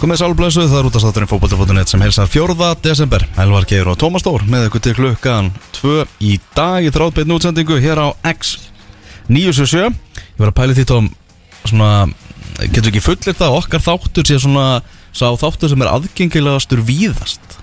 [0.00, 2.54] Komið sálblöðsu, það er út af státturinn fókbalta.net sem helsar 4.
[2.80, 7.34] desember Elvar Geir og Tómas Stór með ykkur til klukkan 2 í dag í þráðbeitn
[7.36, 8.54] útsendingu hér á X
[9.28, 11.10] 977 Ég var að pæli því tóm
[11.68, 11.90] svona,
[12.72, 14.64] getur ekki fullir það okkar þáttur sé svona
[15.12, 17.58] sá þáttur sem er aðgengilegastur víðast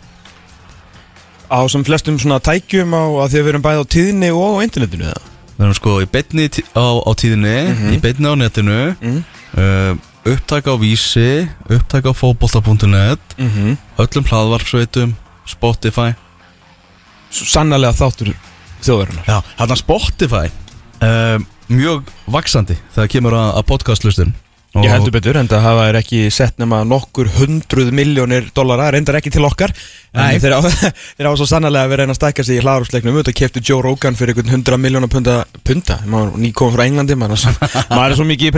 [1.49, 4.59] Á sem flestum svona tækjum á að því að við erum bæði á tíðinni og
[4.61, 5.25] á internetinu eða?
[5.57, 7.55] Við erum sko í beinni tí- á, á tíðinni,
[7.95, 9.21] í beinni á netinu Mhm.
[9.57, 9.93] uh,
[10.33, 13.77] upptaka á vísi, upptaka á fókbalta.net Mm -hmm.
[13.97, 15.15] öllum hlaðvarpsveitum,
[15.45, 16.15] Spotify.
[17.31, 18.33] Sannarlega þáttur
[18.81, 19.25] þjóðarinnar.
[19.27, 20.47] Já, hérna Spotify
[21.03, 24.35] uh, mjög vaksandi þegar kemur að, að podcastlustun
[24.83, 29.17] Ég heldur betur, en það hafa er ekki sett nema nokkur hundruð miljónir dollara, reyndar
[29.19, 29.73] ekki til okkar.
[30.17, 30.35] Nei.
[30.35, 30.59] En þeir á,
[31.39, 34.33] svo sannarlega að vera einn að stækka sig í hlaðarúsleiknum Þetta kefti Joe Rogan fyrir
[34.33, 35.11] einhvern hundra miljónar
[35.67, 37.69] Punda, maður ný kom frá Englandi maður, er svo-
[38.31, 38.55] mikið í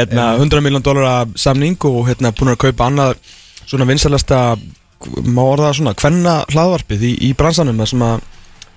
[0.00, 3.16] hérna, hundra miljón dollara samning og hérna búin að kaupa annað
[3.64, 4.42] svona vinsalasta
[5.32, 8.20] má orða svona, hvenna hlaðvarpið í, í bransanum sem að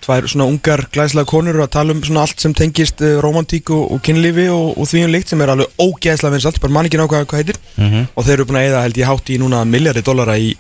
[0.05, 3.91] tvær svona ungar glæslega konur að tala um svona allt sem tengist uh, romantík og,
[3.95, 7.01] og kynlífi og, og því um líkt sem er alveg ógeðslega vinsalt, bara man ekki
[7.01, 8.07] nákvæða hvað heitir Mhm.
[8.15, 10.53] og þeir eru búin að eða held ég hátt í núna miljardi dollara í,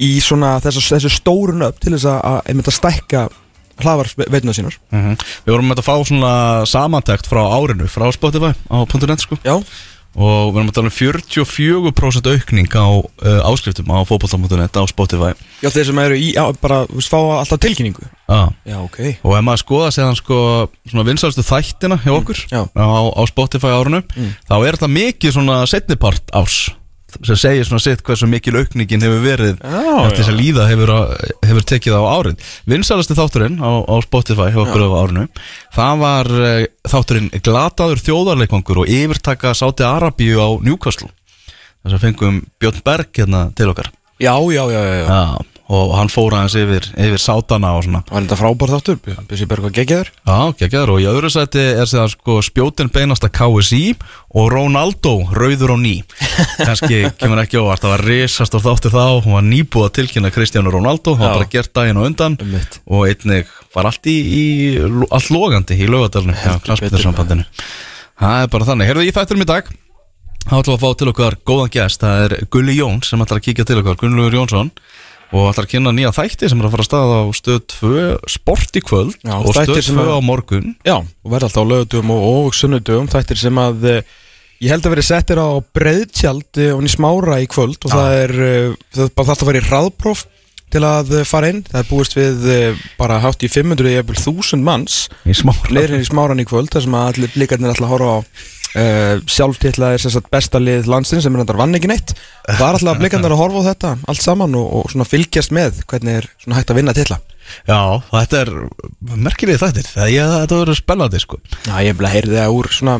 [0.00, 3.28] í svona þessu, þessu stórun upp til þess að, einmitt að stækka
[3.80, 5.14] hlaðvarpveitna sínar Mhm.
[5.46, 6.32] Við vorum með að fá svona
[6.68, 8.76] samantækt frá árinu frá Spotify á
[9.08, 9.56] .net sko Já,
[10.16, 15.34] og við erum að tala um 44% aukning á uh, áskriftum á fókbalta.net á Spotify.
[15.62, 18.08] Já þeir sem eru í, já, bara, fá alltaf tilkynningu.
[18.30, 18.50] Ah.
[18.66, 18.98] Já, ok.
[19.22, 20.40] Og ef maður skoða séðan sko
[20.88, 22.62] svona vinsalstu þættina hjá okkur já.
[22.66, 24.02] á, á Spotify árinu
[24.46, 26.68] þá er þetta mikið svona setnipart árs
[27.26, 30.92] sem segir svona sitt hversu mikil aukningin hefur verið Já, eftir þess að líða hefur,
[31.46, 32.48] hefur tekið á árið.
[32.70, 35.26] Vinsalasti þátturinn á, á Spotify hjá okkur á árinu
[35.76, 41.10] það var uh, þátturinn glataður þjóðarleikvangur og yfirtaka Sáti Arabíu á Newcastle.
[41.80, 43.88] Þess að fengum Björn Berg hérna til okkar.
[44.20, 45.49] Já, já, já, já, já.
[45.70, 48.00] Og hann fór aðeins yfir, yfir Sátana og svona.
[48.08, 48.96] Var þetta frábær þáttur?
[49.28, 50.08] Bjössi Berg var geggjaður?
[50.26, 50.92] Já, geggjaður.
[50.96, 53.94] Og í öðru sæti er séðan sko spjótin beinasta KSI
[54.34, 55.92] og Ronaldo, rauður og ný.
[56.66, 57.84] Kannski kemur ekki óvart.
[57.84, 61.38] Það var risast og þáttu þá, hún var nýbúið að tilkynna Kristjánu Ronaldo, það var
[61.38, 62.38] bara gert daginn og undan.
[62.40, 62.80] Einmitt.
[62.90, 64.44] og einnig var allt í, í
[65.06, 66.34] allt logandi í Heldur
[66.66, 67.46] knastbyrðarsambandinu
[68.20, 69.70] það er bara þannig, heyrðu í þættinum í dag
[70.40, 72.02] þá ætlum við að fá til okkar góðan gest.
[72.02, 73.98] Það er Gulli Jón sem ætlar að kíkja til okkar.
[74.00, 74.70] Gunnlaugur Jónsson
[75.30, 78.00] og ætlar að kynna nýja þætti sem er að fara að staða á stöð 2
[78.34, 80.72] sport í kvöld Já, og stöð sem 2 að- á morgun.
[80.86, 84.02] Já, og verða alltaf á lögadugum og, og sunnudugum Þættir sem að eh,
[84.60, 88.34] ég held að verið settir á breiðtjald og í smára í kvöld og það er
[88.48, 90.24] eh, það bara alltaf að vera í hraðpróf
[90.70, 91.62] til að eh, fara inn.
[91.66, 96.46] Það er búist við eh, bara hátt í 500 eða 1000 manns í smáran í
[96.46, 98.20] kvöld þar sem að ætla að horfa á
[98.78, 102.14] uh, sjálftitla er sem sagt besta lið landsins sem er þetta vann ekki neitt.
[102.46, 105.82] Það er alltaf blikarnir að horfa á þetta allt saman og, og svona fylgjast með
[105.90, 107.20] hvernig er svona hægt að vinna titla.
[107.66, 107.80] Já,
[108.12, 108.50] þetta er
[109.18, 109.88] merkilegi þættir.
[109.94, 111.40] Það ég, þetta verður spennandi sko.
[111.66, 112.98] Já, ég hef bara heyrði það úr svona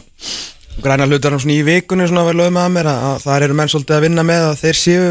[0.81, 3.59] græna hlutarnum svona í vikunni svona að vera lögum að mér að, að það eru
[3.59, 5.05] menn svolítið að vinna með að þeir séu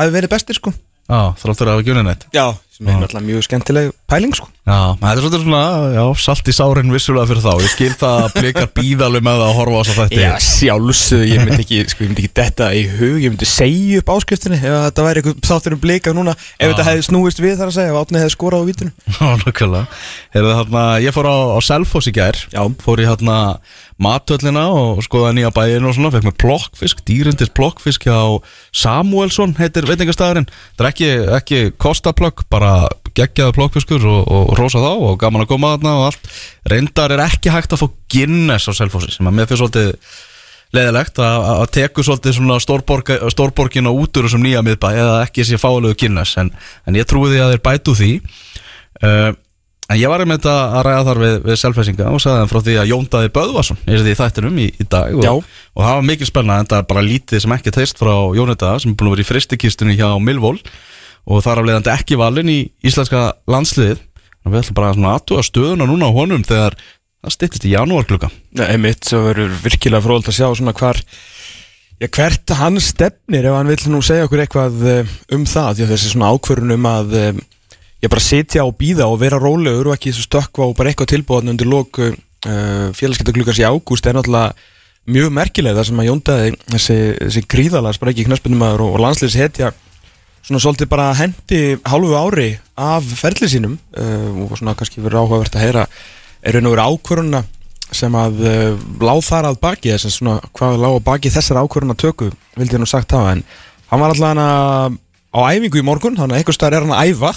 [0.00, 0.72] hafi verið bestir sko.
[1.10, 2.26] Já, þráttur að hafa gjunni neitt.
[2.32, 4.48] Já, sem er alltaf mjög skemmtileg pæling sko.
[4.62, 5.62] Já, þetta er svolítið svona,
[5.92, 7.52] já, salt í sárin vissulega fyrir þá.
[7.60, 10.20] Ég skil það að blikar bíðalum með það að horfa á þess að þætti.
[10.22, 14.02] Já, sjálfsög, ég myndi ekki, sko, ég myndi ekki detta í hug, ég myndi segja
[14.02, 17.56] upp áskriftinni ef þetta væri eitthvað þáttur um blika núna ef þetta hefði snúist við
[17.58, 19.86] þar að segja, ef átni hefði skorað á vítinu Já, nokkulega
[20.32, 22.38] Heyrðu, þarna, Ég fór á, á Selfoss í gær.
[22.54, 22.62] Já.
[22.86, 23.38] Fór í hérna
[24.02, 28.18] matöllina og skoðaði nýja bæinn og svona Fekk með plokkfisk, dýrindis plokkfisk hjá
[28.74, 32.61] Samuelsson heitir veitingastæðurinn Það er ekki, ekki kostaplokk, bara
[33.16, 36.28] geggjaði plokkfiskur og, og rosa þá og gaman að koma þarna og allt.
[36.72, 39.92] Reyndar er ekki hægt að fá Guinness á Selfossi sem að mér finnst svolítið
[40.72, 45.98] leðilegt að, teku svolítið svona stórborgina út úr þessum nýja miðbæ eða ekki sé fáilegu
[46.00, 46.52] Guinness en,
[46.88, 48.12] en ég trúi því að þeir bætu því.
[49.02, 49.32] Uh,
[49.92, 52.60] en ég var einmitt að að ræða þar við, við selfhæsinga og sagði þeim frá
[52.64, 56.06] því að Jóndaði Böðvarsson er því í þættinum í, í dag og, og það var
[56.08, 59.10] mikil spennað en það er bara lítið sem ekki teist frá Jónita sem er búin
[59.10, 60.56] að vera í fristikistunni hjá Milvól
[61.26, 64.00] og þar af leiðandi ekki valinn í íslenska landsliðið.
[64.42, 66.74] Við ætlum bara að aðtúa stöðuna núna á honum þegar
[67.22, 70.98] það styttist í janúar klukka Nei, mitt, það verður virkilega fróðult að sjá svona hvar
[72.02, 75.84] Já, hvert hann stefnir ef hann vill nú segja okkur eitthvað eh, um það.
[75.84, 77.28] Að þessi svona ákvörun um að eh,
[78.02, 81.12] ég bara sitja og býða og vera rólegur og ekki þessu stökkva og bara eitthvað
[81.12, 82.16] tilbúðan undir lók uh,
[82.98, 84.50] félagskeptaglugars í ágúst er náttúrulega
[85.14, 85.78] mjög merkileg.
[85.78, 89.70] Það sem að jóndaði þessi, þessi gríðalega spræki knöspunumæður og, og landsliðs hetja
[90.42, 95.58] svona svolítið bara hendi hálfu ári af ferli sínum uh, og svona kannski verið áhugavert
[95.58, 95.86] að heyra
[96.42, 97.42] er raun og verið ákvöruna
[97.92, 101.98] sem að uh, láð þar að baki þess svona, hvað láð að baki þessar ákvörðuna
[102.00, 103.44] töku vildi ég nú sagt hafa en
[103.92, 104.98] hann var alltaf hann
[105.32, 107.30] á æfingu í morgun þannig að einhver staðar er hann að æfa.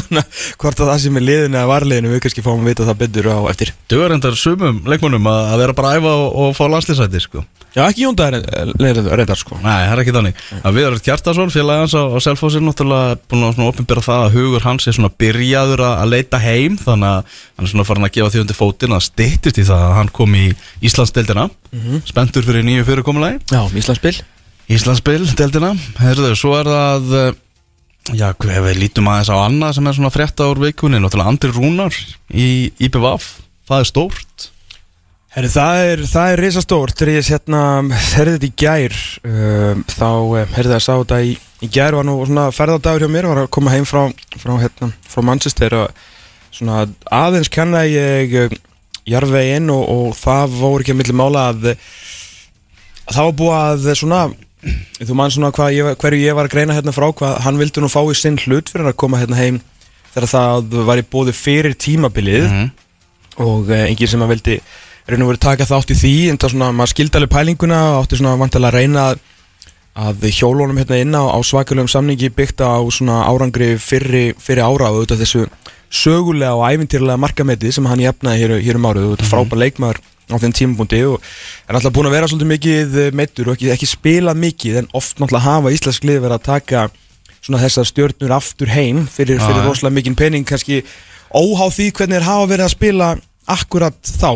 [0.60, 3.30] Hvort að það sem er liðinu eða varliðinu við kannski fáum að vita það betur
[3.34, 3.72] á eftir.
[3.90, 7.42] Dugar endar sumum leikmönnum að vera bara að æfa og, og fá landslýsæti sko.
[7.70, 8.42] Já, ekki jóndaðir
[8.80, 9.54] reyndar sko.
[9.62, 10.40] Nei, það er ekki þannig.
[10.74, 14.66] Við erum Kjartason, félagi hans á, á Selfossi náttúrulega búin að opinbera það að hugur
[14.66, 18.32] hans er svona byrjaður að, leita heim þannig að hann er svona farin að gefa
[18.34, 20.48] því undir fótinn að styttist í það að hann kom í
[20.90, 21.46] Íslandsdeildina.
[22.10, 22.66] Spenntur fyrir
[24.70, 25.72] Íslandsspil, deildina.
[25.98, 27.30] Herðu, svo er það uh,
[28.14, 31.50] Já, ef við lítum aðeins á annað sem er svona frétta úr vikunni Náttúrulega Andri
[31.52, 31.96] Rúnar
[32.30, 32.46] í
[32.80, 33.26] IPVAF
[33.70, 34.46] Það er stórt.
[35.30, 36.96] Herri, það er, það er risastórt.
[36.98, 37.60] Þegar ég hérna,
[38.16, 38.96] herði þetta í gær
[39.30, 40.08] um, þá
[40.56, 43.42] herði það að sá þetta í, í gær var nú svona ferðardagur hjá mér var
[43.44, 44.00] að koma heim frá,
[44.42, 46.02] frá, hérna, frá Manchester og
[46.50, 46.82] svona
[47.14, 48.58] aðeins kenna ég uh,
[49.06, 51.70] jarðveginn og, og það voru ekki að milli mála að,
[53.06, 54.24] að það var búið að svona
[55.00, 57.88] þú mann svona ég, hverju ég var að greina hérna frá hvað hann vildi nú
[57.92, 59.60] fá í sinn hlut fyrir að koma hérna heim
[60.12, 62.48] þegar það var í bóði fyrir tímabilið.
[63.40, 64.60] Og uh, enginn sem að vildi
[65.10, 68.18] og verið taka þátt í því en það svona, maður skildi alveg pælinguna og átti
[68.20, 73.24] svona vantilega að reyna að, hjólónum hérna inn á, á svakalegum samningi byggt á svona
[73.26, 75.48] árangri fyrri, fyrri ára og þessu
[75.90, 79.08] sögulega og ævintýrlega markameti sem hann jafnaði hér, hér um árið.
[79.08, 80.02] Og þetta frábær leikmaður
[80.34, 81.20] á þeim tímapunkti og
[81.66, 85.18] er alltaf búin að vera svolítið mikið meittur og ekki, ekki spilað mikið en oft
[85.18, 86.84] náttúrulega hafa íslensk lið verið að taka
[87.40, 90.82] svona þessar stjórnur aftur heim fyrir, fyrir rosalega mikinn pening kannski
[91.30, 93.10] óháð því hvernig þeir hafa verið að spila
[93.50, 94.30] akkurat þá.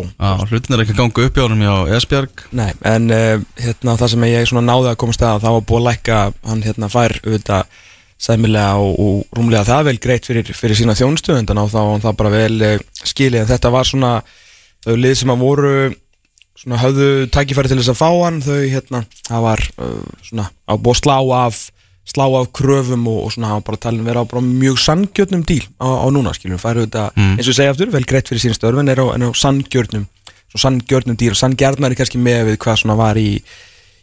[0.48, 4.14] Hlutin er ekki að ganga upp hjá honum hjá Esbjörg Nei, en uh, hérna, það
[4.14, 7.16] sem ég svona náði að komast að það var búið að lækka hann hérna fær
[7.22, 7.82] auðvitað
[8.24, 12.04] sæmilega og, og rúmlega það vel greitt fyrir, fyrir sína þjónustöðundan og þá var hann
[12.06, 12.74] það bara vel uh,
[13.04, 13.44] skilið.
[13.44, 14.12] En þetta var svona
[14.84, 15.76] þau lið sem að voru
[16.54, 19.64] svona höfðu tækifæri til þess að fá hann þau hérna, það var
[20.22, 21.62] svona að búið slá af
[22.04, 25.64] slá af kröfum og, og svona hafa bara talin vera á bara mjög sanngjötnum díl
[25.80, 28.76] á, á núna skiljum, færu þetta eins og segja aftur, vel greitt fyrir sín störf
[28.82, 30.04] en er á, á sanngjötnum
[30.54, 31.32] svo sanngjötnum díl.
[31.34, 33.40] Og sanngjarnari kannski með við hvað svona var í,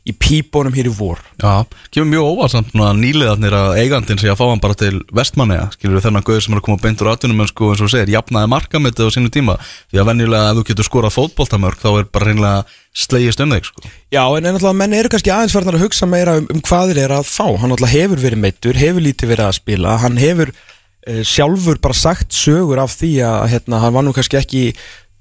[0.02, 1.20] í pípunum hér í vor.
[1.38, 1.62] Já,
[1.94, 5.68] kemur mjög óvart samt svona nýliðarnir að eigandinn sé að fá hann bara til vestmanneja
[5.76, 8.14] skilur þennan gauð sem er að koma beint úr atvinnum en sko eins og segir,
[8.16, 9.58] jafnaði markametið á sínu tíma.
[9.92, 13.70] Því að venjulega ef þú getur skorað fótboltamörk þá er bara reynilega slegist um þig
[13.70, 13.86] sko.
[14.10, 17.04] Já, en náttúrulega menn eru kannski aðeins farnar að hugsa meira um, um hvað þeir
[17.06, 17.46] eru að fá.
[17.62, 20.00] Hann náttúrulega hefur verið meittur, hefur lítið verið að spila.
[20.02, 24.42] Hann hefur uh, sjálfur bara sagt sögur af því að hérna, hann var nú kannski
[24.42, 24.66] ekki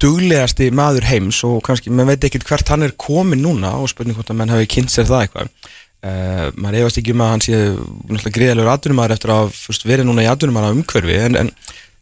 [0.01, 4.17] duglegasti maður heims og kannski, menn veit ekkert hvert hann er komin núna og spurning
[4.17, 5.53] hvort að menn hafi kynnt sér það eitthvað.
[6.01, 10.07] Uh, maður efast ekki um að hann sé náttúrulega gríðalegur atvinnumæður eftir að fyrst, verið
[10.09, 11.51] núna í atvinnumæður umhverfi en, en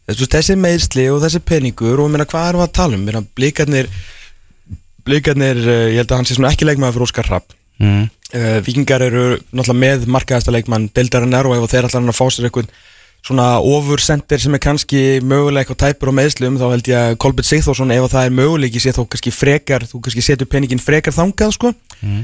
[0.07, 3.03] þessi, þessi meðsli og þessi peningur og meina, hvað erum við að tala um?
[3.09, 3.89] Meina, blikarnir
[5.03, 7.51] blikarnir, uh, ég held að hann sé ekki leikmaður fyrir Óskar Rapp
[7.83, 8.07] mm.
[8.39, 12.25] uh, Vikingar eru náttúrulega með markaðasta leikmann deildarinnar og ef þeir ætla hann að fá
[12.31, 12.71] sér eitthvað
[13.25, 17.49] svona ofursendir sem er kannski mögulega eitthvað tæpur á meðslum þá held ég að Kolbjörn
[17.49, 21.15] Sigþórsson ef að það er möguleiki sé þó kannski frekar þú kannski setur peningin frekar
[21.15, 22.21] þangað sko mm.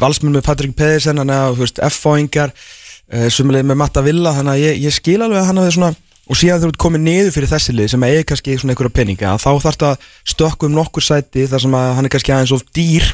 [0.00, 4.56] valsmenn með Patrik Pedersen hann að, þú veist, F-fáingar uh, sumulegið með Matta Villa þannig
[4.56, 5.94] að ég, ég skil alveg að hann hafi svona
[6.24, 9.34] og síðan þú ert komið niður fyrir þessi lið sem eigi kannski svona einhverja peninga
[9.36, 12.54] þá þarf þetta að stökku um nokkur sæti þar sem að hann er kannski aðeins
[12.56, 13.10] of dýr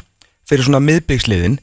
[0.47, 1.57] fyrir svona miðbyggsliðin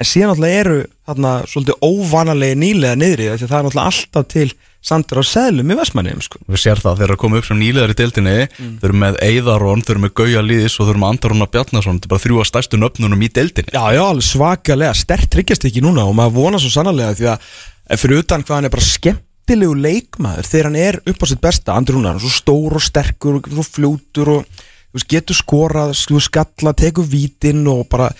[0.00, 0.76] en síðan náttúrulega eru
[1.08, 4.46] þarna svolítið óvanalegi nýlega niðri því að það er náttúrulega alltaf til
[4.80, 6.40] sandur á seðlum í Vestmannum sko.
[6.48, 8.36] Við sér það þegar að koma upp sem nýliðar í deildinni.
[8.80, 11.98] Þau eru með Eiðarón, þau eru með Gauja Lýðis og þau eru með Andarón Bjarnason.
[11.98, 13.74] Þetta er bara þrjú að stærstu nöfnunum í deildinni.
[13.76, 17.44] Já, já, alveg svakalega, stert tryggjast ekki núna og maður vona svo sannarlega því að
[17.44, 21.44] eh, fyrir utan hvað hann er bara skemmtilegu leikmaður þegar hann er upp á sitt
[21.44, 24.62] besta hann er svo stór og sterkur og fljótur og
[24.94, 28.10] veist, getur skorað, skalla, tekur vítin og bara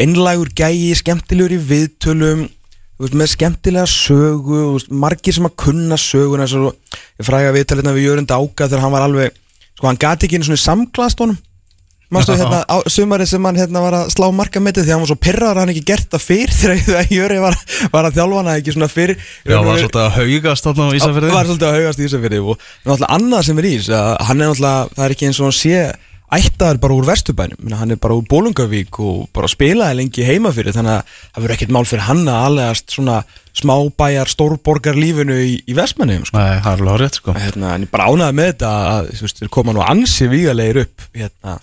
[0.00, 2.46] einlægur gæi, skemmtilegur í viðtölum
[2.98, 8.08] veist, með skemmtilega sögu veist, margir sem að kunna söguna og ég fræga viðtalina við
[8.08, 9.36] Jörund Áka þegar hann var alveg,
[9.74, 11.38] sko, hann gati ekki einu svona samklast honum.
[12.08, 15.10] Mástu hérna á sumarið sem hann hérna var að slá markametið því að hann var
[15.10, 17.58] svo pyrraður að hann ekki gert það fyrr þegar Jöri var,
[17.92, 19.14] var að þjálfa hana ekki svona fyrr.
[19.44, 21.32] Já, var svolítið að haugast á Ísafirði.
[21.36, 24.40] var svolítið að haugast í Ísafirði og náttúrulega annað sem er í þessu að hann
[24.40, 25.82] er náttúrulega, það er ekki eins og hann sé
[26.36, 27.70] ættaður bara úr Vesturbænum.
[27.78, 31.54] Hann er bara úr Bólungavík og bara spilaði lengi heima fyrir þannig að það verður
[31.56, 33.16] ekkert mál fyrir hann að aðlegast svona
[33.58, 36.36] smábæjar stórborgar lífinu í, í Vestmannum sko.
[36.38, 37.34] Nei, það er alveg rétt sko.
[37.38, 41.56] Hérna, en ég bara ánaði með þetta að veist, koma nú ansi vígalegir upp hérna,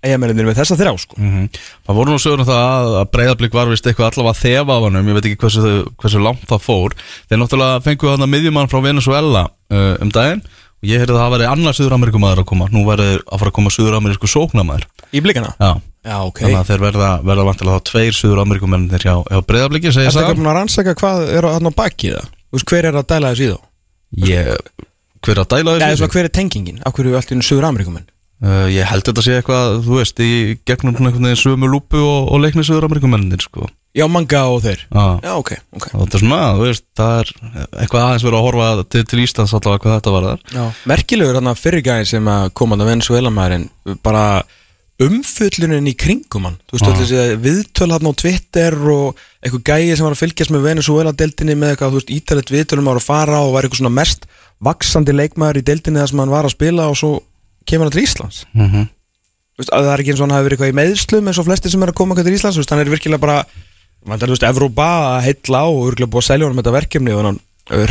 [0.00, 1.18] eigamennir með þessa þrjá sko.
[1.20, 1.44] mm
[1.86, 4.84] Það voru nú sögur um það að- að breyðablík var vist eitthvað allavega þefa af
[4.88, 6.96] hannum, ég veit ekki hversu, hversu langt það fór.
[7.28, 10.42] Þeir náttúrulega fengu hann að miðjumann frá Venezuela uh, um daginn
[10.86, 13.72] Ég heyrði að það væri annar Suður-Amerikumæður að koma Nú verður að fara að koma
[13.74, 15.50] Suður-Amerísku sóknarmæður Í blikana?
[15.60, 19.92] Já, Já, ok þannig að þeir verða, verða vantilega þá tveir Suður-Amerikumennir hjá, hjá breyðabliki
[19.92, 22.30] segja Er það ekki að rannsaka hvað er á baki það?
[22.64, 23.58] Hver er að dæla þessu í þá?
[24.30, 24.86] Ég,
[25.20, 26.00] hver er að dæla þessu?
[26.00, 26.80] svona, hver er tengingin?
[26.88, 28.08] Af hverju er allt í Suður Amerikumenn?
[28.40, 32.00] Uh, ég held þetta sé eitthvað, þú veist, í gegnum svona einhvern veginn sömu lúpu
[32.00, 33.68] og, og leikni Suður-Amerikumennir sko.
[33.90, 34.84] Já, manga og þeir.
[34.86, 35.86] Já, Já, ok, ok.
[35.96, 37.32] Og þetta er svona, þú veist, það er
[37.82, 40.76] eitthvað aðeins verið að horfa til, til Íslands allavega hvað þetta var þar.
[40.92, 43.66] Merkilegur hann að fyrirgæðin sem að koma að Venezuela maðurinn
[44.04, 44.24] bara
[45.00, 46.60] umfullunin í kringum hann.
[46.68, 50.54] Þú veist, allir þessi viðtöl hann á Twitter og eitthvað gæi sem var að fylgjast
[50.54, 53.82] með Venezuela deildinni með eitthvað, þú veist, ítalegt viðtölum var að fara og var eitthvað
[53.82, 54.28] svona mest
[54.60, 57.12] vaksandi leikmaður í deildinni þar sem hann var að spila og svo
[57.66, 58.44] kemur hann til Íslands.
[58.52, 58.90] Mm -hmm.
[59.56, 61.40] Þú veist, að það er ekki eins og hann hafi verið eitthvað í meðslum eins
[61.40, 63.44] og flesti sem er að koma eitthvað til Íslands Þú veist, hann er virkilega bara
[64.00, 67.24] Þú veist, Evrópa að heilla á og virkilega búið að selja honum þetta verkefni og
[67.28, 67.40] hann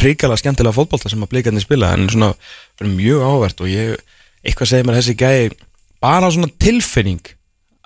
[0.02, 2.34] ríkala skemmtilega fótbolta sem að blikarnir spila en svona
[2.82, 4.00] mjög áhvert og ég
[4.44, 5.54] eitthvað segir mér að þessi gæi
[6.02, 7.22] bara svona tilfinning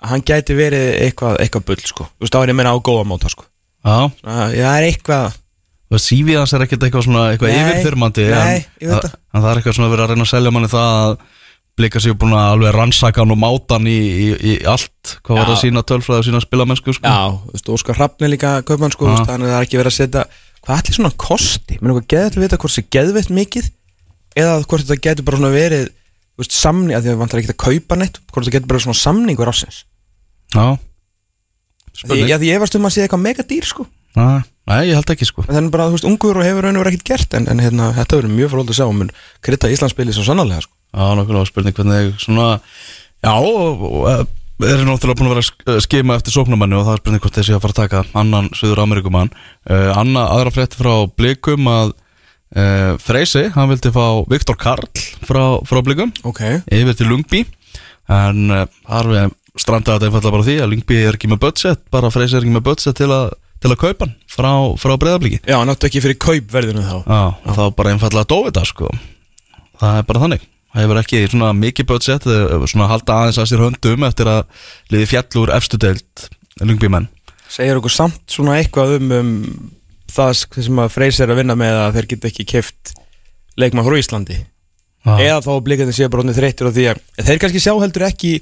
[0.00, 2.08] að hann gæti verið eitthvað, eitthvað bull sko.
[2.16, 3.46] Þú veist, þá er ég að meina á góða móta sko.
[3.84, 5.40] Já, Já, það er eitthvað
[5.94, 10.04] CV hans er ekkert eitthvað svona eitthvað yfirþyrmandi en, en það er eitthvað svona verið
[10.04, 11.12] að reyna að selja manni það að
[11.78, 15.40] blika sér búin að alveg rannsaka hann og máta hann í, í, í allt hvað
[15.40, 15.50] var Já.
[15.50, 17.10] það sína tölfræði og sína spilamennsku sko.
[17.10, 19.24] Já, þú veist, Óskar er líka kaupmann sko, Já.
[19.26, 20.24] þannig að það er ekki verið að setja
[20.64, 23.70] hvað allir svona kosti, er eitthvað að vita hvort það geðveitt mikið
[24.38, 25.90] eða hvort þetta getur bara svona verið
[26.38, 29.00] veist, samning, að því að vantar ekki að kaupa neitt hvort þetta getur bara svona
[29.02, 29.82] samningur ásins
[30.54, 30.78] Já.
[31.94, 33.84] Því, já, því ég varst um að sé eitthvað mega dýr sko.
[34.18, 35.44] Nei, Nei, ég held ekki sko.
[35.46, 37.90] Þannig bara, þú veist, ungur og hefur raun og verið ekkert gert en, en hérna,
[37.94, 39.12] þetta verður mjög fróld að sjá mun
[39.46, 42.48] krytta Íslandsspili svo sannarlega sko Já, nokkulega spurning hvernig svona
[43.24, 44.24] Já, og eh,
[44.62, 47.22] þeir eru náttúrulega búin að vera að sk- skima eftir sóknumanni og það er spurning
[47.24, 51.66] hvort þessi að fara að taka annan Suður Amerikumann uh, Anna, aðra frétti frá Blikum
[51.72, 54.86] að uh, Freysi, hann vildi fá Viktor Karl
[55.26, 56.12] frá, frá Blikum.
[56.28, 57.42] Ok, yfir til Lungby.
[58.12, 61.82] En uh, þar við strandaði þetta einfallega bara því að Lungby er ekki með budget
[61.94, 63.32] bara Freysi er ekki með budget til að
[63.64, 66.96] til að kaupa hann frá, frá breyðabliki já, náttu ekki fyrir kaupverðinu þá.
[67.08, 68.90] Já, og þá bara einfallega dói þetta sko.
[69.80, 70.42] Það er bara þannig
[70.74, 72.24] Það hefur ekki svona mikið budget
[72.66, 74.40] svona halda aðeins að sér höndum eftir að
[74.90, 76.24] liði fjall úr efstu deild
[76.58, 77.06] Lungbymenn.
[77.50, 79.30] Segir okkur samt svona eitthvað um, um
[80.10, 80.32] það
[80.66, 82.92] sem að Freys er að vinna með að þeir geta ekki keft
[83.60, 84.40] leikmann frá Íslandi?
[85.04, 88.34] Eða þá blikandi séu bara orðnir þreyttir á því að þeir kannski sjá heldur ekki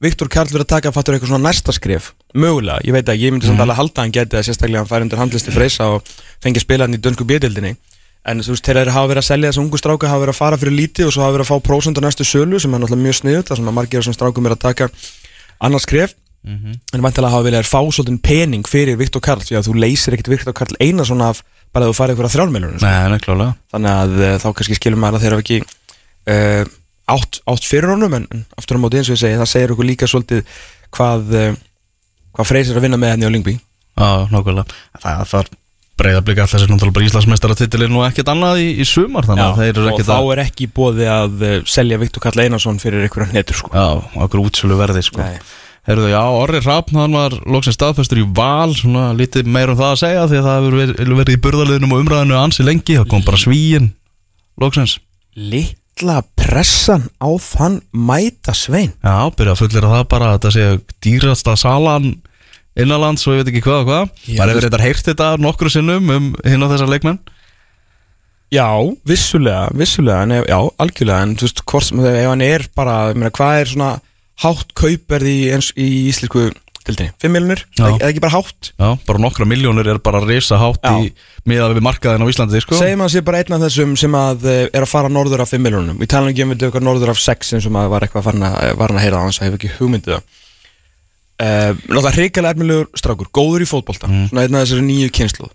[0.00, 2.12] Viktor Karl verið að taka fattur eitthvað svona næsta skref.
[2.32, 4.88] Mögulega, ég veit ekki, ég myndi samt alveg halda að hann geti að sérstaklega hann
[4.88, 7.74] færi undir handlisti Freysa og fengi spila hann í dönsku bjöldildinni
[8.28, 10.40] en þú veist, þeir eru hafa verið að selja þessu ungu stráka hafa verið að
[10.40, 12.80] fara fyrir lítið og svo hafa verið að fá prósund á næstu sölu sem er
[12.82, 14.84] náttúrulega mjög sniðut þar sem að margir af þessum strákum er að taka
[15.60, 16.10] annars skref.
[16.40, 20.32] En vantilega hafa viljað fá svolítinn pening fyrir Viktor Karl því að þú leysir ekkit
[20.32, 21.38] Viktor Karl eina svona af
[21.72, 22.32] bara að þú farið eitthvað
[23.12, 26.64] neklálega þannig að uh, þá kannski skilum maður að þeir hafa ekki uh,
[27.12, 29.72] átt, átt fyrir honum en, en aftur á móti eins og ég segi það segir
[29.74, 30.40] okkur líka svolítið
[30.96, 31.54] hvað uh,
[32.34, 32.46] hvað
[36.00, 39.44] Já, breyðablika alltaf sér náttúrulega bara Íslandsmeistara titilinn og ekkert annað í, í sumar þannig
[39.44, 42.40] að þeir eru og ekkert þá að er ekki bóði að uh, selja Viktor Karl
[42.44, 43.72] Einarsson fyrir einhverja netur sko.
[43.74, 45.26] Já, okkur útsölu verði sko.
[45.90, 49.92] Herðu, já, Orri Hrafn, hann var loksins staðfestur í val, svona lítið meir um það
[49.92, 53.08] að segja því að það hefur verið, verið í burðarliðnum og umræðinu ansi lengi, það
[53.12, 53.92] kom bara svíin
[54.60, 54.96] loksins.
[55.36, 60.66] litla pressan á þann mæta svein Já, byrja að fullera það bara að þetta sé
[61.04, 62.12] dýrasta salan
[62.78, 64.14] innanlands og ég veit ekki hvað og hvað.
[64.26, 67.20] Já, Bara hefur þetta heyrt þetta nokkru sinnum um hinn og þessar leikmenn.
[68.50, 68.66] Já,
[69.06, 72.96] vissulega, vissulega en ef, já, algjörlega, en þú veist, hvort sem ef hann er bara,
[73.12, 73.90] ég meina, hvað er svona
[74.42, 76.48] hátt kaupverði í, eins, í íslensku
[76.80, 77.84] tildinni, 5 miljonir, Já.
[77.92, 80.96] eða ekki bara hátt Já, bara nokkra miljónir er bara risa hátt Já.
[81.04, 81.12] í
[81.46, 82.78] miðað við markaðin á Íslandi, sko.
[82.80, 85.52] segjum að sé bara einn af þessum sem að eh, er að fara norður af
[85.54, 88.06] 5 miljonum, við talum ekki um við eitthvað norður af 6 eins og maður var
[88.08, 90.39] eitthvað farin að, farin að heyra á hans, það hefur ekki hugmyndið það
[91.40, 95.48] uh, Náttúrulega hrikalega ermilegur strákur, góður í fótbolta, svona einn af þessari nýju kynslu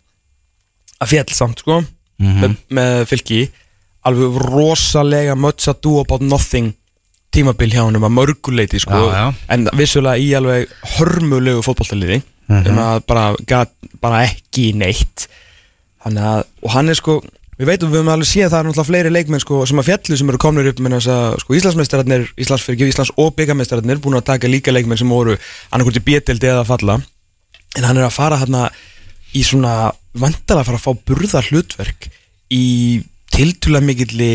[1.02, 1.84] að fjall samt, sko
[2.16, 2.38] Mhm.
[2.40, 3.40] með, með fylki.
[4.08, 6.70] Alveg rosalega much ado about nothing
[7.36, 9.34] tímabil hjá hann um að mörguleiti sko, Já, já.
[9.50, 12.68] en vissulega í alveg hörmulegu fótbolltaliði Mhm.
[12.70, 13.66] um að bara,
[14.00, 15.28] bara ekki neitt.
[16.06, 17.22] Þannig að, og hann er sko
[17.60, 19.88] við veitum, við höfum alveg séð að það er náttúrulega fleiri leikmenn sko, sem að
[19.90, 24.20] fjallu sem eru komnir upp með þess að sko, Íslandsmeistararnir, Íslandsfyrkju, Íslands og byggameistararnir búin
[24.20, 25.38] að taka líka leikmenn sem voru
[25.70, 27.00] annarkvort í bjetildi eða falla.
[27.80, 28.68] En hann er að fara hérna
[29.36, 32.10] í svona vandalega að fara að fá burða hlutverk
[32.54, 32.66] í
[33.36, 34.34] tiltúlega mikilli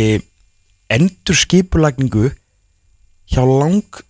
[0.90, 2.30] endur skipulagningu
[3.30, 4.00] hjá lang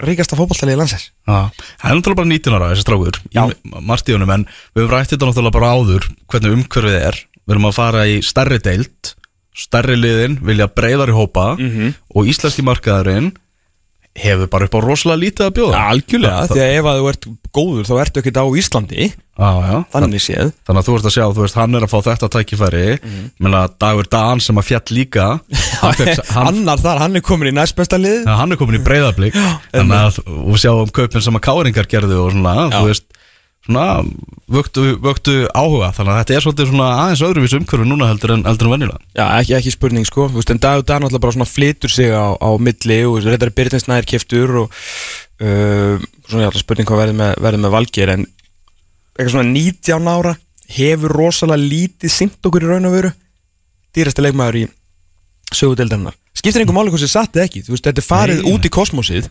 [0.00, 1.10] ríkasta fótballtaliði landsins.
[1.28, 5.12] Já, það er náttúrulega bara 19 ára þessi strákur í martíunum en við höfum rætt
[5.12, 9.14] þetta náttúrulega bara áður hvernig umhverfið er við erum að fara í stærri deild
[9.60, 11.94] stærri liðin vilja breyðar í hópa Mhm.
[12.14, 13.32] og íslenski markaðurinn
[14.20, 15.80] hefur bara upp á rosalega lítið að bjóða.
[15.90, 19.04] Algjörlega, því að ef að þú ert góður þá ertu ekkert á Íslandi.
[19.40, 20.48] Já, já, Þannig séð.
[20.66, 22.82] Þannig að þú ert að sjá, þú veist, hann er að fá þetta tækifæri.
[23.00, 23.30] Mm.
[23.40, 25.28] Menna, Dagur Dan sem að fjall líka
[25.82, 28.26] hann, fekk, hann, Annar þar, hann er komin í næstbesta lið.
[28.26, 29.38] Ja, hann er komin í breyðablík
[29.70, 32.80] Þannig að við sjáum kaupin sem að káringar gerðu og svona, Já.
[32.80, 33.06] þú veist
[33.66, 34.00] Svona,
[34.50, 35.90] vöktu, vöktu áhuga.
[35.96, 39.00] Þannig að þetta er svolítið svona aðeins öðruvís umhverfi núna heldur en, heldur en venjulega.
[39.18, 40.28] Já, ekki, ekki spurning sko.
[40.30, 43.52] Þú veist, En Dagur Dan alltaf bara svona flytur sig á, á milli og reyndar
[43.52, 44.78] Byrjtins nær keftur og
[45.44, 48.24] uh, svona að spurning hvað verður með, verður með valgir en
[49.18, 50.34] eitthvað svona 19 ára
[50.70, 53.12] hefur rosalega lítið sint okkur í raun og veru.
[53.92, 54.66] Dýrasti leikmaður í
[55.50, 57.62] sögudeldarinnar skiptir einhver máli hvað sem satt eða ekki.
[57.66, 58.50] Þú veist, þetta er farið Nei.
[58.54, 59.28] út í kosmosið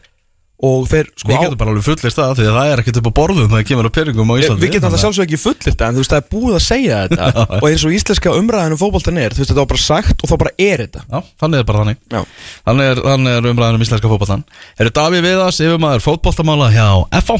[0.60, 2.98] og þeir sko Við á, getum bara alveg fullist það Því að það er ekkert
[3.00, 4.64] upp á borðum þegar kemur að peningum á Íslandi.
[4.66, 6.98] við getum alltaf sjálfsög ekki fullir þetta en þú veist það er búið að segja
[7.06, 7.30] þetta.
[7.62, 10.32] Og eins og íslenska umræðinu um fótboltan er þú veist þetta var bara sagt og
[10.32, 11.06] þá bara er þetta.
[11.08, 12.02] Já, þannig er bara þannig.
[12.12, 12.22] Já.
[12.68, 14.44] Þannig er, þannig er umræðan um íslenska fótboltan
[14.80, 16.88] Eru Davíð Viðas, yfirmaður fótboltamála hjá
[17.24, 17.40] FH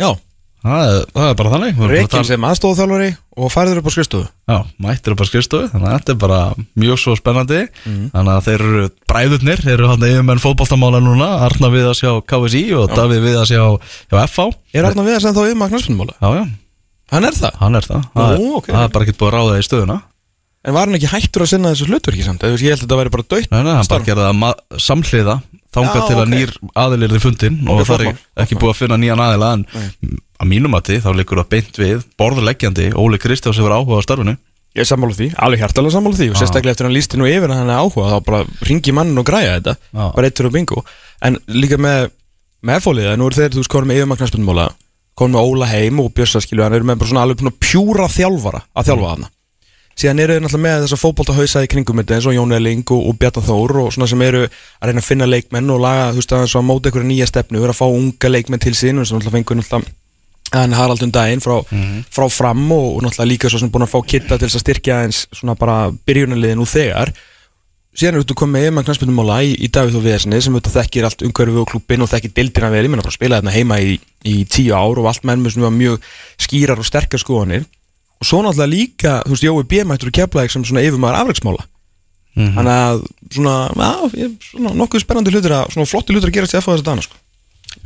[0.00, 0.10] Já,
[0.60, 1.78] Það er, það er bara þannig.
[2.12, 4.26] Tala- sem aðstofþjálfari og færður upp á skrifstofu.
[4.50, 6.40] Já, mættir upp á skrifstofu Þannig að þetta er bara
[6.82, 7.60] mjög svo spennandi.
[7.86, 12.62] Þannig að þeir eru bræðurnir Þeir eru hann yfirmenn fótboltamála núna Arna Viðas hjá KSI
[12.76, 13.64] og Davíð Viðas hjá,
[14.12, 16.18] hjá FH Er Arnar Viðars en þá yfir magnarspunumála?
[16.20, 16.44] Já, já,
[17.10, 17.56] Hann er það?
[17.64, 18.04] Hann er það.
[18.14, 18.66] Það er, ok.
[18.70, 19.96] það er bara ekkert búið að ráða í stöðuna.
[20.60, 22.44] En var hann ekki hættur að sinna þessu hlutverki samt?
[22.44, 25.36] Eða, Ég held að þetta væri bara dött Nei, nei, hann bara gerði það samhliða
[25.70, 26.30] Þangað Já, til að ok.
[26.34, 29.64] nýr aðilir þið fundin Og það er ekki búið að finna nýjan aðila En
[30.40, 34.34] að mínum að þá liggur það beint við Borðleggjandi Óli Kristjáns hefur áhuga á starfinu
[34.70, 36.40] Ég er sammála því, alveg hjartalega sammála því og Já.
[36.44, 39.18] sérstaklega eftir að hann lísti nú yfir að hann er áhuga þá bara ringi mannin
[39.18, 40.04] og græja þetta Já.
[40.14, 40.84] bara eittur og bingo
[41.26, 42.12] en líka með
[42.62, 44.68] með fóliða, nú eru þeir, þú veist, konum með yfir magnarspunumála
[45.18, 48.06] konum með Óla heim og Björsa skilu hann eru með bara svona alveg að pjúra
[48.14, 49.30] þjálfara að þjálfa hana
[50.00, 52.84] síðan eru þeir náttúrulega með þessa fótbolta hausa í kringum þetta eins og Jón Elling
[52.96, 56.10] og, og Bjarta Þór og svona sem eru að reyna að finna leikmenn og laga,
[56.14, 59.08] þú veist, að, að móta einhverja nýja stefnu að fá unga leikmenn til sín og
[59.08, 59.96] sem náttúrulega fengur náttúrulega
[60.50, 61.60] en Harald um daginn frá,
[62.10, 64.64] frá fram og, og náttúrulega líka svo sem búin að fá kitta til þess að
[64.64, 67.12] styrkja eins svona bara byrjunarliðin úr þegar.
[67.94, 71.24] Síðan er þú komið með knarspindumóla í, í Davíð og Veðsni sem auðvitað þekkir allt
[71.26, 73.96] umhverfið og klubbin og þekkir dildina vel, ég menna bara spila þarna heima í,
[74.26, 76.06] í tíu ár og allt menn með svona mjög
[76.38, 77.66] skýrar og sterkar skoðanir
[78.20, 79.84] og svo náttúrulega líka, þú veist, Jói B.
[79.88, 81.66] mættur að kepla sem svona yfirmaður afreiksmála
[82.40, 83.00] þannig að
[83.34, 83.54] svona,
[84.14, 86.88] já, svona nokkuð spennandi hlutur að, svona flotti hlutur að gerast í FH þess að
[86.90, 87.18] dana, sko.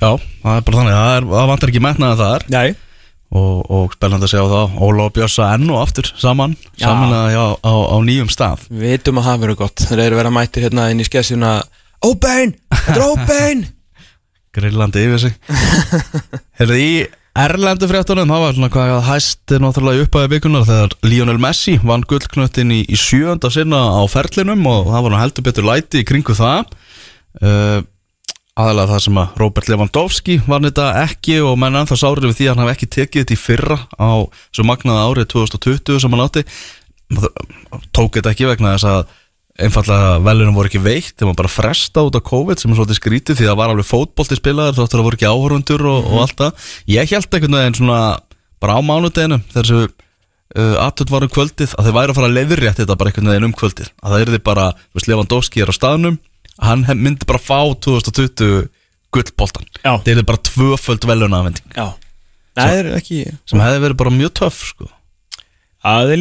[0.00, 0.10] Já,
[0.42, 2.44] það er bara þannig Það, er, það vantar ekki metnaða þar.
[2.54, 2.74] Nei,
[3.34, 6.84] og, og spennandi að segja það Óla og Bjössa enn og aftur saman Já.
[6.84, 8.66] Saman að, já, á, á nýjum stað.
[8.70, 9.86] Við veitum að það verður gott.
[9.88, 11.54] Þeir eru verið að mæti hérna inn í skessuna
[12.04, 13.66] Óbein, þetta er óbein
[14.54, 15.38] Grillandi yfir sig.
[16.60, 16.90] Herðu í
[17.34, 22.04] Erlendu fréttunum, það var svona hvað hæst náttúrulega upp að vikunar þegar Lionel Messi vann
[22.06, 26.06] gullknöttin í, í sjönda sinna á ferlinum og það var nú heldur betur læti í
[26.06, 26.70] kringu það.
[27.42, 27.80] Uh,
[28.54, 32.46] aðalega það sem að Robert Lewandowski vann þetta ekki og menn ennþá sárið við því
[32.46, 36.24] að hann hafi ekki tekið þetta í fyrra á svo magnaða árið 2020 sem hann
[36.28, 36.46] átti.
[37.90, 39.02] Tók þetta ekki vegna þess að
[39.54, 42.98] einfallega velunum voru ekki veikt þegar maður bara fresta út af COVID sem er svolítið
[42.98, 46.40] skrítið því það var alveg fótbolti spilaðar þáttur að voru ekki áhörundur og, og allt
[46.40, 46.70] það.
[46.90, 48.00] Ég held einhvern veginn svona
[48.64, 52.30] bara á mánudeginu þegar þessu uh, aðtönd var um kvöldið að þeir væri að fara
[52.30, 53.92] að leiðrétt þetta bara einhvern veginn um kvöldið.
[54.02, 56.18] Að það er þið bara, þú veist, Lewandowski er á staðnum
[56.62, 58.68] hann myndi bara fá 2020
[59.14, 59.98] gullboltan Já.
[60.02, 61.06] það er bara tvöföld
[62.54, 64.88] það er ekki sem hefði verið bara mjög töff sko.
[65.82, 66.14] að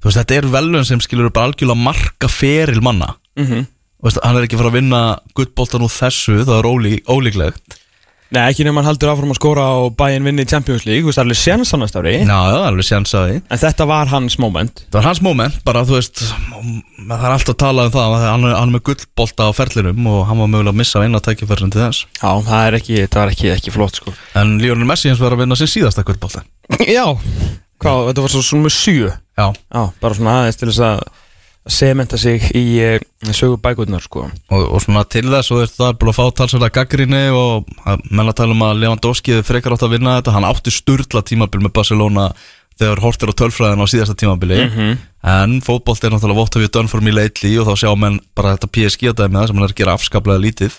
[0.00, 3.14] Það þú veist, þetta er velun sem skilur bara algjörlega marka feril manna.
[3.36, 3.66] Mm
[4.00, 4.98] Þú veist, hann er ekki fara að vinna
[5.36, 7.74] guttboltan úr þessu, það er ólí, ólíklegt.
[8.30, 11.08] Nei, ekki nema hann haldur áfram að skóra á bæinn vinni í Champions League Þú
[11.10, 13.38] veist, það er alveg séns annars ári Já, það er alveg séns að því.
[13.42, 14.82] En þetta var hans moment.
[14.86, 18.26] Það var hans moment, bara þú veist það er alltaf að tala um það að
[18.28, 21.22] hann er, hann er með gullbolta á ferlinum og hann var mögulega að missa eina
[21.26, 22.06] tækifærsin til þess.
[22.20, 24.14] Já, það er ekki, þetta var ekki, ekki flott sko.
[24.38, 26.44] En Lionel Messi eins var að vinna sin síðasta gullbolta.
[26.86, 27.08] Já,
[27.80, 29.10] hvað, þetta var svo svona með sjö?
[29.40, 31.02] Já, Já, bara svona aðeins til þess að
[31.60, 32.94] að sementa sig í uh,
[33.36, 34.22] sögu bækurnar sko.
[34.50, 38.06] Og, og svona til þess og það er búin að fá talsverða gaggrinni og að-
[38.10, 41.60] menn að tala um að Lewandowski frekar átt að vinna þetta, hann átti sturla tímabil
[41.66, 42.30] með Barcelona
[42.80, 44.56] þegar hortir á tölfræðin á síðasta tímabili.
[45.20, 48.72] En fótbolt er náttúrulega you done for me lately og þá sjá menn bara þetta
[48.72, 50.78] PSG dæmi það sem hann er að gera afskaplega lítið.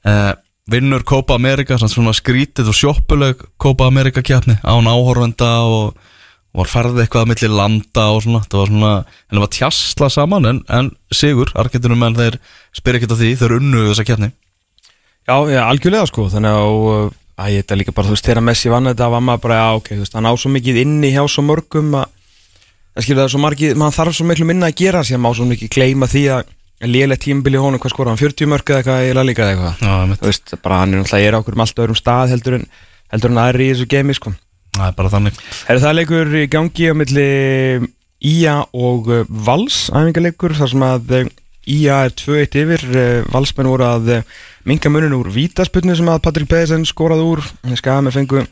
[0.00, 0.32] Uh,
[0.70, 5.98] vinnur Copa America svona, skrítið og sjoppuleg Copa America kjapni án áhorfenda og
[6.56, 8.92] var ferðið eitthvað að milli landa og svona, það var svona,
[9.28, 12.38] en það var tjastla saman en, en sigur, argentinum menn þeir
[12.74, 14.30] spyr ekkert af því, þeir unnu þessa kjarni
[15.28, 18.72] Já, já, algjörlega sko Þannig að, að ég þetta líka bara, þú veist, þegar Messi
[18.72, 21.22] vann þetta var maður bara, já, ok, þú veist, hann á svo mikið inni hjá
[21.30, 22.16] svo mörgum að
[22.90, 25.30] það skilur það er svo margi, maður þarf svo miklu minna að gera sem má
[25.36, 26.50] svo mikið gleyma því að
[26.88, 30.20] lélega tímabili honum, hvað skora hann, 40 mörg eða eitthvað, eða líka eða eitthvað?
[30.20, 32.64] Þú veist, bara hann er náttúrulega er okkur um allt öðrum stað heldur en,
[33.12, 34.32] heldur en aðri í þessu gemi sko.
[34.78, 35.40] Það er bara þannig.
[35.68, 37.26] Er það leikur í gangi á milli
[38.30, 41.30] Ía og uh, Vals æfingarleikur þar sem að uh,
[41.70, 42.86] Ía er 2-1 yfir.
[42.94, 44.10] Uh, Valsmenn voru að
[44.68, 47.44] minga munin úr vítasputnu sem að Patrik Pedersen skoraði úr.
[47.76, 48.44] Skaga með fengu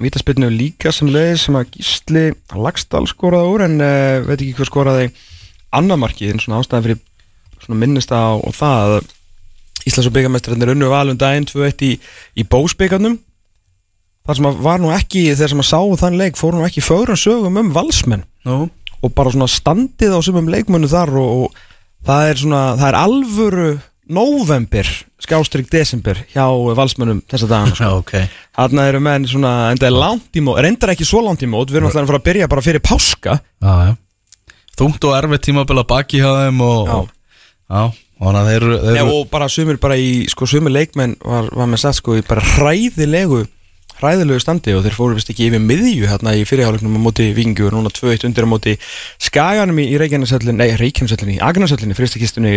[0.00, 2.24] vítasputnu líka sem leiði sem að Gísli
[2.56, 3.76] Lagstall skoraði úr en
[4.26, 5.10] veit ekki hvað skoraði
[5.74, 7.02] annar markið en svona ástæðan fyrir
[7.72, 9.12] minnist á það að
[9.84, 11.92] Íslands og byggamestarinn unnu valum daginn 2-1 í,
[12.40, 13.18] í bósbyggarnum
[14.24, 16.84] þar sem að var nú ekki þegar sem að sá þann leik fóru nú ekki
[16.84, 18.24] fögrum sögum um valsmenn.
[18.48, 18.70] Nú,
[19.04, 22.98] og bara svona standið á sumum leikmönnu þar og, og það er svona það er
[23.02, 23.66] alvöru
[24.14, 24.88] november
[25.24, 26.44] skástrík desember hjá
[26.76, 27.84] valsmönnum þessa dagana sko.
[27.84, 28.40] já, ok.
[28.56, 31.48] Þarna eru menn svona, en það er langt í mót reyndar ekki svo langt í
[31.48, 33.38] mót, við erum alltaf að fara að byrja bara fyrir páska.
[33.64, 33.94] Já, já.
[34.74, 36.96] Þungt og erfitt tímabila baki hjá þeim og Já.
[37.70, 37.82] Já,
[38.20, 41.80] þeir, eru- þeir Nei, og bara sumir bara í, sko sumir leikmenn var, var með
[41.84, 43.44] satt sko í bara hræðilegu
[43.94, 47.68] hræðilegu standi og þeir fóru vist ekki yfir miðju hérna í fyrirháleiknum á móti Víkingu
[47.68, 48.74] og núna 2-1 undir á móti
[49.22, 52.54] Skaganum í, Reykjanesöllin, nei Reykjanesöllin í Agnarsöllin í fyrstakistunni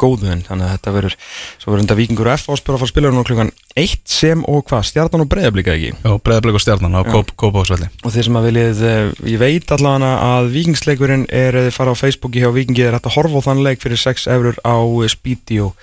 [0.00, 1.16] góðun þannig að þetta verður,
[1.58, 4.46] svo verður þetta Víkingur og F áspjör að fara að spila núna klukkan 1 sem
[4.48, 5.92] og hvað, stjarnan og breyðablika ekki?
[5.98, 9.76] Já, breyðablik og stjarnan á Kóp, Kópáksvelli og þeir sem að viljið, eh, ég veit
[9.76, 13.46] allavega að vikingsleikurinn er að fara á Facebooki hjá vikingi er hægt að horfa á
[13.50, 14.76] þann leik fyrir 6 eurur á
[15.08, 15.74] Speedy og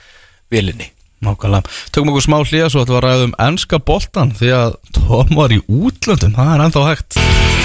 [0.51, 0.91] vilinni
[1.25, 1.63] Nákvæmlega.
[1.91, 5.55] Tökum okkur smá hlýja svo að þetta var ræðum ennska boltan því að Tom var
[5.55, 7.64] í útlöndum, það er ennþá hægt.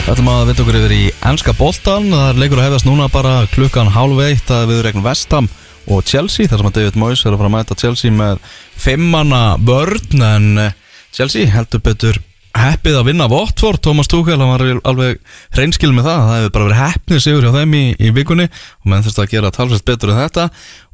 [0.00, 3.08] Það ætlum að vinda okkur yfir í ennska boltan, það er leikur að hefðast núna
[3.12, 5.50] bara klukkan hálf eitt að við regn Vestham
[5.90, 8.40] og Chelsea, þar sem að David Moyes er að fara að mæta Chelsea með
[8.80, 10.74] fimmana vörn en eh,
[11.14, 12.18] Chelsea heldur betur
[12.60, 15.20] heppið að vinna Votford, Thomas Tuchel hann var alveg
[15.56, 16.20] hreinskil með það.
[16.26, 19.32] Það hefur bara verið heppnið sigur hjá þeim í, í vikunni og menn þurfti að
[19.34, 20.46] gera talsveit betur en þetta.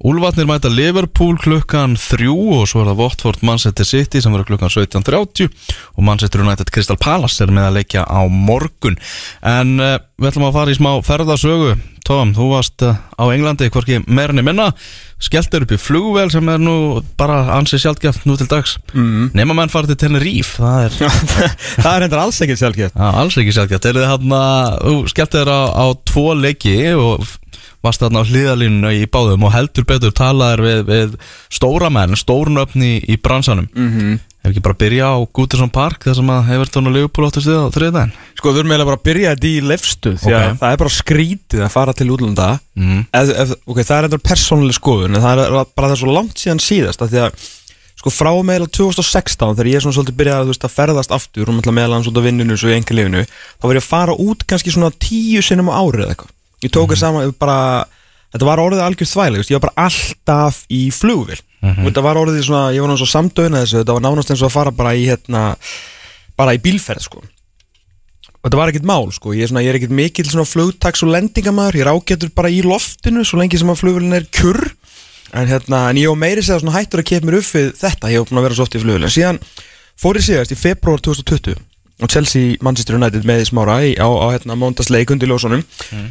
[0.06, 4.74] Úlvatnir mæta Liverpool klukkan þrjú og svo er það Votford Manchester City sem verður klukkan
[4.74, 5.50] 17.30
[5.96, 9.00] og Manchester United Crystal Palace er með að leikja á morgun.
[9.42, 13.66] En uh, við ætlum að fara í smá ferðasögu Tom, þú varst uh, á Englandi
[13.74, 14.68] hvorki meirinni minna
[15.18, 19.30] skelltur upp í flugvel sem er nú bara ansið sjálfgeft nú til dags mm.
[19.34, 20.92] nema menn farið til Tenerife það er
[21.82, 24.42] það er hendur alls ekkert sjálfgjöf Já, alls ekki sjálfgeft Þeir eru þarna,
[24.84, 27.26] þú skellti þér á, á tvo leiki og
[27.86, 31.18] varst þarna á hliðalínu í báðum og heldur betur talaðir við, við
[31.52, 34.00] stóra menn, stórnöfn í, bransanum mm Mhm.
[34.00, 34.18] -hmm.
[34.46, 37.64] Ef ekki bara byrja á Gútersson Park þar sem að Everton og Liverpool áttu stuð
[37.66, 40.58] á þriðdæðin sko við erum eiginlega bara að byrja þetta í lefstu því að Ok.
[40.60, 43.00] það er bara skrítið að fara til útlanda mm.
[43.10, 46.14] ef, ef, ok, það er endur persónuleg skoðun en það er bara það er svo
[46.14, 47.48] langt síðan síðast af því að
[47.96, 51.72] sko frá meðal 2016 þegar ég svona svolítið byrjaði þú veist, að ferðast aftur og
[51.72, 54.46] meðal hans út á vinnunu svo í enga lifinu þá var ég að fara út
[54.46, 56.94] kannski svona tíu sinnum á árið eitthvað ég tók
[57.40, 57.58] bara
[58.34, 61.38] þetta var orðið algjör þvæg ég var bara alltaf í flugvél.
[61.66, 64.42] Og þetta var orðið svona ég var náttúrulega svo samdöina þessu þetta var nánast eins
[64.42, 65.42] og að fara bara í hérna
[66.36, 67.22] bara í bílferð sko.
[68.36, 71.02] Og þetta var ekkert mál sko, ég er, svona, ég er ekkert mikill svona flugtaks
[71.02, 74.68] og lendingamæður, ég er ágætur bara í loftinu svo lengi sem að flugvélin er kurr
[75.34, 78.12] en hérna, en ég á meiri segja svona hættur að kepa mér upp við þetta,
[78.12, 79.40] ég hef búin að vera svo oft í flugvélin síðan
[79.98, 81.58] fór ég síðast í februar 2020
[82.02, 85.62] og Chelsea Manchester United með smára í, á, á hérna móndasleik undir ljósunum.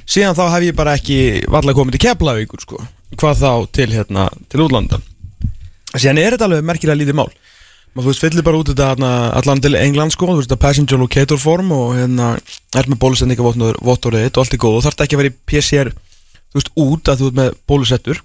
[0.10, 1.17] Síðan þá hef ég bara ekki
[1.52, 2.80] varlega komið til Keflavíkur sko,
[3.19, 5.02] hvað þá til hérna, til útlanda.
[5.95, 7.30] Síðan er þetta alveg merkilega lítið mál.
[7.95, 10.63] Maður þú veist fyllir bara út þetta hérna, allan til England sko, þú veist þetta
[10.65, 12.34] passenger locator form og hérna
[12.76, 14.80] er með bólusendingavottorið og allt er góð.
[14.82, 18.19] Og þarf ekki að vera í PCR þú veist út að þú ert með bólusettur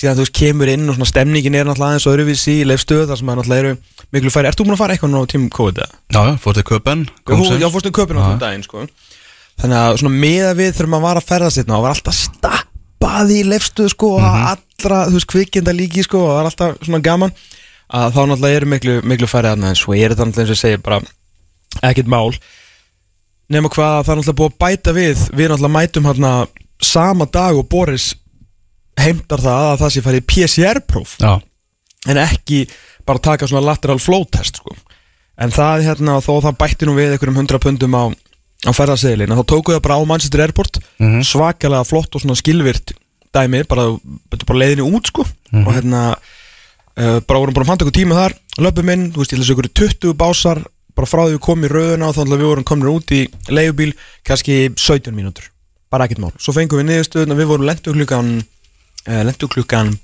[0.00, 3.18] síðan þú veist kemur inn og svona stemningin er náttúrulega aðeins öðruvísi í leifstöð þar
[3.20, 3.72] sem að náttúrulega eru
[4.16, 5.76] miklu færi Ert þú búin að fara eitthvað nú á tímum COVID?
[5.84, 8.76] Já, já, fór til Köpen Já, fórstu köpinn á þessum daginn sko.
[9.60, 13.28] Þannig að svona meða við þegar maður var að ferða sér og var alltaf stappað
[13.34, 17.04] í leifstöð sko og allra, þú veist, kvikinda líki sko og það var alltaf svona
[17.04, 17.32] gaman.
[17.90, 20.70] Að þá náttúrulega eru miklu, miklu færið aðna en svo er þetta náttúrulega eins og
[27.92, 28.19] ég
[29.36, 31.16] að það að það að sé farið PCR-próf
[32.10, 32.60] en ekki
[33.06, 34.74] bara taka svona lateral flow test sko.
[35.40, 38.04] en það hérna þó það bætti nú við einhverjum 100 pundum á,
[38.68, 41.22] á ferðarseðilin þá tóku það bara á Manchester Airport Mhm.
[41.24, 42.92] svakalega flott og svona skilvirt
[43.32, 43.84] dæmi, bara,
[44.46, 45.22] bara leiðinni út sko.
[45.54, 46.16] Og hérna
[46.98, 48.34] uh, bara vorum bara að fanta ykkur tíma þar.
[48.58, 49.68] Löpum inn, þú veist, ég held að ykkur
[50.10, 50.60] 20 básar
[50.96, 53.20] bara frá því við komum í rauðuna og þá ætla við vorum komin út í
[53.48, 53.92] leigubíl
[54.26, 55.46] kannski 17 mínútur,
[55.88, 56.32] bara ekkert mál.
[56.42, 58.32] Svo fengum við niðurstöðuna, við vorum lendu klukkan
[59.06, 59.94] lendu klukkan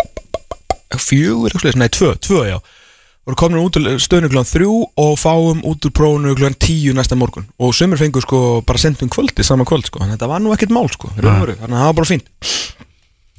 [0.96, 2.58] fjögur, nei, tvö, tvö, já.
[3.26, 7.16] Voru komin út úr stöðinu klukkan þrjú og fáum út úr prófunu klukkan tíu næsta
[7.18, 7.48] morgun.
[7.58, 10.52] Og sömur fengur sko bara sendum kvöldi saman kvöld sko, þannig að þetta var nú
[10.54, 12.30] ekkert mál sko þannig að það var bara fínt.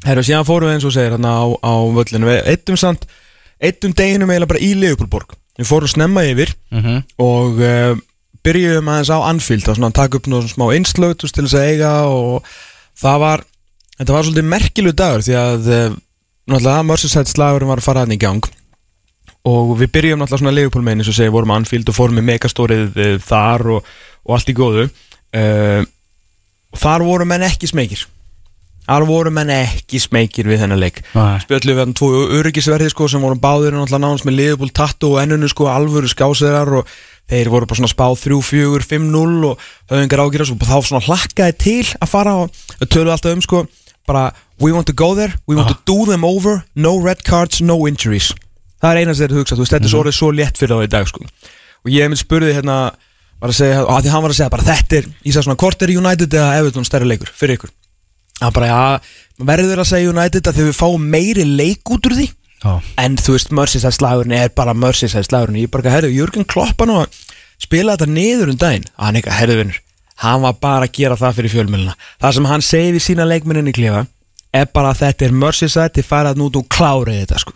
[0.05, 3.07] Herru, síðan fórum við eins og segir hérna á, á völlinu við eittum samt
[3.63, 5.33] eittum deginum eiginlega bara í Leopoldborg.
[5.57, 6.99] Við fórum snemma yfir Mhm.
[7.23, 7.95] og uh,
[8.43, 11.93] byrjuðum aðeins á Anfield að svona taka upp náttúrulega smá einslögt til þess að eiga
[12.11, 12.43] og
[12.99, 13.43] það var
[13.97, 15.97] þetta var svolítið merkilu dagur því að uh,
[16.47, 18.51] náttúrulega Merseyside slagurinn var að fara hann í gang.
[19.47, 22.19] Og við byrjum náttúrulega svona Liverpool megin eins og segja vorum á Anfield og fórum
[22.19, 23.95] með megastórið uh, þar og,
[24.27, 24.87] og allt í góðu.
[25.35, 25.81] Uh,
[26.73, 28.05] og þar voru menn ekki smekir
[28.87, 31.01] þar voru menn ekki smekir við þennan leik.
[31.43, 35.21] Spjöldlu við hann tvo öryggisverði sko, sem voru báðir náttúrulega nánast með Liverpool tattu og
[35.23, 36.93] ennunu sko, alvöru skásirar og
[37.27, 41.83] þeir voru bara svona spáð 3-4, 5-0 og höfðingar ágjörðast og þá svona hlakkaði til
[41.99, 43.65] að fara og þau tölu alltaf um sko
[44.07, 44.29] bara
[44.63, 47.79] we want to go there, we want to do them over no red cards, no
[47.87, 48.31] injuries.
[48.81, 50.77] Það er eina sem þeir hugsa, þú veist, þetta er svo orðið svo létt fyrir
[50.77, 51.27] þá í dag sko.
[51.85, 52.77] Og ég mynd spurði hérna
[53.41, 55.47] var að segja, og að því hann var að segja bara þetta er, ég sagði
[55.47, 57.73] svona, hvort er United eða Everton stærri leikur fyrir ykkur?
[58.41, 59.15] Hann bara, já,
[59.49, 62.27] verður að segja United að þegar við fáum meiri leik út úr því?
[62.57, 62.71] Já.
[62.97, 66.95] en þú veist, Merseyside slagurinn er bara Merseyside slagurinn, ég bara, herru, Jörgen Kloppa nú
[67.03, 67.19] að
[67.61, 68.87] spila þetta niður um daginn.
[68.97, 69.77] Hann eitthvað, herru vinnur,
[70.23, 73.75] hann var bara að gera það fyrir fjölmjöluna, það sem hann segi við sína leikmenninni
[73.75, 74.05] klefa,
[74.55, 77.53] er bara að þetta er Merseyside, þið farað nút og klárið þetta sko,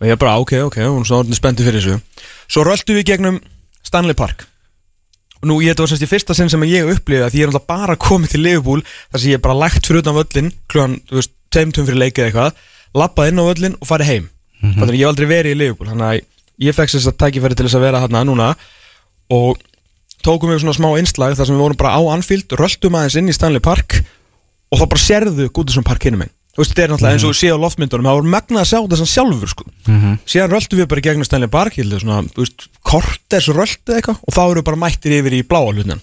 [0.00, 2.26] og ég bara, ok, ok hún er svo orðin spenntið fyrir þessu.
[2.50, 3.38] Svo röldu við gegnum
[3.84, 4.46] Stanley Park.
[5.42, 7.46] Og nú, ég þetta var semst í fyrsta sinn sem ég upplifið að því ég
[7.46, 10.52] er alltaf bara komið til Liverpool þar sem ég er bara lægt fyrir utan völlin
[10.72, 12.62] klugan, þú veist, teimtum fyrir leikið eitthvað
[12.96, 14.30] lappað inn á völlin og farið heim.
[14.64, 17.58] Þannig að ég hef aldrei verið í Liverpool þannig að ég fekk þess að tækifæri
[17.58, 18.48] til þess að vera þarna núna
[19.34, 19.60] og
[20.24, 23.30] tókum við svona smá einslag þar sem við vorum bara á Anfield röldum aðeins inn
[23.30, 24.00] í Stanley Park
[24.72, 27.32] og þá bara sérðu Goodison Park hinum einn þú veist, þetta er náttúrulega eins og
[27.32, 29.64] þú sé á loftmyndunum það voru magnað að sjá þessan sjálfur sko.
[30.30, 34.20] síðan röldum við bara í gegnum Stanley Park að svona, þú veist, kortes röldu eitthvað
[34.22, 36.02] og þá eru bara mættir yfir í bláa hlutin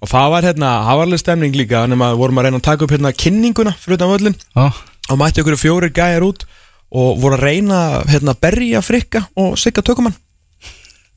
[0.00, 2.86] og það var hérna, það var alveg stemning líka nema vorum að reyna að taka
[2.86, 4.66] upp hérna kynninguna fyrir utan völlin Já.
[5.12, 6.46] og mætti okkur fjórir gæjar út
[6.90, 10.16] og voru að reyna hérna berja frikka og sigga tökumann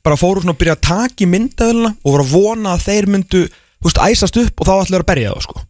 [0.04, 3.06] bara fóru svona að byrja að taka í myndaðilina og voru að vona að þeir
[3.14, 3.44] myndu
[3.84, 5.64] veist, æsast upp og þá ætlaður að berja það sko.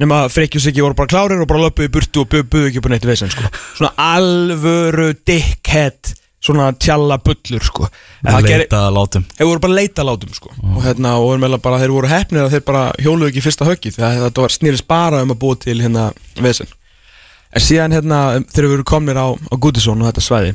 [0.00, 2.70] Nema að og siggi voru bara klárir og bara löpuði í burtu og bu- buðu
[2.70, 3.50] ekki upp á neitt veginn sko.
[3.76, 7.84] Svona alvöru dickhead svona tjalla bullur sko
[8.64, 9.24] Leita að látum.
[9.36, 10.52] Þeir voru bara að leita látum sko.
[10.76, 13.92] Og hérna og bara, þeir voru hefnir að þeir bara hjóluðu ekki í fyrsta höggi
[13.98, 16.06] að þetta var snýris bara um að búa til hérna
[16.40, 16.70] vesen.
[17.52, 20.54] En síðan hérna þegar við vorum komnir á, á Goodison og þetta svæði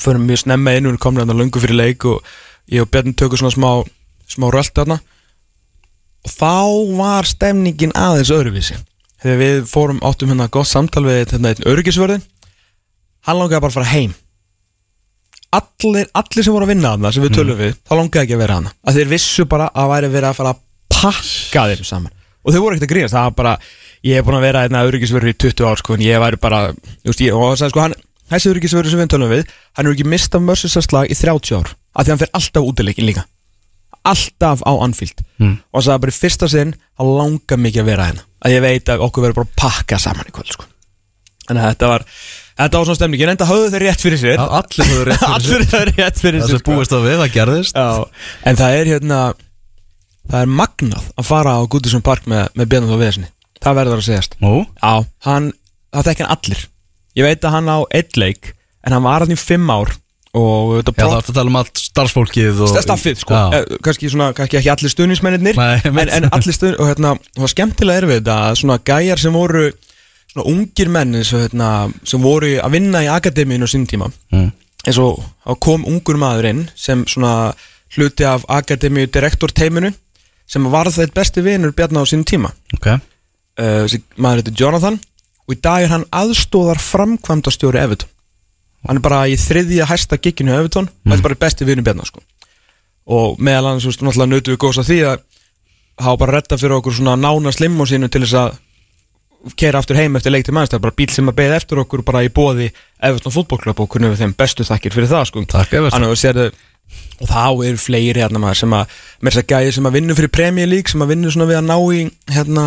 [0.00, 2.22] förum mjög snemma inn, við vorum komnir hérna löngu fyrir leik og
[2.70, 3.70] ég og Bjarni tökum svona smá
[4.30, 5.00] smá rölt þarna.
[6.20, 6.54] Og þá
[6.98, 8.76] var stemningin aðeins öðruvísi.
[9.20, 12.24] Þegar við fórum áttum hérna gott samtal við hérna, einn öryggisvörðin
[13.28, 14.14] hann langaði bara að fara heim.
[15.50, 18.42] Allir, allir sem voru að vinna þarna sem við tölum við, þá langaði ekki að
[18.44, 20.60] vera hana að þeir vissu bara að væri verið að fara að
[20.94, 22.14] pakka þeim saman.
[22.40, 23.54] Og þau voru ekkert að grínast, það var bara
[24.06, 26.62] ég hef búin að vera hérna öryggisvörður í 20 ár sko, en ég væri bara,
[27.04, 27.96] just, ég, og það sagði sko hann
[28.30, 32.06] þessi öryggisvörður sem við tölum við hann er ekki mistað mörsinsaslag í 30 ár af
[32.06, 33.24] því hann fer alltaf útileikin líka.
[34.10, 35.24] Alltaf á Anfield.
[35.40, 35.56] Mm.
[35.72, 38.26] og hann sagði bara í fyrsta sinn að langa mikið að vera hérna.
[38.40, 40.64] Að ég veit að okkur verður bara að pakka saman í kvöld sko.
[41.50, 42.04] að þetta var
[42.60, 44.38] þetta var svona stemning, en enda höfðu þeir rétt fyrir sér.
[44.38, 47.06] Já, Allir höfðu rétt fyrir allir sér höfðu rétt fyrir Það sér sem búist að
[47.08, 47.76] við, það gerðist.
[47.76, 49.20] Já, en það er hérna
[50.30, 54.00] það er magnað að fara á Goodison Park með, með Bjarnar og Veðsni það verður
[54.00, 54.36] að segjast.
[54.40, 54.92] Já,
[55.26, 55.50] hann,
[55.92, 56.62] það þekki hann allir.
[57.18, 58.52] Ég veit að hann á eitt leik
[58.86, 59.92] en hann var í fimm ár
[60.36, 64.10] og þetta já það er að tala um allt starfsfólkið og staffið sko, eh, kannski,
[64.12, 68.20] svona, kannski ekki allir stuðnismennir en, en allir stuðn og hérna, það skemmtilega er við
[68.20, 69.64] þetta að svona gæjar sem voru
[70.30, 71.70] svona ungir menn eins og, hérna,
[72.06, 74.10] sem voru að vinna í akademíinu á sín tíma.
[74.30, 74.52] Mm.
[74.86, 77.50] eins og kom ungur maður inn sem svona
[77.96, 79.90] hluti af akademíu direktor teiminu
[80.50, 82.52] sem var það besti vinur Bjarnar á sín tíma.
[82.78, 85.02] Ok, uh, maður heitir Jonathan
[85.50, 88.14] og í dag er hann aðstóðar framkvæmdastjóri Everton
[88.86, 91.86] hann er bara í þriðja hæsta gigginu hjá Everton og þetta er bara besti vinur
[91.86, 92.22] Bjarnar sko.
[93.10, 95.22] og meðal veist, náttúrulega nötu við góðs að því að
[96.00, 98.58] hafa bara retta fyrir okkur svona nána slimmo sínu til þess að
[99.56, 102.24] keira aftur heim eftir leik til mannstæð bara bíl sem að beða eftir okkur bara
[102.24, 105.44] í bóði Everton fútbolklub og hvernig við þeim bestu þakkir fyrir það sko.
[105.48, 105.72] takk
[106.20, 106.50] sérðu
[107.20, 110.16] Og þá eru fleiri hérna maður sem að með þess að gæði sem að vinna
[110.16, 112.00] fyrir Premier League sem að vinna svona við að ná í
[112.32, 112.64] hérna,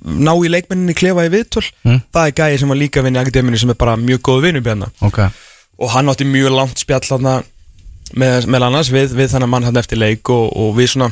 [0.00, 1.64] ná í leikmenninni klefa í viðtöl.
[1.84, 2.02] Mm.
[2.14, 4.62] það er gæði sem að líka vinna í akademinu sem er bara mjög góð vinnu
[4.64, 5.18] björna Ok,
[5.80, 7.40] og hann átti mjög langt spjall þarna
[8.16, 11.10] með, með annars við, við þannig mann hann eftir leik og, og við svona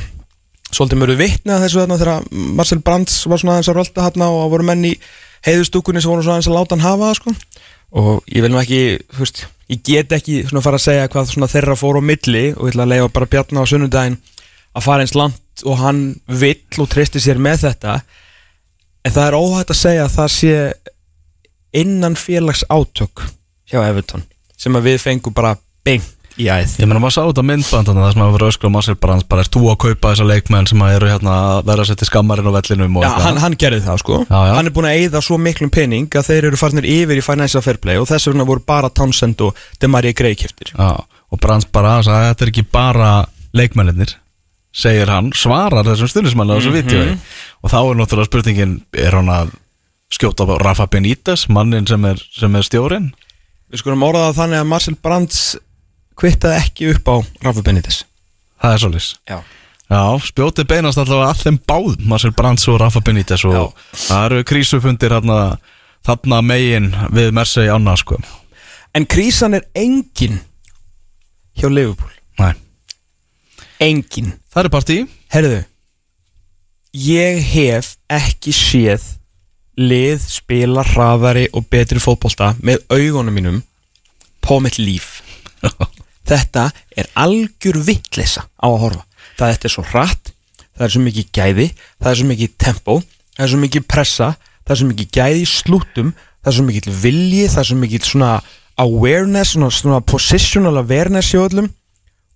[0.69, 2.27] svolítið mörgum vitni að þessu þarna þegar
[2.59, 4.93] Marcel Brands var svona aðeins að rölda hérna og voru menn í
[5.47, 7.33] heiðustúkunni sem voru svona aðeins að láta hann hafa sko.
[7.99, 8.81] Og ég vil nú ekki,
[9.15, 12.43] þú veist ég get ekki svona fara að segja hvað svona þeirra fór á milli
[12.53, 14.17] og ég ætla að leifa bara Bjarna á sunnudaginn
[14.77, 17.99] að fara eins langt og hann vill og treystir sér með þetta
[19.05, 20.53] en það er óhægt að segja að það sé
[21.79, 23.25] innan félags átök
[23.69, 24.23] hjá Everton
[24.59, 26.77] sem að við fengum bara beint í æð.
[26.79, 29.43] Ég meina maður sá þetta myndbandana það sem að vera öskra og Marcel Brands bara
[29.43, 32.47] er þú að kaupa þessa leikmenn sem að eru hérna að vera að setja skammarinn
[32.47, 34.19] á vellinum Já, hann, hann gerði það sko.
[34.23, 34.53] Já, já.
[34.55, 37.63] Hann er búin að eyða svo miklum pening að þeir eru farnir yfir í Financial
[37.65, 41.67] Fair Play og þess vegna voru bara Townsend og Demarie Gray keftir Já, og Brands
[41.67, 43.11] bara sagði að þetta er ekki bara
[43.59, 44.15] leikmennir
[44.71, 46.77] segir hann, svarar þessum stundismann á þessu Mhm.
[46.77, 47.17] vídeo
[47.63, 49.51] og þá er náttúrulega spurningin er hann að
[50.13, 53.11] skjóta á Rafa Benítez mannin sem er, sem er stjórin
[53.71, 55.57] Við skulum orða það þannig að Marcel Brands
[56.17, 58.03] kvittaði ekki upp á Rafa Benítez.
[58.61, 59.39] Það er svolítið Já.
[59.89, 63.73] Já, spjótið beinast allavega að þeim báð Marcel Brands og Rafa Benítez og Já.
[63.93, 65.57] það eru krísufundir þarna,
[66.05, 68.17] þarna megin við Mersey ána sko.
[68.95, 70.41] En krísan er engin
[71.57, 72.09] hjá Liverpool.
[72.39, 72.53] Nei,
[73.79, 74.33] Engin.
[74.51, 74.97] Það er partí.
[75.33, 75.59] Herðu
[76.99, 79.03] Ég hef ekki séð
[79.79, 83.59] lið spila hraðari og betri fótbolta með augunum mínum
[84.41, 85.19] på mitt líf.
[86.29, 89.05] Þetta er algjör vittleysa á að horfa.
[89.39, 90.31] Það þetta er svo hratt
[90.75, 91.67] Það er svo mikið gæði
[91.99, 92.95] Það er svo mikið tempo
[93.35, 96.65] Það er svo mikið pressa Það er svo mikið gæði í slútum Það er svo
[96.69, 98.31] mikið vilji Það er svo mikið svona
[98.79, 101.69] awareness Svona, svona positional awareness hjá öllum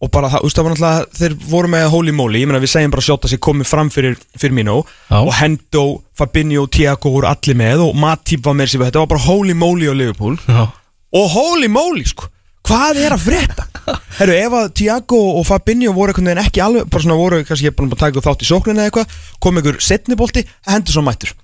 [0.03, 2.61] Og bara það, þú veist það var náttúrulega Þeir voru með holy moly Ég meina
[2.63, 5.17] við segjum bara sjóta sér komið fram fyrir, fyrir Já.
[5.21, 5.83] Og Hendo,
[6.17, 9.87] Fabinho, Tiago voru allir með Og Matip var með sér Þetta var bara holy moly
[9.87, 10.35] á Liverpool.
[10.47, 10.65] Já,
[11.13, 12.29] og holy moly sko.
[12.63, 13.65] Hvað er að frétta?
[14.17, 17.67] Herru, ef að Tiago og Fabinho voru einhvern veginn ekki alveg bara svona voru, kannski
[17.67, 21.35] ég bara taka þátt í sókninu eða eitthvað, kom einhver setnibolti hendur svo mættur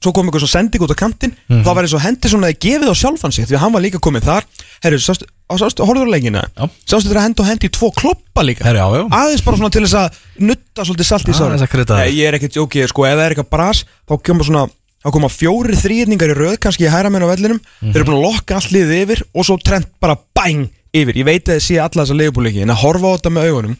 [0.00, 1.62] svo kom einhver svo sending út á kantinn Mhm.
[1.64, 3.82] þá var eins og hendur svona að gefið á sjálfan sig því að hann var
[3.82, 4.44] líka komið þar
[4.82, 5.24] herru, sástu,
[5.60, 6.64] sástu horfður á leikina Já.
[6.88, 9.04] sástu þetta að henda og hendi í tvo kloppa líka Herri, já, já.
[9.12, 10.10] aðeins bara svona til þess að
[10.40, 12.12] nutta svolítið salt í sára það.
[12.16, 14.64] ég er ekkert jókið, sko, ef það er eitthvað bras þá koma svona
[15.04, 18.20] þá koma fjóri þrýðningar í röð kannski í hæra menn á vellinum þeir eru búin
[18.20, 21.76] að lokka liðið yfir og svo trend bara bang yfir ég veit að þið sé
[21.80, 23.76] alla þessa leifbúleiki en að horfa á þetta með augunum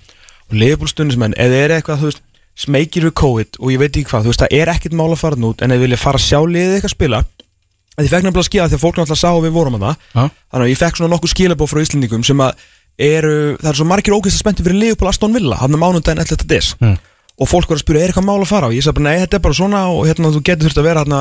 [0.51, 2.23] og leifbúlstundismenn ef þið er eitthvað, þú veist,
[2.61, 5.21] smekir við COVID og ég veit ekki hvað, þú veist, það er ekkert mál að
[5.23, 7.21] fara þarna út en ef þið vilja fara að sjá liðið eitthvað spila
[8.01, 9.85] að ég fekk nefnilega að skila því að fólk náttúrulega sá að við vorum að
[9.87, 10.23] það Já.
[10.51, 12.65] þannig að ég fekk svona nokkuð skilabóð frá Íslendingum sem að
[13.01, 16.21] eru, það er svo margir ógeðst að spennti fyrir Leopold Aston Villa, hann er mánundaginn
[16.25, 16.47] 11.
[16.53, 16.97] des Mm.
[17.41, 19.21] og fólk var að spyrja, er eitthvað mál að fara á ég sagði bara, nei,
[19.25, 21.21] þetta er bara svona og hérna þú getur þurft að vera hérna,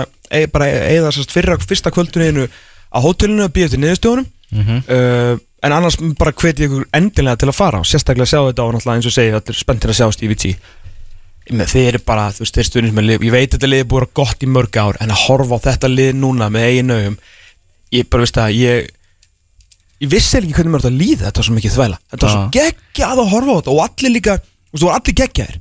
[0.52, 2.48] bara eða sérst fyrra, fyrsta kvölduninu
[2.92, 4.26] á hótelinu að býja til niðurstjónum
[4.90, 8.74] uh, en annars bara hveti ykkur endilega til að fara og sérstaklega sjá þetta og
[8.76, 10.79] náttúrulega eins og segja allir spenntir að sjá Stevie T með
[11.50, 13.88] þeir eru bara, þú veist, þeir stundin með lið ég veit að þetta lið er
[13.88, 16.96] að vera gott í mörg ár en að horfa á þetta lið núna með eigin
[16.96, 17.20] augum
[17.96, 18.92] ég bara veist að ég
[20.00, 21.98] ég vissi ekki hvernig mér þetta að líða þetta var svo mikið þvæla.
[22.12, 25.00] Þetta var svo geggjað að horfa á þetta og allir líka, þú veist, þú var
[25.00, 25.60] allir geggjaðir.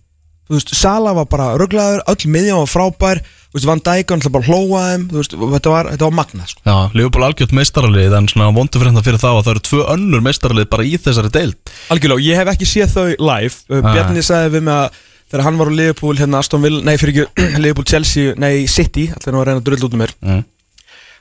[0.48, 3.18] Þú veist, Sala var bara rugglaður öll miðjum var frábær,
[3.50, 6.62] þú veist, Van Dijk var bara hlóaðum, þú veist, þetta var, þetta var magnað sko.
[6.64, 10.24] Já, Leopold algjört meistaralið en svona vondu fyrir fyrir þá að það eru tvö önnur
[10.24, 11.74] meistaralið bara í þessari deild.
[11.92, 13.82] Algjörlega, ég hef ekki séð þau live.
[13.90, 17.24] Bjarni sagði við mig að þegar hann var á Liverpool, hérna Aston Villa, nei fyrir
[17.24, 20.44] ekki Liverpool Chelsea, nei City, allir nú að reyna að drull út um mér mm.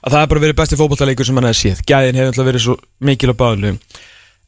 [0.02, 1.84] að það er bara verið besti fótballtaleikur sem hann hefði séð.
[1.90, 2.78] Gæðin hefur alltaf verið svo
[3.10, 3.74] mikil á báðlu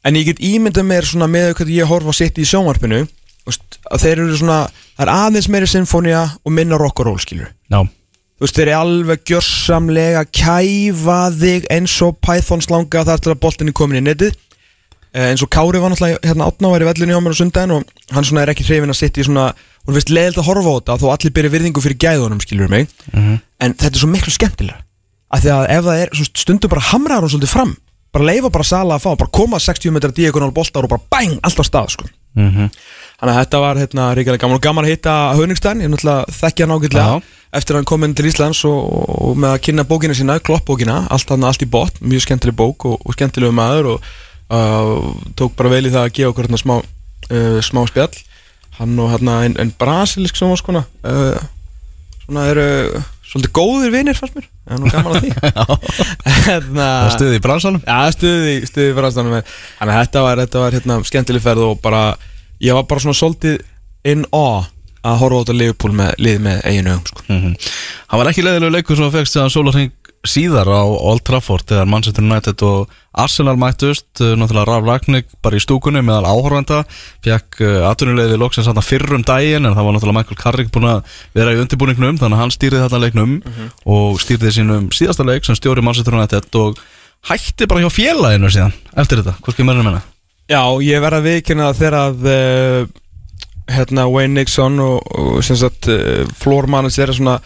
[0.06, 3.02] en ég get ímyndað mér svona með hvernig ég horfa sitt í sjónvarpinu
[3.50, 7.50] að þeir eru svona það er aðeins meiri sinfónia og minna rock og roll skilur
[7.50, 13.34] Já, þú veist þeir eru alveg gjörsamlega kæfa þig eins og Python slanga þar til
[13.34, 14.38] að boltin er komin í netið
[15.14, 17.84] eins og Kári var náttúrulega hérna átna var í vellinu hjá mér á sundaginn og
[18.14, 19.50] hann svona er ekki hrifin að sitta í svona
[19.86, 22.88] og veist leiðilt að horfa á þetta þó allir byrja virðingu fyrir gæðunum skilur mig.
[23.12, 23.40] Mhm.
[23.60, 24.84] en þetta er svo miklu skemmtilega
[25.30, 27.76] af því að ef það er, stundum bara hamrar hún svolítið fram,
[28.12, 31.38] bara leifa bara Sala að fá bara koma 60 metrar diagonal boltar og bara bang,
[31.42, 32.10] allt á stað sko.
[32.38, 32.70] Mm
[33.20, 36.64] Þannig að þetta var hérna ríkilega gaman og gaman að hitta Höningstæn, ég náttúrulega þekki
[36.64, 37.18] hann ágætlega
[37.52, 38.78] eftir að hann kom inn til Íslands og,
[39.28, 43.02] og með að kynna bókina sína, kloppbókina allt, allt í botn, mjög skemmtileg bók og,
[43.04, 44.08] og skemmtilegu maður og
[44.50, 48.12] uh, tók bara vel í það að gefa okkur hérna smá, uh, smá spjall.
[48.80, 51.48] Hann og hérna einn ein brasilisk sjónvaskona uh,
[52.24, 52.66] svona eru
[53.30, 55.30] svolítið góðir vinir fannst mér, það er nú gaman að því.
[56.48, 57.84] Hérna, það stuðið í bransanum.
[57.86, 61.80] Já, stuði, stuði fyrir aðstæðanum Þannig að þetta var, þetta var hérna, skemmtileg ferð og
[61.84, 62.02] bara,
[62.62, 63.60] ég var bara svona svolítið
[64.10, 64.64] in awe
[65.00, 67.22] að horfa á þetta Liverpool með lið með eiginu sko.
[67.28, 67.54] mm
[68.10, 69.92] Hann var ekki leiðilegu leikur sem hann fegst þegar Sólarring
[70.26, 75.56] síðar á Old Trafford þegar Manchester United og Arsenal mættust uh, náttúrulega Raf Ragník bara
[75.56, 76.82] í stúkunni meðal áhorfenda
[77.24, 80.88] fekk uh, atvinnulegði loksins þarna fyrr um daginn en það var náttúrulega Michael Carrick búin
[80.92, 83.36] að vera í undirbúningnum þannig að hann stýrði þarna leiknum
[83.96, 86.80] og stýrði sínum síðasta leik sem stjóri Manchester United og
[87.30, 89.36] hætti bara hjá félaginu síðan eftir þetta,
[89.68, 90.02] maður að menna?
[90.50, 91.28] Já, ég verð að
[91.70, 92.80] það þegar að uh,
[93.70, 95.40] hérna, Wayne Nixon og, og
[95.92, 97.38] uh, floor manager er svona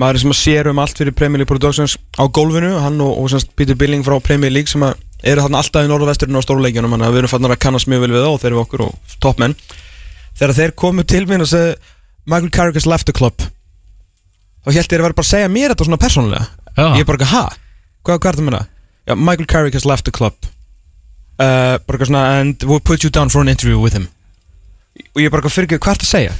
[0.00, 3.30] maður sem að sér um allt fyrir Premier League Productions á gólfinu, hann og, og
[3.30, 6.42] sem sagt Peter Billing frá Premier League sem að eru þarna alltaf í norðvesturinn á
[6.42, 8.62] stóruleikjunum þannig að við erum fannar að kannast mjög vel við það og þeir eru
[8.62, 9.54] okkur og toppmenn
[10.38, 11.76] þegar þeir komu til mín og segja
[12.26, 13.38] Michael Carrick has left the club
[14.62, 16.86] þá held ég að vera bara að segja mér þetta svona persónulega Já.
[16.96, 17.44] ég er bara ekki, ha?
[18.02, 18.62] Hvað, hvað er það að menna?
[19.06, 23.10] Já, Michael Carrick has left the club uh, bara eitthvað svona and we'll put you
[23.14, 24.08] down for an interview with him
[25.12, 26.34] og ég er bara eitthvað fyrir ekki, hvað er það að segja?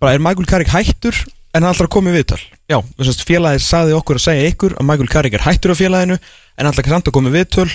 [0.00, 1.20] bara er Michael Carrick hættur
[1.56, 2.40] en hann ætlar að koma í viðtal.
[2.68, 5.76] Já, þess að félagið sagði okkur að segja ykkur að Michael Carrick er hættur á
[5.78, 7.68] félaginu en hann ætlar samt að koma í viðtal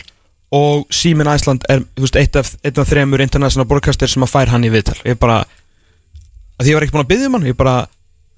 [0.51, 4.51] og Sýmin Æsland er veist, eitt, af, eitt af þremur international broadcaster sem að fær
[4.51, 4.97] hann í viðtal.
[5.07, 5.41] Ég bara,
[6.59, 7.75] að því ég var ekki búin að byggja um hann ég bara,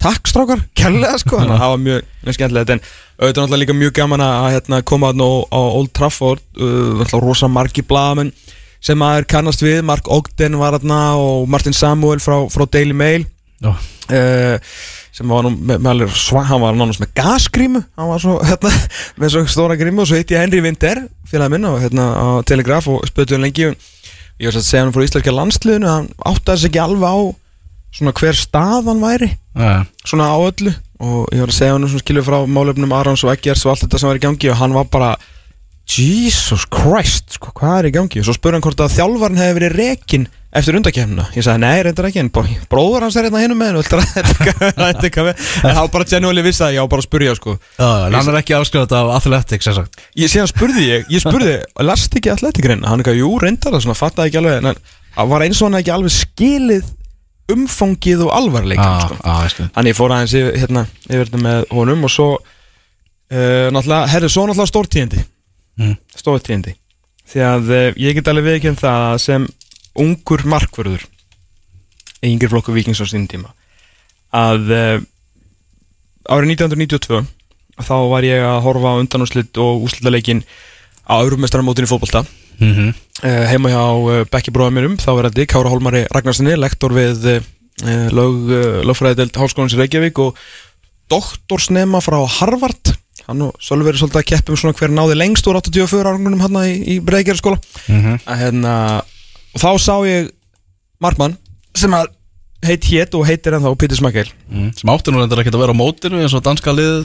[0.04, 1.40] takk strákar, kærlega sko.
[1.40, 4.82] Þannig að það var mjög, mjög skemmtilegt en auðvitað náttúrulega líka mjög gaman að hérna,
[4.86, 8.30] koma á, á Old Trafford uh, rosa margi blaðamenn
[8.84, 12.94] sem að er kannast við, Mark Ogden var þarna og Martin Samuel frá, frá Daily
[12.94, 13.24] Mail
[13.72, 14.74] uh,
[15.14, 18.36] sem var nú með, með alveg sva, hann var nánast með gasgrímu hann var svo,
[18.50, 18.72] hérna,
[19.22, 22.26] með svo stóra grímu og svo hitti ég Henry Winter, félagi minn og, hérna, á
[22.48, 26.64] Telegraf og spötuði hann lengi ég var að segja hann frá íslenska landsliðinu hann áttaði
[26.64, 27.18] sig ekki alveg á
[27.94, 29.30] svona hver stað hann væri.
[29.54, 30.74] Já, svona á öllu.
[31.04, 33.84] Og ég var að segja hann svona skilur frá málefnum Arons og Eggers og allt
[33.84, 35.14] þetta sem var í gangi og hann var bara
[35.88, 38.20] Jesus Christ, sko, hvað er í gangi?
[38.22, 40.24] Og svo spurði hann hvort að þjálfarinn hefði verið rekin
[40.54, 42.28] eftir undakefnina, ég sagði nei, reyndar ekki en
[42.70, 43.82] bróður hans er hérna hinum með hennu
[45.66, 47.56] en hann bara genuinely vissi að ég á bara að spurja sko.
[47.74, 49.98] já en hann er ekki afskrifat af Athletics, sem sagt.
[50.14, 53.82] Ég síðan spurði ég, ég spurði last ekki athletic-reina, hann ekki að jú, reyndar það
[53.88, 54.82] svona, fattaði ekki alveg, en hann-
[55.34, 56.86] var eins og hann ekki alveg skilið
[57.54, 59.18] umfangið og alvarleikin sko.
[59.18, 60.14] Já, já, ég skil Þannig ég fór
[65.74, 65.96] Mm.
[66.14, 66.76] stórtíðindi
[67.26, 69.46] því að uh, ég get alveg viðkjönd það að sem
[69.98, 71.02] ungur markvörður
[72.22, 73.50] í yngri flokku vikings á sínum tíma
[74.34, 74.98] að uh,
[76.30, 77.24] árið 1992
[77.82, 80.44] þá var ég að horfa á undanúslit og úslitaleikin
[81.10, 82.94] á Európmestaramótinu í fótbolta mm -hmm.
[83.26, 83.84] uh, heima hjá
[84.30, 87.42] Bekki bróða mérum þá er þetta Kára Hólmari Ragnarssoni lektor við
[88.14, 88.36] lög,
[88.86, 90.38] lögfræðidelt Háskólans í Reykjavík og
[91.10, 92.94] doktorsnema frá Harvard
[93.28, 96.42] hann og Sölvi verið svolítið að keppa um svona hver náði lengst úr 84 árangunum
[96.44, 97.58] hann í, í Breiðgerðarskóla
[97.88, 98.18] Mhm.
[98.26, 98.74] að hérna
[99.54, 100.30] og þá sá ég
[101.00, 101.36] markmann
[101.74, 102.12] sem að
[102.64, 104.70] heit hétt og heitir ennþá Pítur Smakkeil mm.
[104.78, 107.04] Sem áttu nú reyndar ekki að vera á mótinu eins og danska lið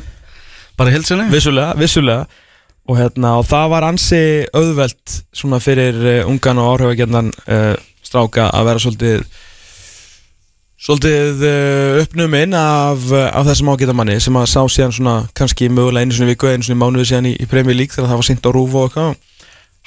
[0.79, 2.27] bara í heilsinni vissulega, vissulega
[2.89, 4.21] og, hérna, og það var ansi
[4.55, 9.25] auðvelt svona fyrir uh, ungan og áhrifagendan uh, stráka að vera svolítið
[10.79, 16.07] svolítið uh, uppnuminn af, af þessum ágæta manni sem að sá síðan svona kannski mögulega
[16.07, 18.47] einu svona viku einu svona mánuði síðan í, í Premier League þegar það var sýnt
[18.47, 19.17] á Rúf og eitthvað.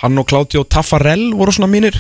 [0.03, 1.97] Hann og Claudio Taffarel voru svona mínir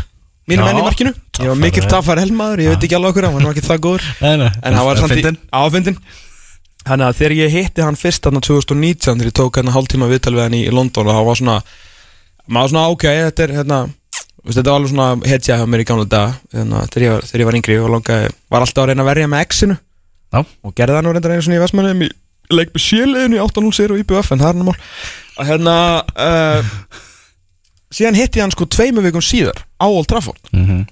[0.50, 1.14] mínir menn í markinu.
[1.38, 4.10] Ég var mikill Taffarel maður, ég veit ekki alveg okkur hann var ekki það góður.
[4.20, 5.98] En hann var samt í áfindin
[6.82, 10.34] Þannig að þegar ég hitti hann fyrst þarna 2019 þegar ég tók hérna hálftíma viðtal
[10.34, 11.58] við hann í London og það var svona
[12.50, 13.78] maður svona ok, þetta er hérna
[14.48, 17.44] þetta var alveg svona hetja hjá mér í gamla dag hérna, þegar, ég var, þegar
[17.44, 19.76] ég var yngri og langaði var alltaf að reyna að verja með X-inu
[20.32, 20.40] Já.
[20.42, 22.08] og gerði það nú reyndar einu svona í Vestmannum í
[22.52, 24.80] leik með sjöliðinu í 8-0 sér og IBF en það er hann mál.
[25.40, 25.76] Að hérna
[26.26, 26.72] uh,
[27.92, 30.42] síðan hitti ég hann sko tveimu vikum síðar á Old Trafford.
[30.52, 30.82] Mhm.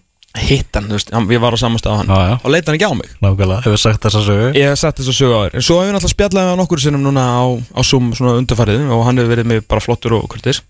[0.46, 2.11] hitt hann, þú veist, hann, ég var á samastað á hann.
[2.14, 3.09] Já, já, og leita hann ekki á mig.
[3.18, 4.53] Nákvæmlega, hefur sagt þessa sögu.
[4.55, 6.51] Ég hef sett þess að sögu á þér En svo hefur við náttúrulega spjallað við
[6.53, 9.82] hann okkur sinnum núna á, á Zoom svona undarfærið og hann hefur verið með bara
[9.82, 10.62] flottur og kurtis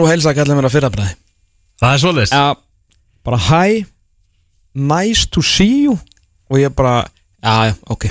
[0.00, 1.16] Nú heilsa ekki allir mér að fyrrabræði.
[1.80, 2.32] Það er svoleiðis.
[2.32, 2.46] Já,
[3.26, 3.82] bara hi
[4.72, 5.98] Nice to see you.
[6.48, 7.04] Og ég bara,
[7.42, 8.06] já, já, ok.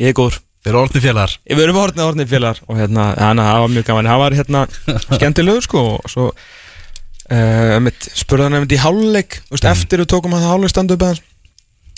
[0.00, 0.40] Ég er góður.
[0.60, 1.36] Þeir eru orðni félagar.
[1.48, 2.62] Ég verður með hortnið hortnið félagar.
[2.66, 4.10] Og hérna, hann það var mjög gaman.
[4.10, 4.62] Það var hérna
[5.16, 5.84] skemmtilegur sko.
[5.94, 9.38] Og svo uh, mitt, spurði hann einmitt í hálfleik.
[9.46, 11.06] Þú veist, eftir við tókum hann það hálfleik standu upp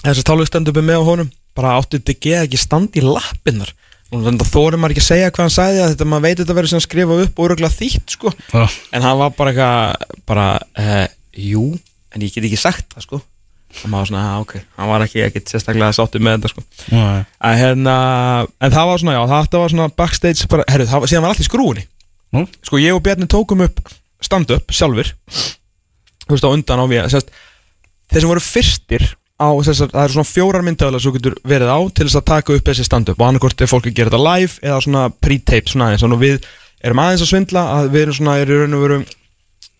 [0.02, 1.32] Þess að hálfleik standu upp með á honum.
[1.56, 3.81] Bara átti DG ekki standi í lappinnar Og
[4.12, 6.56] þannig að þórum maður ekki að segja hvað hann sagði að Þetta maður veit þetta
[6.58, 8.32] verður sem skrifa upp og öruglega þýtt sko.
[8.52, 10.46] Já, En hann var bara eitthvað Bara,
[10.76, 11.66] uh, jú
[12.12, 13.22] En ég get ekki sagt það sko.
[13.72, 14.52] Og maður var svona, ah, ok.
[14.76, 16.64] Hann var ekki ekkit sérstaklega sáttu með þetta sko.
[16.92, 17.04] Já,
[17.48, 17.94] að hérna,
[18.60, 21.40] en það var svona, já, þetta var svona backstage, bara, herru, það var, var allt
[21.40, 21.86] í skrúinni
[22.32, 22.44] Nú?
[22.64, 23.80] sko, ég og Bjarni tókum upp
[24.24, 25.10] stand-up sjálfur
[26.26, 27.32] þú veist, á undan á við sérst,
[28.12, 29.06] þeir sem voru fyrstir
[29.40, 32.28] á, sérst, það eru svona fjórar myndaðalega sem þú getur verið á til þess að
[32.30, 35.72] taka upp þessi stand-up og annarkort er fólk að gera þetta live eða svona pre-tape
[35.72, 36.46] svona aðeins, að við
[36.82, 38.36] erum aðeins að svindla að við erum svona,
[38.76, 39.04] og verum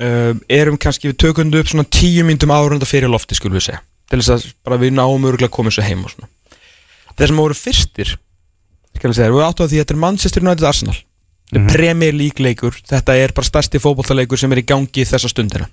[0.03, 3.82] uh, erum kannski við þetta upp svona tíu myndum árunda fyrir lofti, skulum við segja.
[4.11, 6.28] Til þess að bara við náum örgulega að koma þessu heim og svona.
[7.12, 8.12] Þeir sem voru fyrstir
[8.96, 10.98] skal ég segja, við áttu að því að þetta er Manchester United Arsenal.
[11.53, 11.72] Mm -hmm.
[11.72, 12.76] Premier League leikur.
[12.88, 15.68] Þetta er bara stærsti fótbollaleikur sem er í gangi þessa stundina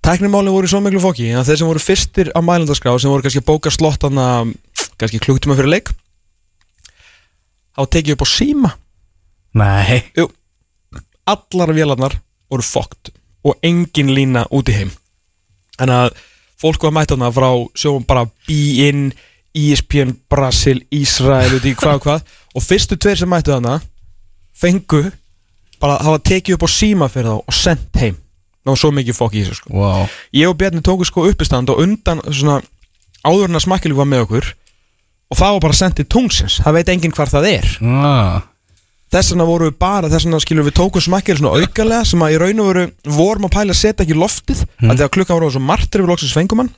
[0.00, 3.42] Tæknumálinn voru svo miklu fóki að þeir sem voru fyrstir á mælandaskrá sem voru kannski
[3.42, 4.26] að bóka slottana
[4.96, 5.90] kannski klukktíma fyrir leik
[7.76, 8.70] þá tekið upp á síma.
[9.60, 10.00] Nei.
[10.16, 10.28] Jú,
[11.28, 12.16] allar vélarnar
[12.50, 13.12] voru fókt
[13.44, 14.92] og engin lína út í heim.
[15.78, 16.24] Þannig að
[16.60, 19.10] fólk var mætt þarna frá sjóum bara B-in,
[19.56, 22.26] ESPN, Brasil, Ísrael, út í hvað og hvað.
[22.56, 23.78] Og fyrstu tveir sem mættu þarna
[24.56, 25.06] fengu
[25.80, 28.18] bara að hafa tekið upp á síma fyrir þá og sendt heim
[28.70, 29.74] það var svo mikið fokk í þessu sko.
[29.74, 32.60] Wow ég og Bjarni tóku sko uppistand og undan svona
[33.26, 34.52] áður en að smakkilík var með okkur
[35.30, 37.70] og það var bara sendt til tungsins það veit enginn hvar það er.
[37.84, 38.42] Ah.
[39.10, 42.36] þess vegna voru við bara, þess vegna skilur við tókum smakkil svona aukalega sem að
[42.36, 42.84] í raun og veru
[43.16, 44.86] vorum að pæla að setja ekki loftið mm.
[44.86, 46.70] að því að klukkan voru svo margtir við loksins fengumann.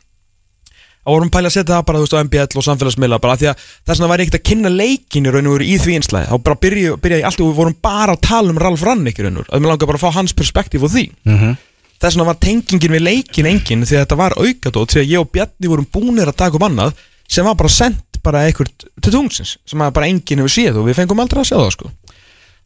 [1.03, 3.37] Að vorum að pæla að setja það bara þú veist á MBL og samfélagsmiðla bara
[3.41, 5.97] því að þess vegna ég ekkert að kynna leikin í raun og veru í því
[5.99, 8.85] einslæði þá bara byrja, byrja ég alltaf og við vorum bara að tala um Ralf
[8.87, 9.51] Rannik í raun og veru.
[9.51, 11.05] Að við langar bara að fá hans perspektíf á því.
[11.27, 11.59] Mm
[12.03, 15.23] þess vegna var tengingin við leikin engin því að þetta var aukadót því að ég
[15.23, 16.97] og Bjarni vorum búinir að taka um annað
[17.31, 18.73] sem var bara sendt bara eitthvað
[19.03, 21.93] til tungsins sem bara enginn hefur séð og við fengum aldrei að sjá það sko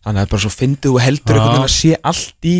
[0.07, 2.57] þannig að bara svo fyndið og heldur einhvern veginn að sé allt í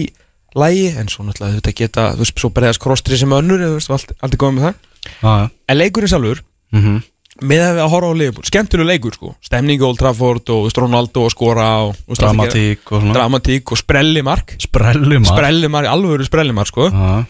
[0.57, 3.93] lægi en svo náttúrulega þetta geta þú veist svo bregðast krostri sem önnur þú veist
[3.93, 5.45] allt, allt er góð með það ah.
[5.69, 7.03] en leikurinn sjálfur mm -hmm.
[7.45, 9.31] Með að við að horfa á Liverpool skemmtilega leikur sko.
[9.45, 14.55] Stemningu Old Trafford og Ronaldo og skora og að gera- Dramatík og dramatík og sprellimark.
[14.63, 16.89] Sprelli maður sprellimark, alvöru sprellimark sko.
[16.93, 17.25] Ah.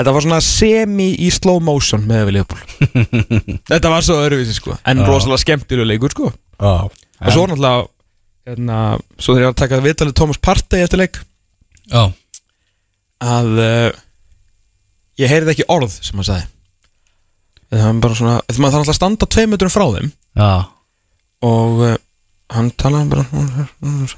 [0.00, 2.76] Þetta var svona semi í slow motion með við Leopold
[3.70, 4.76] Þetta var svo öðruvísi sko.
[4.88, 5.06] En Já.
[5.10, 6.30] rosalega skemmtilega leikur sko.
[6.58, 6.86] Ah.
[7.20, 7.88] Og svo náttúrulega
[8.48, 8.78] hérna,
[9.20, 11.20] Svo þegar ég var að taka viðtalið Thomas Partey eftir leik.
[13.20, 13.90] Að uh,
[15.20, 16.46] Ég heyrði ekki orð sem hann sagði
[17.70, 20.12] Það var bara svona Það maður þarf alltaf að standa tvei metrum frá þeim.
[20.40, 20.52] Já.
[21.46, 21.96] Og uh,
[22.56, 23.66] hann talaði bara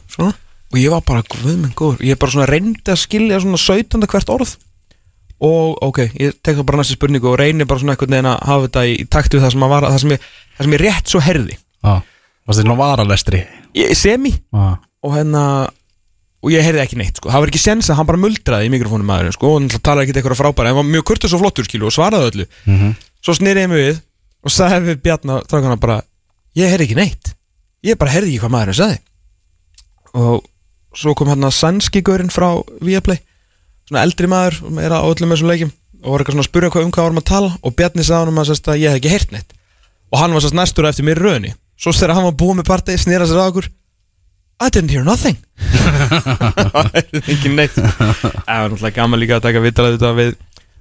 [0.08, 0.32] Svona.
[0.72, 2.04] Og ég var bara guð minn góður.
[2.08, 4.06] Ég bara svona reyndi að skilja svona 17.
[4.08, 4.54] hvert orð.
[5.42, 8.42] Og ok, ég tek það bara næstu spurningu Og reyni bara svona einhvern veginn að
[8.46, 10.82] hafa þetta í takt við það sem, að var, það sem, ég, það sem ég
[10.84, 11.94] rétt svo herði Já.
[12.46, 13.40] Varst þið nú varalestri
[13.78, 14.32] ég, Semi.
[14.54, 14.76] Ah.
[15.02, 15.44] Og hérna
[16.42, 17.30] Og ég heyrði ekki neitt sko.
[17.30, 20.08] Það var ekki sens að hann bara muldraði í mikrofónum maðurinn sko Og hann talaði
[20.08, 20.72] ekki eitthvað frábæra.
[20.72, 22.46] En var mjög kurtus og flottur skilu Og svaraði öllu.
[22.66, 22.96] Mm -hmm.
[23.22, 24.00] Svo snýrði ég mig við
[24.42, 26.00] Og sagði við Bjarna Trákana bara
[26.58, 27.30] Ég heyrði ekki neitt.
[27.86, 28.98] Ég bara heyrði ekki hvað maðurinn sagði.
[30.18, 30.42] Og
[30.98, 32.50] svo kom hann að sænski gaurinn frá
[32.84, 33.22] Viaplay
[33.88, 36.72] Svona eldri maður sem Er á öllum þessum leikjum Og var eitthvað svona að spyrja
[36.74, 39.00] hvað um hvað varum að tala Og Bjarni sagði hann að, sérst, að ég hef
[39.00, 39.54] ekki heyrt neitt.
[40.12, 41.54] Og hann var sérst næstur eftir mér í röðinni.
[41.78, 43.70] Svo þegar hann var búið með partí Snýra sér að okkur
[44.62, 45.38] I didn't hear nothing.
[47.32, 47.74] Ekki neitt.
[47.74, 50.36] Það var náttúrulega gaman líka að taka vital þetta við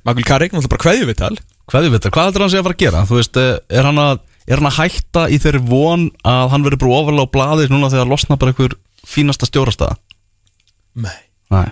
[0.05, 1.33] Magul Karik, náttúrulega bara kveðju vital
[1.71, 3.01] Hvað þið veitir, hvað heldur hann sé að fara að gera?
[3.07, 6.65] Þú veist, eh, er hann að, er hann að hætta í þeirri von að hann
[6.65, 8.75] verður bara ofalega á blaðið núna þegar losna bara einhver
[9.07, 9.95] fínasta stjórastæða?
[11.05, 11.19] Nei
[11.51, 11.69] Nei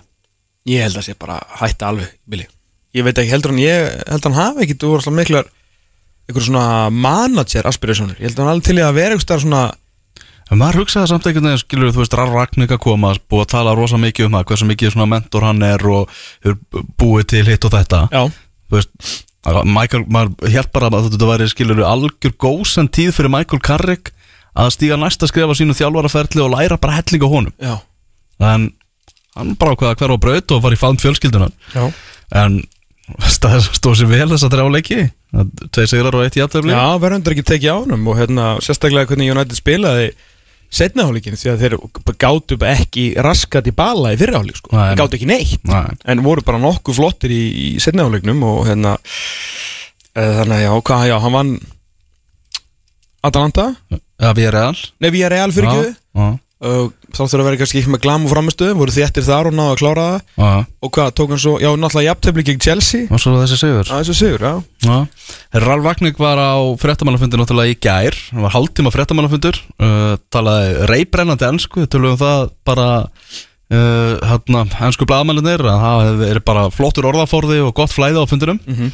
[0.69, 2.47] Ég held að sé bara hætta alveg, Billy
[2.95, 5.51] Ég veit ekki, heldur hann, ég held hann hafi ekki Þú voru alltaf miklar
[6.29, 9.67] einhver svona manager aspirationur Ég held hann alveg til í að vera starf svona
[10.49, 13.51] En maður hugsaði samt einhvern veginn, skilur þú veist, Rarr Ragník að koma, búið að
[13.51, 16.15] tala rosa mikið um það, hversu mikið svona mentor hann er og
[16.97, 17.99] búið til hitt og þetta.
[18.09, 18.23] Já,
[18.65, 23.31] Þú veist, að Michael, maður held bara að þetta væri, skilur algjör gósen tíð fyrir
[23.31, 24.11] Michael Carrick
[24.59, 27.53] að stíga næsta skrifa sínu þjálfaraferli og læra bara helling á honum.
[27.55, 27.77] já,
[28.39, 28.73] En
[29.35, 31.51] hann bara ákveða hver á braut og var í faðum fjölskyldunar.
[31.73, 31.93] já
[32.35, 32.63] En
[33.17, 34.99] það stóð sér vel þess að þrjá leiki.
[35.71, 36.73] Tvei sigrar og eitt játtöfli.
[36.73, 40.11] Já, verður ekki tekið á honum og hérna, sérstaklega hvernig United spilaði
[40.69, 42.17] setna hálíkin því að þeir bara
[42.69, 44.73] ekki raskat í bala í fyrra hálík sko.
[44.99, 45.95] Gátu ekki neitt Nei.
[46.05, 50.71] en voru bara nokkuð flottir í, í setna hálíknum og hérna e, þannig að já,
[50.91, 51.55] hvað, já, hann vann
[53.25, 53.71] Atalanta
[54.19, 54.85] Já, við erum real.
[54.99, 56.29] Nei, við erum real fyrir ekki
[56.59, 59.53] Og þá þurfa að vera kannski ekki með glam og framistöðu voru þéttir þar og
[59.55, 60.23] náðu að klára það.
[60.43, 60.49] Já.
[60.83, 63.05] og hvað, tók hann svo, já, náttúrulega jafntöfli gegn Chelsea.
[63.07, 63.87] Og svo þessi sigur.
[63.87, 64.53] að þessu sigur, já.
[64.83, 64.97] Já,
[65.63, 66.51] Ralf Vagník var á
[66.83, 69.61] fréttamannafundur náttúrulega í gær, hann var hálftíma fréttamannafundur.
[69.79, 76.41] Uh, talaði reybrennandi ennsku, tölum við það bara uh, hérna, ennsku blaðmælinir að það er
[76.43, 78.91] bara flottur orðaforði og gott flæði á fundunum Mhm.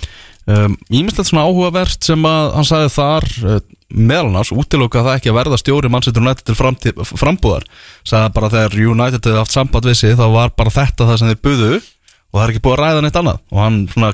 [0.51, 3.59] Um, Ímislegt svona áhugavert sem að hann sagði þar uh,
[3.95, 6.57] meðal annars, útiloka það ekki að verða stjóri Manchester United til
[7.15, 7.65] frambúðar.
[8.07, 11.31] Sagði bara þegar United hefði haft samband við sig þá var bara þetta það sem
[11.33, 13.41] þeir buðu og það er ekki búið að ræða neitt annað.
[13.53, 14.13] Og hann svona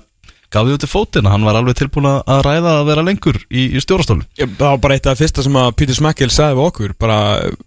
[0.52, 3.70] gaf því út í fótina, hann var alveg tilbúin að ræða að vera lengur í,
[3.72, 6.58] í stjórastólu Ég- Það var bara eitt af það fyrsta sem að Peter Smackill sagði
[6.60, 7.20] við okkur bara,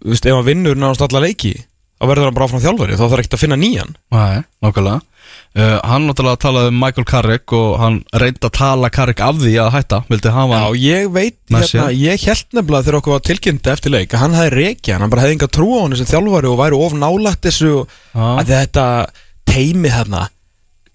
[0.05, 1.55] þú veist, ef hann vinnur náðast alla leiki
[1.95, 3.97] þá verður hann bara áfram þjálfari þá þarf ekkert að finna nýjan.
[4.15, 5.01] Nei, nákvæmlega.
[5.55, 9.53] Uh, Hann náttúrulega talaði um Michael Carrick og hann reyndi að tala Carrick af því
[9.63, 13.15] að hætta Vildi hafa Já, hann ég veit, Með hérna, ég held nefnilega þegar okkur
[13.15, 15.95] var tilkynnt eftir leik að hann hefði reykja, hann bara hefði enga trú á hann
[15.95, 17.71] sem þjálfari og væri of nálægt þessu
[18.19, 18.85] að þetta
[19.47, 20.25] teimi þarna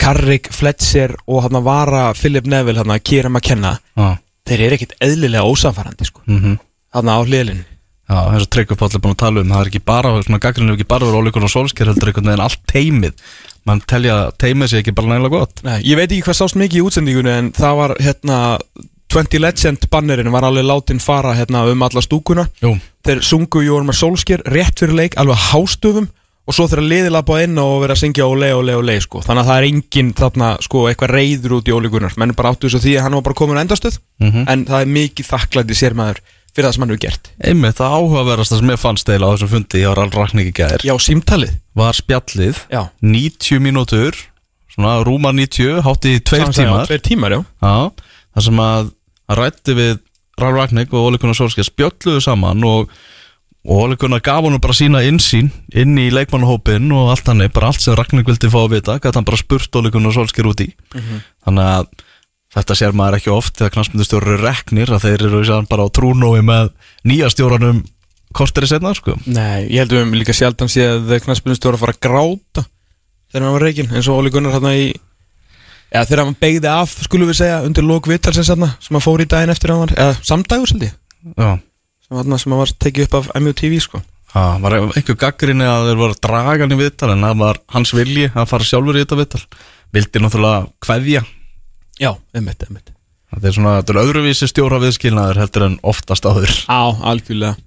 [0.01, 4.96] Carrick, Fletcher og hann vara Philip Neville hann að Kira McKenna Já, þeir eru ekkit
[5.09, 6.61] eðlilega ósamfærandi sko, mhm.
[6.90, 7.64] Hann á hliðlinn
[8.11, 10.74] Já, þess að Tryggvipáll er búin að tala um það er ekki bara, svona gaggrinu
[10.74, 13.26] ekki bara verið ólíkur og solskjær heldur einhvern veginn allt teimið
[13.68, 15.61] mann telja teimið sé ekki bara nægilega gott.
[15.62, 18.38] Nei, ég veit ekki hvað sást mikið í útsendingunni en það var hérna
[19.11, 22.48] 20 Legend bannerinn var alveg látin fara hérna um alla stúkuna.
[22.62, 22.72] Jú,
[23.06, 26.08] þeir sungu Jórmar Solskjær rétt fyrir leik alveg hástöfum
[26.50, 29.20] og svo þeirra liðilega bá inn og vera að syngja ole, ole, ole sko.
[29.22, 32.66] þannig að það er engin þarna sko, eitthvað reyður út í ólíkunar menn bara áttu
[32.66, 34.44] þess að því að hann var bara komin á endastöð Mhm.
[34.48, 36.18] en það er mikið þakklæti sér maður
[36.61, 37.30] fyrir það sem hann hefur gert.
[37.50, 40.84] Einmitt það áhugaverðasta sem ég fannst eila á þessum fundi hjá Rall Ragník í gær
[40.84, 41.54] Já, símtalið.
[41.80, 44.18] var spjallið Já, 90 mínútur
[44.70, 46.86] svona rúma 90, hátti í tveir Samsæði, já, tímar.
[46.90, 47.40] Tveir tímar, já.
[47.64, 48.90] Já, það sem að
[49.30, 49.96] hann rætti við
[50.40, 52.92] Rall Ragník og Óli Gunnar Solskjær spjölluðu saman og,
[53.66, 57.72] og Óli Gunnar gaf honum bara sína insýn inn í leikmannahópin og allt hann bara
[57.72, 60.62] allt sem Ragník vildi fá að vita gæti hann bara spurt Óli Gunnar Solskjær út
[60.64, 60.70] í.
[61.44, 61.90] Þannig að
[62.55, 66.72] þetta sér maður ekki oft þegar knastmyndustjórar reknir að þeir eru bara á trúnói með
[67.07, 67.84] nýja stjóranum
[68.36, 69.16] korteri setna sko.
[69.26, 72.66] Nei, ég held um líka sjaldan séð knaspunnstjóra að fara að gráta
[73.30, 74.90] þegar hann var reygin eins og Óli Gunnar hérna í
[75.90, 79.24] eða þegar hann beigði af, skulum við segja undir lók vittalsins hérna, sem hann fór
[79.24, 83.09] í daginn eftir hann var, eða samdagur seldi Já, sem, hérna, sem hann var tekið
[83.09, 84.03] upp af MUTV sko.
[84.30, 87.61] Það var einhver gaggrinni að þeir voru að draga hann í viðtal en það var
[87.74, 89.42] hans vilji að fara sjálfur í þetta viðtal.
[89.90, 91.24] Vildi náttúrulega kveðja
[92.01, 92.94] Já, einmitt, einmitt.
[93.30, 96.55] Þetta er svona, þetta er öðruvísi stjóra viðskilnaður heldur en oftast áður.
[96.66, 96.82] Á,
[97.12, 97.59] algjörlega.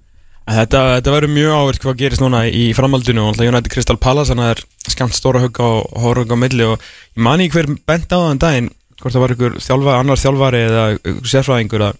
[0.44, 4.28] Þetta, þetta verður mjög áverk hvað gerist núna í framhaldinu og alltaf United Crystal Palace
[4.28, 5.70] þannig að það er skamt stóra hugg á
[6.02, 8.68] horfug á milli og ég mani ekki hver bent á þann daginn
[9.00, 11.96] hvort það var ykkur þjálfa, annar þjálfari eða ykkur sérfræðingur að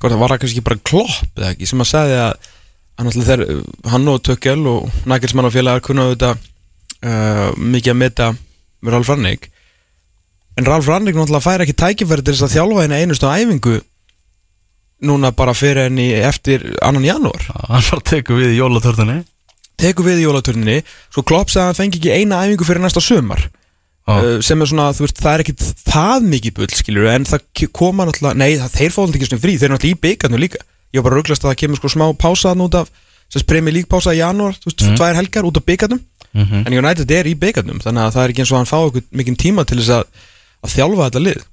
[0.00, 2.50] hvort það var það kannski bara klopp eða ekki sem að sagði að
[2.98, 3.44] hann, þeir,
[3.92, 6.42] hann og Tökkel og Nagelsmann og félagar kunna auðvitað
[7.06, 9.46] uh, mikið að meta með Ralf Rannig
[10.56, 13.76] en Ralf Rannig náttúrulega fær ekki tækifæri til þess að þjálfa henni einustu æfingu
[15.06, 17.42] núna bara fyrir henni eftir annan janúar.
[17.68, 19.22] Hann var teka við í jólatörðinni
[19.76, 20.78] tekur við í jólaturninni.
[21.12, 23.42] Svo Klopp sagði að hann fengi ekki eina æfingu fyrir næsta sumar.
[24.06, 27.64] Uh, sem er svona, þú veist, það er ekkit það mikið bull, skilur en það
[27.74, 30.60] koma náttúrulega, nei, það, þeir alltaf ekki svona frí þeir eru náttúrulega í byggarnu líka.
[30.94, 32.92] Ég var bara rugglast að það kemur sko smá pása þarna út af
[33.34, 36.00] sem spremi lík pása í janúar, þú veist, tvær helgar út af byggarnum
[36.36, 36.66] Mhm.
[36.68, 39.02] en United er í byggarnum þannig að það er ekki eins og hann fá okkur
[39.16, 40.02] mikinn tíma til þess að,
[40.66, 41.44] að þjálfa þetta lið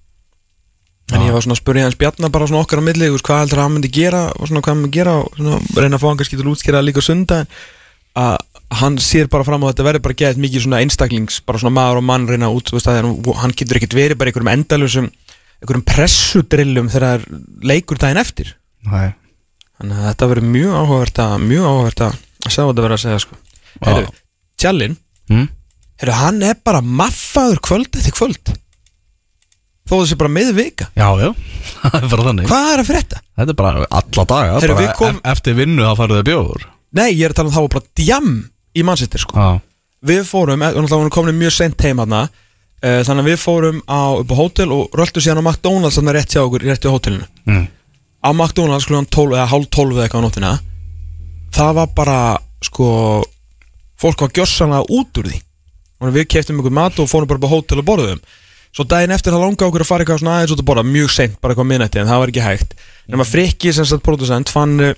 [1.13, 1.25] en Já.
[1.27, 3.65] ég var svona að spurja hans Bjarnar bara svona okkar á milli, hvað heldur að
[3.67, 6.19] hann myndi gera og svona hvað hann myndi gera og svona, reyna að fá hann
[6.21, 7.39] kannski til að útskýra líka sunda
[8.17, 8.37] að
[8.79, 11.75] hann sér bara fram á að þetta verður bara geðið mikið svona einstaklings bara svona
[11.75, 15.09] maður og mann reyna út veist, að hann- hann getur ekkert verið bara einhverjum endalusum
[15.61, 17.27] einhverjum pressudrillum þegar er
[17.73, 18.53] leikur daginn eftir
[18.87, 19.11] Nei
[19.79, 23.03] þannig að þetta verður mjög áhugavert að mjög áhugavert að sjá hvað þetta verður að
[23.03, 23.37] segja sko.
[23.83, 24.11] Heyrðu,
[24.61, 24.97] Tjallinn
[25.33, 25.47] mm?
[26.03, 28.53] Heru, hann er bara maffaður kvöld eftir kvöld
[29.89, 31.29] þó þessi bara með vika Já, já,
[31.83, 32.47] það er bara þannig.
[32.51, 33.21] Hvað er að frétta?
[33.39, 36.27] Þetta er bara alla daga Heyrðu, bara við kom- ef, Eftir vinnu þá farið þau
[36.31, 38.31] bjóður Nei, ég er að tala um það var bara djam
[38.73, 39.33] í Manchester sko.
[39.37, 39.61] Já,
[40.13, 42.15] við fórum, og náttúrulega vorum komin mjög sent heim hann
[42.83, 46.33] þannig að við fórum á, upp á hótel og röldu síðan á McDonalds þannig rétt
[46.35, 47.27] hjá okkur, rétt hjá hótelinu.
[47.47, 47.65] Mm.
[48.23, 50.51] á McDonalds klukkan 12 eða hálf 12 eða eitthvað á nóttina
[51.55, 52.17] það var bara
[52.65, 52.87] sko
[54.03, 55.39] fólk var gjössanlega út úr því.
[56.03, 58.19] Og við keftum ykkur mat og fórum bara upp á hótel og borðum
[58.73, 61.11] svo daginn eftir það langa okkur að fara eitthvað svona aðeins út að borða mjög
[61.13, 62.73] sent, bara eitthvað minnætti en það var ekki hægt.
[63.11, 64.95] Nema Frikki sem sagt producent fann uh,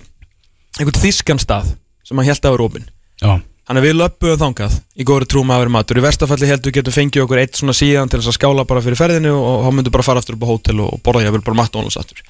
[0.79, 1.73] einhvern þýskan stað
[2.05, 2.87] sem hann held að vera opinn.
[3.23, 3.33] Já,
[3.65, 5.97] Þannig að við löpum þangað í góðri trúm að vera matur.
[5.97, 8.99] Í verstafalli heldur getum fengið okkur eitt svona síðan til þess að skála bara fyrir
[8.99, 11.57] ferðinu og, og þá myndum bara fara aftur upp á hótel og borða ég bara
[11.57, 12.21] McDonalds aftur.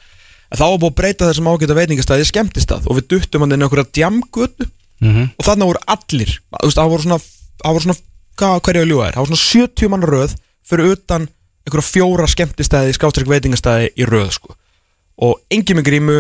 [0.47, 3.65] En þá var búið að breyta þessum ágæta veitingastæði skemmtistað og við duttum hann inn
[3.65, 4.69] í okkur að djamgötu.
[5.03, 7.19] Mm og þannig voru allir þú veist, það voru svona,
[7.59, 7.97] það voru svona
[8.39, 10.35] hvað, hverju að ljúga er, það voru svona 70 mann röð
[10.66, 11.28] fyrir utan
[11.66, 14.55] einhverja fjóra skemmtistæði skástrík veitingastæði í röð sko.
[15.18, 16.18] og engin með grímu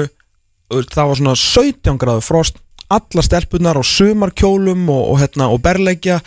[0.69, 6.19] það var svona 17 gráðu frost alla stelpunar á sumarkjólum og, og, hérna, og berleggja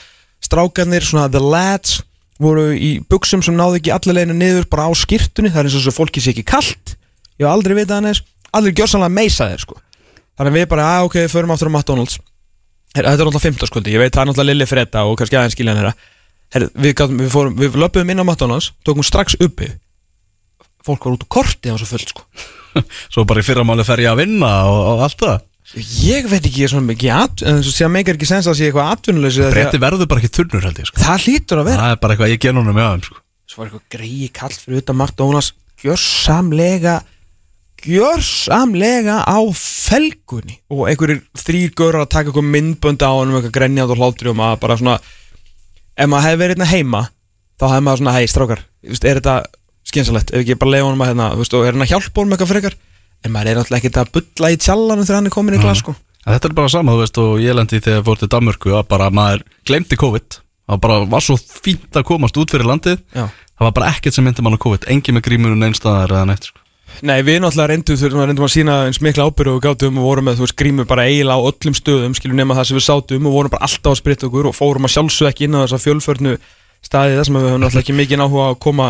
[0.43, 2.03] strákarnir, svona the lads
[2.39, 5.79] voru í buksum sem náðu ekki allir leginu niður bara á skýrtunni, það er eins
[5.79, 6.95] og svo fólki sé ekki kallt
[7.39, 8.23] ég hef aldrei vitað hann eins
[8.55, 9.79] allir gjössanlega meisaðir sko.
[10.39, 12.21] þannig við bara, að ok, förum aftur á McDonalds
[12.95, 15.59] þetta er náttúrulega 15 skuldi, ég veit það er náttúrulega Lilli Freda og kannski aðeins
[15.59, 15.97] skilja hann herra
[16.55, 19.69] Herra, við, gátum, við, fórum, við löpum inn á McDonalds tókum strax uppi.
[20.87, 22.25] Fólk var út úr korti var svo fullt sko.
[23.13, 25.45] Svo bara í fyrramáli fer ég að vinna og, og allt það.
[26.01, 28.93] Ég veit ekki svona mikið at, en þess að meikar ekki sens að sé eitthvað
[29.05, 30.97] því Bretti verður bara ekki þunnur held ég sko.
[30.97, 31.83] að- Það hlýtur að vera.
[31.83, 33.19] Það er bara eitthvað ég gen honum með þeim sko.
[33.49, 35.51] Svo var eitthvað greiði kall fyrir utan Dónas
[35.83, 36.95] Gjörsamlega
[37.85, 40.57] Gjörsamlega á felgunni.
[40.73, 44.33] Og einhverjir þrýr görur að taka eitthvað myndbönd á hann um eitthvað grenjað og hlátri
[44.33, 44.97] og maður bara svona
[45.99, 47.05] Ef maður hefði verið hérna heima
[47.59, 49.37] Þá hefði maður svona, hei strákar Er þetta
[49.89, 52.53] skynsalegt, ef ekki bara leiða honum að hérna Og er hann að hjálpa honum eitthvað
[52.53, 52.77] frekar?
[53.27, 55.83] En maður er náttúrulega ekkert að bulla í tjallanum Þegar hann er komin í glas
[55.83, 55.95] sko.
[56.29, 59.09] Þetta er bara sama, þú veist, og ég lendi þegar fór til Danmörku að bara
[59.15, 60.39] maður glemdi COVID.
[60.69, 62.99] Það bara var svo fínt að komast út fyrir landið.
[63.17, 63.25] Já.
[63.57, 64.89] það var bara ekkert sem myndi mann á COVID.
[64.93, 66.61] Engin með grímunum einstæðar eða neitt sko.
[67.07, 70.07] Nei, við náttúrulega reyndum, þurfum að reyndum að sína eins mikla ábyrðu og gátum og
[70.09, 72.85] vorum með, þú veist, grímu bara eiginlega á öllum stöðum, skilum nema það sem við
[72.87, 75.63] sátum og vorum bara alltaf að spritta okkur og fórum að sjálfsög ekki inn á
[75.63, 76.33] þessa fjölförnu
[76.85, 78.87] staði þar sem við höfum náttúrulega ekki mikið áhuga á að koma.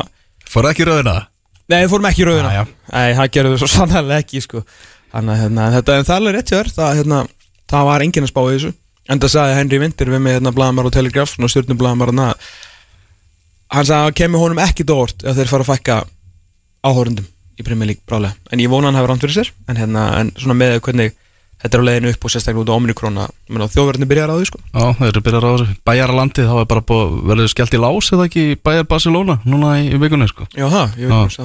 [0.49, 1.17] Fór ekki rauðina?
[1.69, 2.53] Nei, við fórum ekki rauðina.
[2.57, 2.63] Já.
[2.95, 4.65] Nei, það gerðum við svo sannlega ekki, sko.
[5.13, 7.19] Þannig að hérna, þetta, en það er rétt hjá þér það, hérna,
[7.69, 8.71] það var enginn að spá þessu.
[9.09, 12.13] En það sagði Henry Winter við mig hérna blaðamar og Telegraph, svona stjórnum blaðamar
[17.59, 20.33] í Premier League brálega en ég vona hann hafi ránt fyrir sér en, hérna, en
[20.39, 21.15] svona með hvernig
[21.59, 24.61] þetta er á leiðinu upp og sérstaklega út á Omnikrona þjóðverðinu byrjar á því sko.
[24.71, 28.11] Já, þeir eru byrjar á þessu Bæjarlandið, þá er bara búið, verður skellt í lás
[28.15, 30.47] eða ekki Bæjar Barcelona núna í, í vikunni sko.
[30.55, 31.41] Já það, ég veit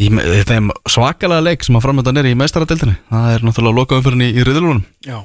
[0.00, 2.94] í, me- Þetta er svakalega leik sem að framöndan er í meistaradeildinni.
[3.12, 5.18] Það er náttúrulega lokaðum fyrir í, í riðlunum Já,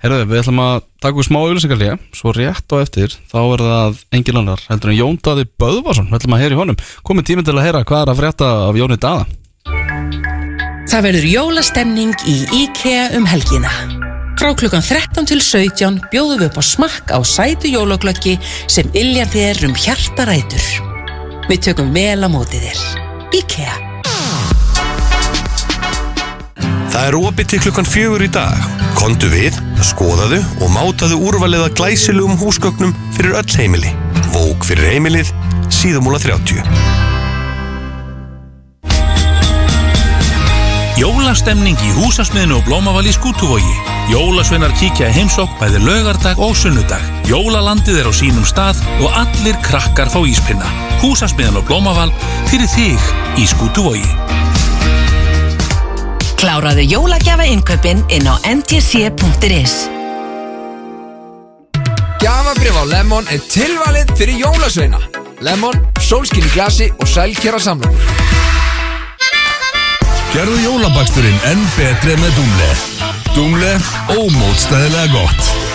[0.00, 4.00] Herðu, við ætlum að taka úr smá auðlýsingarlega Svo rétt á eftir, þá er það
[4.16, 7.48] engin annar heldur en Jón Daði Böðvarsson Við ætlum að heyra í honum Komið tíminn
[7.48, 9.28] til að heyra hvað er að frétta af Jóni Daða
[10.90, 12.32] Það verður jólastemning í
[12.64, 13.70] IKEA um helgina.
[14.40, 18.32] Frá klukkan 13 til 17 bjóðum við upp á smakk á sætu jólaglöggi
[18.66, 20.66] sem illjar þér um hjartarætur.
[21.46, 22.82] Við tökum vel á móti þér.
[23.38, 23.76] IKEA.
[27.00, 28.64] Það er opið til klukkan fjögur í dag.
[28.92, 29.54] Kondu við,
[29.88, 33.92] skoðaðu og mátaðu úrvalið að glæsilegum húsgögnum fyrir öll heimili.
[34.34, 35.30] Vók fyrir heimilið,
[35.72, 36.60] síðumúla 30.
[41.00, 43.72] Jólastemning í húsasmiðinu og blómaval í skútuvogi.
[44.12, 47.00] Jólasveinar kíkja í heimsók bæði laugardag og sunnudag.
[47.30, 50.68] Jólalandið er á sínum stað og allir krakkar fá íspinna.
[51.00, 52.12] Húsasmiðin og blómaval
[52.52, 54.18] fyrir þig í skútuvogi.
[56.40, 59.74] Kláraðu jólagjafa innkaupin inn á ntc.is
[62.20, 65.02] Gjafabrif á Lemon er tilvalið fyrir jólasveina.
[65.44, 68.24] Lemon, sólskinn í glasi og sælkjara samlokur.
[70.32, 72.70] Gerðu jólabaksturinn enn betri með Dúmle.
[73.36, 73.74] Dúmle,
[74.16, 75.69] ómótstæðilega gott.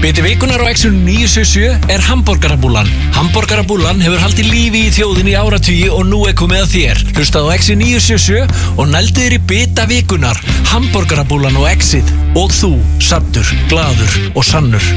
[0.00, 2.88] Biti vikunar á Exxon 977 er hambúrgarabúlan.
[3.16, 7.00] Hambúrgarabúlan hefur haldið lífi í þjóðinni í áratugi og nú er komið að þér.
[7.16, 10.40] Hlustað á Exxon 977 og nældu þér í bita vikunar.
[10.68, 12.12] Hambúrgarabúlan og Exit.
[12.36, 14.92] Og þú, sattur, gladur og sannur.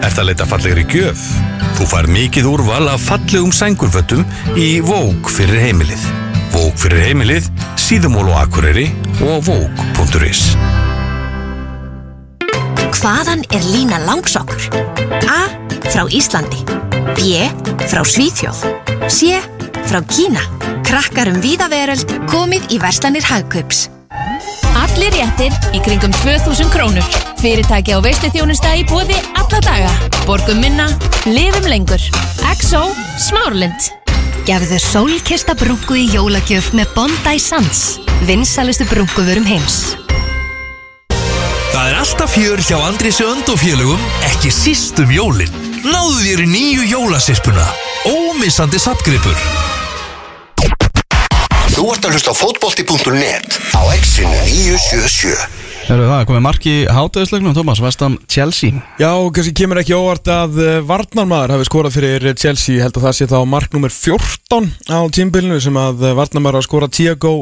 [0.00, 1.28] Eftir að leita fallegri gjöf.
[1.76, 4.24] Þú fær mikið úrval af fallegum sængurfötum
[4.56, 6.08] í Vók fyrir heimilið.
[6.56, 8.88] Vók fyrir heimilið, síðumól og akureyri
[9.20, 10.48] og vók.is.
[12.98, 14.64] Hvaðan er lína langsokkur?
[15.30, 15.44] A.
[15.86, 16.64] Frá Íslandi
[17.14, 17.44] B.
[17.86, 18.64] Frá Svíþjóð
[19.06, 19.38] C.
[19.86, 20.42] Frá Kína
[20.86, 23.86] Krakkar um víða veröld komið í verslanir hagkaups
[24.78, 27.06] Allir réttir í kringum 2000 krónur.
[27.38, 29.90] Fyrirtæki á veistu þjónusta í bóði alla daga.
[30.26, 30.86] Borgum minna,
[31.26, 32.02] lifum lengur.
[32.54, 32.84] XO
[33.18, 33.90] Smárlind.
[34.48, 40.07] Gefðu sólkista brúnku í jólagjöf með Bondi Sands Vinsalustu brúnkuvörum heims
[41.68, 45.52] Það er alltaf fjör hjá Andrísi Önd og félögum, ekki síst um jólin.
[45.84, 47.66] Náðu þér í nýju jólasirpuna.
[48.08, 49.36] Ómissandi sapgripur.
[51.74, 55.66] Þú ert að hlusta á fótbolti.net á exinu 977.
[55.88, 60.28] Herðu það, komið mark í hátæðislegnum Thomas, Vestam Chelsea Já, og kannski kemur ekki óvart
[60.28, 63.94] að uh, Varnarmaður hafi skorað fyrir Chelsea Ég held að það sé þá mark nummer
[63.94, 67.32] 14 á tímbilinu sem að uh, Varnarmaður hafa skorað Thiago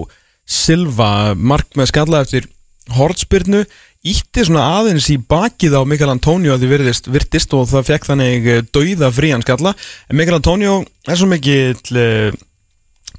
[0.47, 2.47] Silva mark með skalla eftir
[2.95, 3.65] Hortspyrnu
[4.13, 8.11] ítti svona aðeins í bakið á Mikael Antonio að því virðist, virtist og það fekk
[8.11, 9.75] þannig uh, dauða frían skalla.
[10.11, 12.41] En Mikael Antonio er svo mikið uh,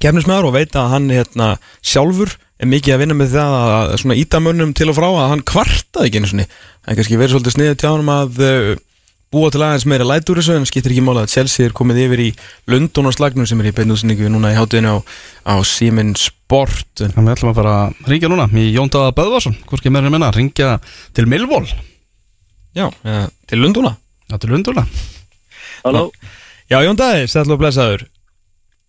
[0.02, 4.18] kefnismæður og veit að hann hérna, sjálfur er mikið að vinna með það að svona
[4.18, 7.34] íta mönnum til og frá að hann kvartaði ekki einu svoni það er kannski verið
[7.34, 8.70] svolítið sniðið tjánum að uh,
[9.32, 12.22] búa til aðeins meira lætur þessu en skiptir ekki mála að Chelsea er komið yfir
[12.24, 12.28] í
[12.72, 14.98] Lundon og slagnum sem er í beinuðsningu núna í hátuðinu á,
[15.44, 16.86] á Siemens Sport.
[17.02, 20.14] Þannig við ætlum að fara að ringja núna í Jón Daða Böðvarsson, hvorki meira en
[20.16, 20.78] minna ringja
[21.16, 21.66] til Milvól
[22.76, 23.92] Já, ja, til Lundona
[24.30, 24.86] Já, til Lunduna
[25.84, 26.06] Halló,
[26.68, 28.02] Já, Jón Dæði, stæðlu og blessaður.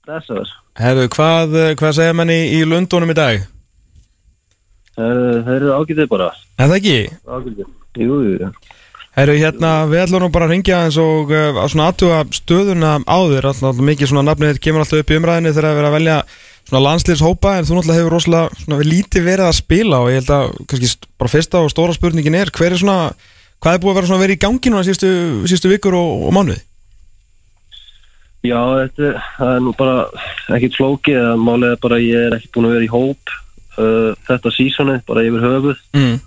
[0.08, 0.50] Blessaður.
[0.80, 3.44] Herðu, hvað, hvað segja manni í Lundonum í dag?
[5.00, 6.32] Eh, Þeir eru ágætið bara.
[6.60, 6.98] Er það ekki?
[7.28, 7.68] Ágætið
[8.00, 8.50] Jú, jú, jú
[9.18, 12.91] Herru, hérna, við ætlum nú bara að ringja eins og uh, að svona aðtuga stöðuna
[13.03, 15.95] á þér alltaf, mikið svona nafnið kemur alltaf upp í umræðinu þegar að vera að
[15.97, 16.18] velja
[16.70, 20.20] svona landslýshópa en þú náttúrulega hefur rosalega svona við lítið verið að spila og ég
[20.22, 22.97] held að kannski bara fyrsta og stóra spurningin er hver er svona,
[23.60, 25.12] hvað er búið að vera svona verið í gangi núna síðustu,
[25.49, 26.62] síðustu vikur og, og mánuði?
[28.45, 30.05] Já, þetta er- nú bara
[30.55, 33.34] ekkit flókið er bara ég er ekki búin að vera í hóp
[33.82, 36.18] uh, þetta sísonið, bara yfir höfuð Mm.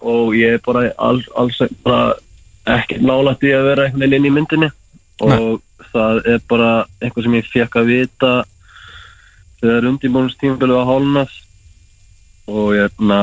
[0.00, 2.14] Og ég er bara alls, alls bara
[2.70, 4.70] ekkert nálægt í að vera einhvern veginn inn í myndinni.
[5.20, 5.60] Og
[5.92, 6.70] það er bara
[7.00, 8.32] eitthvað sem ég fekk að vita
[9.60, 11.34] þegar undirbúinustímabilið var hálnað
[12.50, 13.20] og ég, na,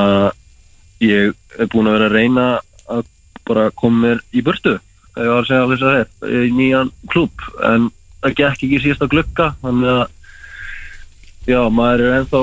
[1.02, 2.46] ég er búin að vera að reyna
[2.88, 3.08] að
[3.48, 4.76] bara koma mér í burtu
[5.18, 7.88] ef ég var að segja þess að það í nýjan klúb en
[8.22, 10.04] það gekk ekki í síðasta glukka þannig að
[11.48, 12.42] já, maður er ennþá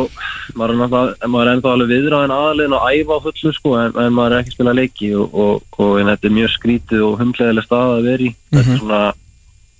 [0.60, 4.36] maður er, er ennþá alveg viðraðin aðliðin og æfa á fullu sko en, en maður
[4.36, 7.94] er ekki að spila leiki og, og, og þetta er mjög skrítið og humlegileg stað
[8.00, 8.34] að vera í.
[8.56, 9.04] Þetta er svona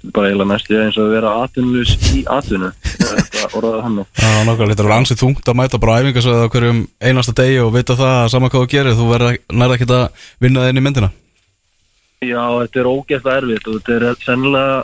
[0.06, 2.72] þetta er bara eiginlega næstu eins og að vera atvinnulus í atvinnu
[3.56, 7.36] orðaði hann Já, nákvæmlega, þetta er ansið þungt að mæta bara æfingasöðu á hverjum einasta
[7.38, 10.64] degi og vita það að sama hvað þú gerir, þú verður nærða ekki að vinna
[10.64, 11.12] það inn í myndina.
[12.26, 14.84] Já, þetta er ógeðslega erfitt og þetta er sennilega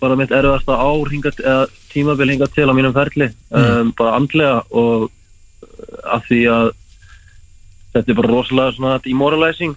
[0.00, 4.62] bara mitt erfiðasta ár hingað, eða tímabil hingað til á mínum ferli um, bara andlega
[4.70, 6.70] og uh, af því að
[7.94, 9.76] þetta er bara rosalega svona demoralizing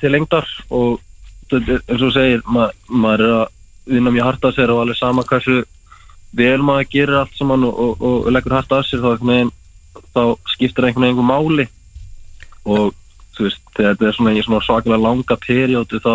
[0.00, 1.00] til lengdar og
[1.50, 3.46] þetta er, eins og segir, ma maður er að
[3.94, 5.62] vinna mjög hart að sér og alveg sama hversu
[6.34, 9.52] vel maður gerir allt saman og, og, og leggur hart að sér þá, veginn,
[10.14, 10.22] þá
[10.54, 11.66] skiptir einhvern veginn máli.
[12.64, 12.94] Og
[13.36, 16.14] þú veist, þegar þetta er svona svona svakalega langa periódu þá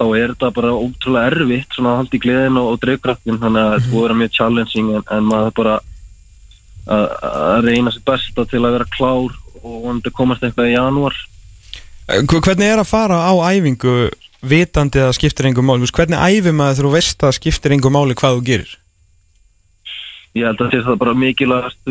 [0.00, 3.60] þá er þetta bara ótrúlega erfitt svona að halda í gleðin og, og dreifkraftin þannig
[3.66, 5.74] að þetta búið að vera mjög challenging en, en maður bara
[6.90, 11.18] að, að reyna sér besta til að vera klár og vonandi komast eitthvað í janúar
[12.10, 13.92] Eh, hv- Hvernig er að fara á æfingu
[14.42, 15.86] vitandi að það skiptir einhver máli?
[15.94, 16.18] Hvernig
[16.58, 18.72] maður þegar þú veist að skiptir einhver máli hvað þú gerir?
[20.34, 21.14] ég held að sé það bara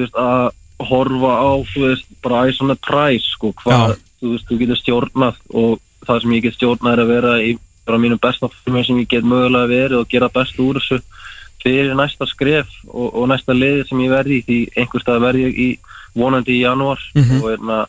[0.02, 1.52] veist, að horfa á
[1.86, 6.36] veist, bara æs svona præs sko, hvað þú, veist, þú getur stjórnað og það sem
[6.36, 7.50] ég get stjórnað er að vera í
[7.90, 11.02] bara mínum besta formið sem ég get mögulega verið og gera best úr þessu
[11.64, 15.58] fyrir næsta skref og, og næsta liði sem ég verði því einhver stað verði ég
[15.60, 15.70] í
[16.16, 17.42] vonandi í janúar Mhm.
[17.44, 17.80] og erna,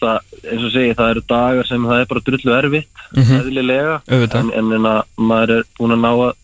[0.00, 0.18] það,
[0.52, 3.38] eins og segi, það eru dagar sem það er bara drullu erfitt Mhm.
[3.40, 4.52] eðlilega Auðvitað.
[4.52, 6.34] en, en, að maður er búin að ná að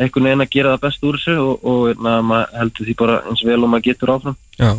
[0.00, 3.16] einhvern veginn að gera það best úr þessu og, og na, maður heldur því bara
[3.28, 4.70] eins vel og maður getur áfram Já.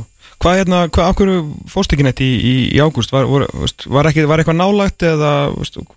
[0.42, 3.12] Hvað hérna, hvað, hverju fórst ekki neitt í, í, ágúst?
[3.14, 3.44] Var, var,
[3.94, 5.34] var, ekki, var eitthvað nálægt eða,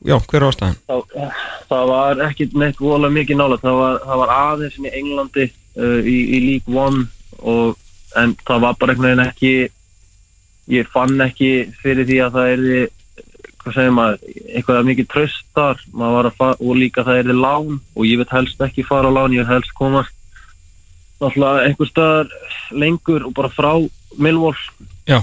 [0.05, 0.75] já, hver er ástæðan?
[0.85, 1.39] það,
[1.71, 6.01] það var ekki neitt vola mikið nála það var, það var aðeins í Englandi uh,
[6.05, 7.07] í, í League One
[7.41, 7.79] og,
[8.21, 9.55] en það var bara einhvern veginn ekki
[10.75, 12.93] ég fann ekki fyrir því að það er
[13.65, 14.21] hvað segir maður,
[14.53, 18.21] eitthvað mikið tröst þar maður var að fara og líka það er lán og ég
[18.21, 20.14] veit helst ekki fara á lán ég vil helst komast
[21.21, 22.33] náttúrulega einhver staðar
[22.75, 23.73] lengur og bara frá
[25.07, 25.21] Já.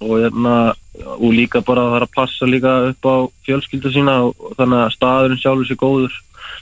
[0.00, 0.74] og, hérna,
[1.16, 3.16] og líka bara það er að passa líka upp á
[3.46, 6.18] fjölskyldu sína og, þannig að staðurinn sjálfur sér góður.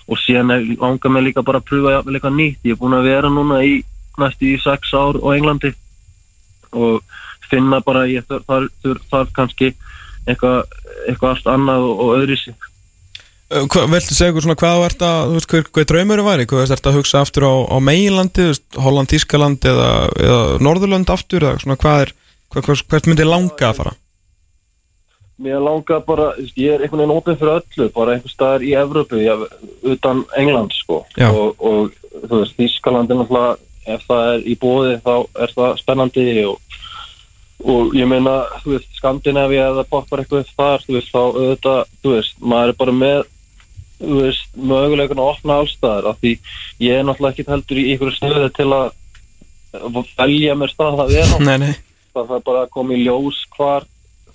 [0.09, 3.29] Og síðan langar mig líka bara að pröfa eitthvað nýtt, ég er búin að vera
[3.33, 3.83] núna í
[4.19, 5.75] næstu í sex ár á Englandi.
[6.73, 7.03] Og
[7.49, 9.71] finna bara ég þarf, þarf, þarf, þarf kannski
[10.29, 10.65] eitthvað,
[11.09, 12.68] eitthvað allt annað og, og öðru hva,
[13.49, 16.45] Veltu segja okkur svona hvað að, þú veist, hver, hver draumur væri?
[16.49, 17.77] Hvað þú ert að hugsa aftur á, á
[18.51, 22.13] veist, Holland, Tískaland eða, eða Norðurlönd aftur eða svona hvað er,
[22.53, 23.95] hvað, hvað, hvert myndi langa að fara?
[25.39, 29.21] Mér langar bara, ég er einhvern veginn ópinn fyrir öllu, bara einhver staðar í Evrópu,
[29.23, 29.37] já,
[29.87, 31.05] utan England, sko.
[31.31, 33.53] Og, og þú veist, Þískaland er náttúrulega,
[33.95, 35.13] ef það er í bóði, þá
[35.45, 36.81] er það spennandi og,
[37.65, 38.35] og ég meina,
[38.65, 42.81] þú veist, Skandinavi eða poppar eitthvað þar, þú veist, þá auðvitað, þú veist, maður er
[42.83, 43.23] bara með,
[44.01, 46.35] möguleikun að opna allstaðar, af því
[46.85, 48.91] ég er náttúrulega ekki heldur í einhverju stöðu til að
[50.19, 51.73] velja mér stað að vera Nei, nei.
[52.15, 53.87] það er bara að koma í ljós hvar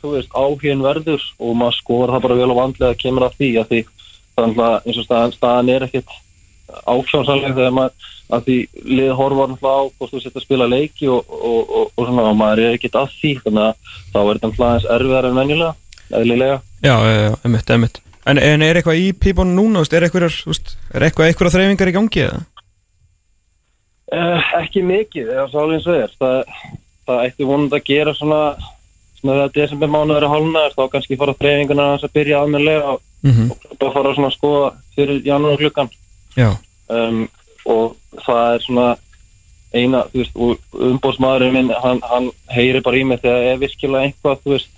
[0.02, 3.38] þú veist áhugin verður og maður skor það bara vel og vandlega að kemur að
[3.40, 3.82] því að því
[4.34, 6.14] þannig að eins og staðan, staðan er ekkit
[6.84, 8.58] ákjónsanlega þegar maður að því
[8.98, 12.30] lið horfa náttúrulega á hvort þú setja að spila leiki og, og, og, og svona
[12.30, 15.74] og maður er ekkit að því þannig að þá er þetta hlaðins erfiðar en venjulega
[16.14, 16.96] eðlilega já,
[17.48, 18.02] emitt, emitt.
[18.26, 20.30] En, en er eitthvað í pípunum núna, er eitthvað,
[20.96, 22.44] er eitthvað, eitthvað þreifingar í gangi eða?
[24.14, 25.48] Eh, ekki mikið, eða
[25.90, 26.54] og er það,
[27.08, 28.42] það ætti vonandi að gera svona
[29.24, 33.52] svona þegar desember mánuður er hálnaður þá kannski fara þreifinguna að byrja aðmennlega og, Mhm.
[33.52, 35.90] og bara fara svona að skoða fyrir janúar klukkan
[36.36, 36.50] Já.
[36.90, 37.30] um,
[37.66, 37.96] og
[38.26, 38.88] það er svona
[39.74, 40.36] eina, þú veist,
[40.90, 44.70] umbóðsmaðurinn minn, hann, hann heyri bara í mig þegar er virkilega eitthvað, þú veist,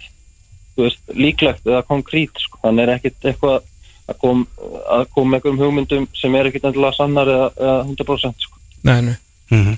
[0.83, 3.61] veist, líklegt eða konkrít, sko, hann er ekkit eitthvað
[4.05, 4.41] að kom,
[4.91, 8.59] að koma með einhverjum hugmyndum sem er ekkit endilega sannar eða, eða 100% sko.
[8.85, 9.15] Nei, nei.
[9.53, 9.75] Mm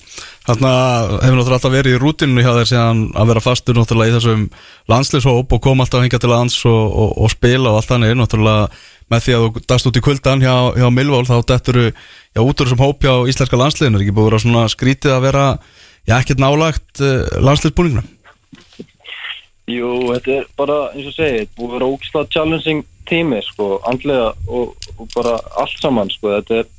[0.47, 4.07] Þannig að hefur náttúrulega alltaf verið í rútinu hjá þér síðan að vera fastur náttúrulega
[4.07, 4.45] í þessum
[4.93, 8.13] landslýshóp og koma alltaf hinga til lands og, og, og spila og allt þannig.
[8.15, 8.69] Náttúrulega
[9.11, 12.55] með því að þú dast út í kuldan hjá, hjá Milvól þá dettur já, út
[12.55, 13.99] úr þessum hóp hjá íslenska landsliðinu.
[13.99, 15.45] Er ekki búið að vera svona skrítið að vera
[16.07, 18.07] já, ekkert nálagt uh, landslýsbúningnum
[19.67, 24.29] Jú, þetta er bara, eins og segi, búið að vera ógislega challenging tími, sko, andlega
[24.47, 26.69] og, og bara allt saman, sko, þetta er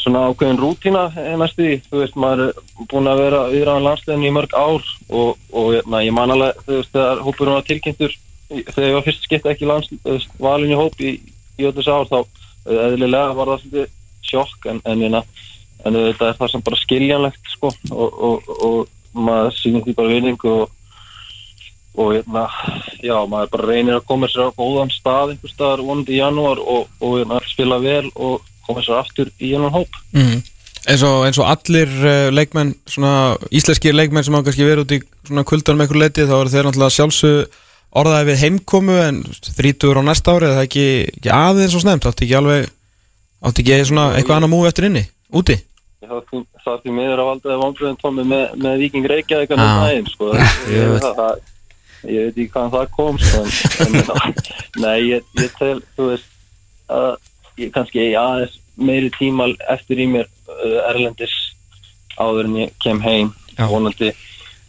[0.00, 4.24] svona ákveðin rútína eh, næstu því, þú veist, maður er búin að vera viðraðan landslegin
[4.28, 4.86] í mörg ár
[5.20, 8.16] og, og na, ég man alveg, þú veist, þegar hópurinn var tilkynntur,
[8.54, 11.12] í- þegar ég var fyrst skipt ekki lands, þú veist, valin í hóp í,
[11.58, 13.92] í öllu þessu ár, þá eðlilega var það svolítið
[14.30, 15.20] sjokk, en, en, en,
[15.86, 20.54] en þetta er það sem bara skiljanlegt, sko, og, og maður sýnir því bara vinningu
[20.62, 20.72] og
[21.96, 22.44] og hérna,
[23.00, 26.60] já, maður bara reynir að koma sér á góðan stað einhver staðar vonandi í janúar
[26.60, 30.00] og, og hérna, spila vel og koma sér aftur í hennan hóp.
[30.12, 30.42] Mm.
[30.86, 33.14] eins, og, eins og allir uh, leikmenn svona
[33.50, 36.52] íslenskir leikmenn sem hafa kannski verið út í svona kuldan með einhver leiti þá eru
[36.52, 37.62] þeir náttúrulega sjálfsög
[37.96, 39.22] orðaði við heimkomu en
[39.56, 42.68] þrítur á næsta ári er það ekki, ekki aðeins og snemt átti ekki alveg
[43.46, 45.56] átti ekki svona eitthvað annað múið eftir inni úti?
[46.06, 49.56] Það er því- er miður að valdaði vonbröðin tómi með, með Viking Reykjavík Já.
[49.56, 50.32] hann daginn, sko.
[50.36, 51.40] Það, það,
[52.04, 53.42] ég veit ekki hvaðan það kom sko,
[53.84, 54.36] en, en,
[54.84, 56.30] nei, ég, ég tel þú veist
[56.92, 57.10] að
[57.60, 61.34] ég kannski aðeins meiri tíma eftir í mér uh, erlendis
[62.20, 64.12] áður en ég kem heim vonandi,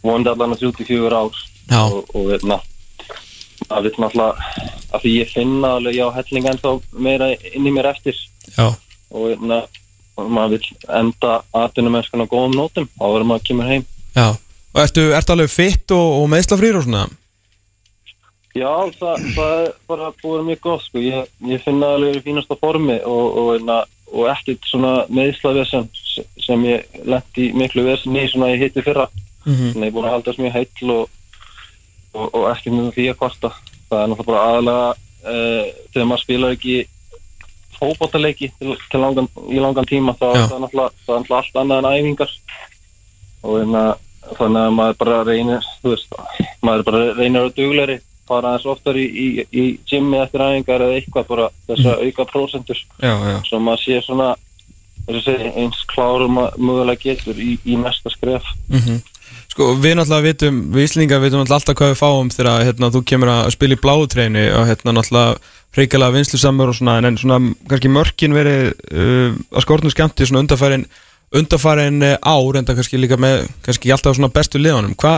[0.02, 1.82] vonandi allan að 34 ár Já.
[1.84, 2.60] og, og veitna
[3.68, 7.90] að við náttúrulega að því ég finna alveg já helling ennþá meira inn í mér
[7.92, 8.16] eftir
[8.54, 8.72] Já.
[9.12, 9.62] og veitna
[10.18, 13.84] og maður vil enda atvinnumennskan á góðum nótum áður en maður kemur heim
[14.16, 14.28] Já.
[14.74, 17.06] Og ertu, ertu alveg fitt og, og meðslafrýr og svona?
[18.56, 21.02] Já, það, það er bara búið mjög gott sko.
[21.02, 25.88] ég, ég finna alveg í fínasta formi og, og, og, og ekkert svona meðslavesen
[26.42, 29.08] sem ég lendi miklu vesen í svona ég hitti fyrra.
[29.44, 29.72] Mhm.
[29.72, 31.10] þannig ég er búin að haldast mjög heill og,
[32.14, 33.52] og, og ekkert með því að kvarta.
[33.88, 36.78] Það er náttúrulega bara aðalega uh, þegar maður spilar ekki
[38.98, 42.32] langan, í langan tíma þá er það er náttúrulega allt annað en æfingar.
[43.46, 43.82] Og hérna,
[44.36, 46.18] þannig að maður bara reynir veist,
[46.64, 47.98] maður bara reynir að dugleri
[48.28, 52.26] fara aðeins oftar í, í, í gymmi eftir æfingar eða eitthvað bara þess að auka
[52.28, 52.82] prósentur.
[53.00, 53.38] Já, já.
[53.48, 54.34] svo maður sé svona
[55.08, 58.44] segja, eins klárum að mögulega getur í, í næsta skref.
[58.68, 59.00] Mm
[59.48, 63.30] Sko, við náttúrulega vitum, við Íslingar vitum alltaf hvað við fáum þegar hérna, þú kemur
[63.32, 65.32] að spila í bláutreinu og hérna náttúrulega
[65.74, 70.44] hreikalega vinslusamur og svona, en, en svona kannski mörkin verið uh, að skortinu skemmti svona
[70.44, 70.86] undarfærin,
[71.36, 74.94] undarfærin uh, ár en það kannski líka með kannski alltaf svona bestu liðanum.
[74.96, 75.12] Hva,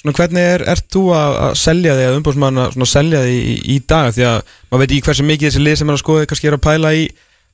[0.00, 3.56] svona, hvernig er, ert þú að, að selja þig, að umbúrsmann að selja þig í,
[3.74, 4.38] í dag því að
[4.70, 6.94] maður veit ekki hversu mikið þessi lið sem er að skoða kannski er að pæla
[6.96, 7.04] í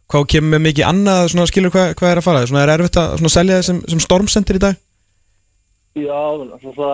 [0.06, 2.98] hvað kemur með mikið annað, svona skilur hvað, hvað er að fara, svona er erfitt
[3.02, 4.76] að svona, selja þig sem, sem stormsendir í dag?
[5.96, 6.22] Já,
[6.62, 6.92] það, það,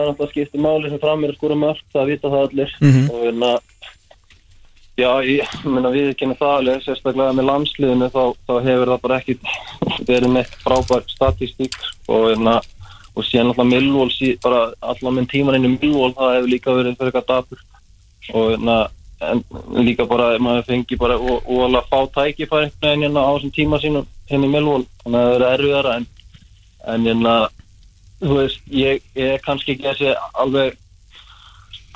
[0.00, 3.02] er náttúrulega skipti máli sem fram er að skora mörg, það vita það allir Mhm.
[3.12, 3.50] og hérna
[4.96, 9.20] já, ég meina við ekki það alveg, sérstaklega með landsliðinu þá, þá hefur það bara
[9.20, 9.38] ekki
[10.08, 11.76] verið neitt frábær statistík
[12.08, 12.58] og hérna
[13.16, 16.76] og síðan alltaf Millwall sí, bara alltaf minn tíman inn í Millwall það hefur líka
[16.76, 17.64] verið fyrir eitthvað dapur
[18.34, 18.78] og hérna
[19.26, 19.40] en
[19.80, 24.84] líka bara maður fengi bara alveg fá tækifæri hérna á þessum tíma sínum í Millwall
[25.04, 26.08] þannig að það er erfiðara en,
[26.92, 27.36] en hérna
[28.20, 30.76] þú veist, ég, ég kannski ekki þessi alveg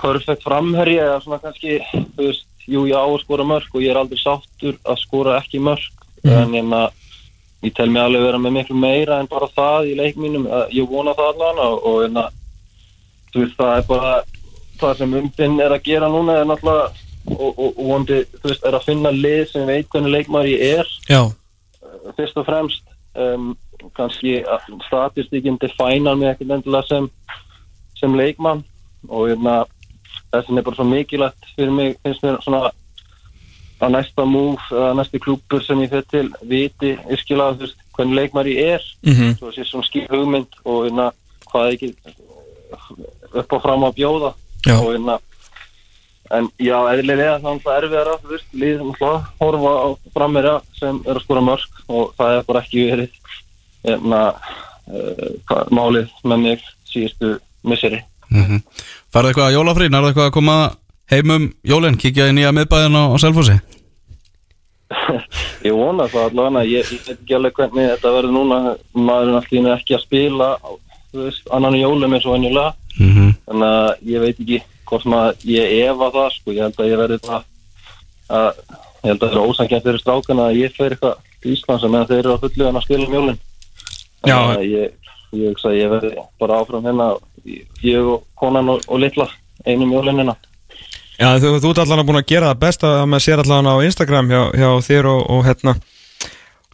[0.01, 3.93] perfekt framherji eða svona kannski þú veist, jú ég á að skora mörg og ég
[3.93, 6.89] er aldrei sáttur að skora ekki mörg en hérna
[7.65, 10.77] ég tel mig alveg vera með miklu meira en bara það í leik mínum, að
[10.77, 12.27] ég vona það allan og, og hérna
[13.33, 14.13] það er bara
[14.81, 16.89] það sem umbinn er að gera núna er náttúrulega
[17.31, 20.81] og, og, og vondi, þú veist, er að finna lið sem veit hvernig leikmaður ég
[20.81, 20.95] er.
[21.09, 21.23] Já.
[22.17, 23.53] fyrst og fremst um,
[23.97, 24.41] kannski
[24.87, 27.11] statistíkinn defænar mig ekkert endilega sem
[28.01, 28.65] sem leikmann
[29.09, 29.65] og hérna
[30.33, 32.71] þessin er bara svo mikilvægt fyrir mig finnst mér svona
[33.81, 36.91] að næsta múf, að næsti klúpur sem ég fyrir til viti
[37.63, 39.39] veist hvernig leikmaður ég er Mhm.
[39.39, 41.11] svo sé svona skil hugmynd og hérna
[41.51, 41.95] hvað ekki
[43.35, 44.35] upp og fram að bjóða
[44.67, 44.77] Já.
[44.79, 45.19] og hérna
[46.31, 51.01] en já, eðlilega það er það erfiðara þú veist, líðum alltaf horfa á frammeira sem
[51.07, 53.11] er að skora mörg og það er bara ekki verið
[53.85, 57.33] hérna uh, hvað, málið með mig síðustu
[57.65, 58.63] misseri mm -hmm.
[59.13, 60.57] Farðu eitthvað að jólafrín, er það eitthvað að koma
[61.11, 63.61] heim um jólinn, kíkja í nýja miðbæðin á, á Selfossi?
[65.69, 69.35] ég vona það allavega ég, ég veit ekki alveg hvernig þetta verður núna maður er
[69.35, 70.49] alltaf ekki að spila
[71.13, 73.35] veist, annan í jólum eins og venjulega Mhm.
[73.47, 77.01] þannig að ég veit ekki hvort maður, ég efa það sko, ég held að ég
[77.01, 77.43] verði það
[78.31, 78.49] að,
[79.01, 82.11] ég held að það er ósankjæmt fyrir strákana að ég fer eitthvað til Íslands meðan
[82.11, 83.39] þeir eru að að spila um jólin
[84.27, 84.37] Já.
[84.37, 84.91] þannig að ég,
[85.37, 87.11] ég hugsa að ég verði bara áfram hérna
[87.85, 89.29] ég og konan og, og litla
[89.67, 90.37] einum jólinina
[91.21, 93.75] Já, þú, ert allan að búin að gera það best að maður sér allan á
[93.85, 95.75] Instagram hjá, hjá þér og, og hérna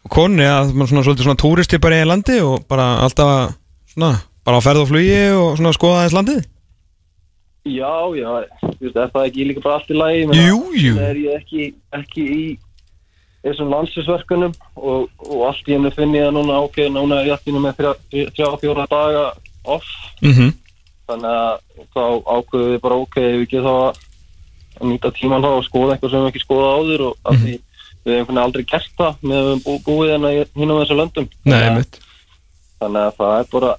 [0.06, 3.56] og konni að maður svona svolítið svona túristi bara í einu landi og bara alltaf
[3.90, 4.12] svona,
[4.46, 6.44] bara á ferð og flugi og svona skoða aðeins landið
[7.66, 8.30] Já, já,
[8.62, 10.20] þú veist, er það ekki líka bara allt í lagi?
[10.38, 10.92] Jú, jú.
[10.94, 11.64] Það er ég ekki,
[11.98, 12.44] ekki í
[13.50, 17.36] þessum landsinsverkunum og, og allt í hennu finn ég að núna, ok, núna er ég
[17.36, 17.92] allt í hennu með þrjá,
[18.34, 19.24] þrjá, fjóra daga
[19.66, 19.88] off,
[20.22, 20.52] mm -hmm.
[21.10, 22.04] þannig að þá
[22.36, 23.74] ákveðum við bara, ok, við ekki þá
[24.76, 27.54] að nýta tíman þá og skoða eitthvað sem við ekki skoða áður og af því
[28.06, 30.98] við hefum hvernig aldrei gert það með að við bú, búið hérna hinn á þessu
[31.00, 31.28] löndum.
[31.44, 32.02] Nei, Þannig að-.
[32.76, 33.70] Þannig að það er bara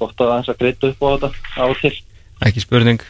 [0.00, 1.30] gott að aðeins að greita upp á þetta
[1.60, 1.92] á til.
[2.40, 3.02] Ekki spurning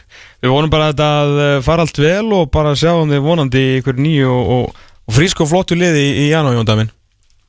[0.43, 4.01] Við vonum bara að þetta eh, fara allt vel og bara sjáum þið vonandi ykkur
[4.01, 4.81] nýju og,
[5.11, 6.91] og, frísk og flottu liði í, í janújóndaminn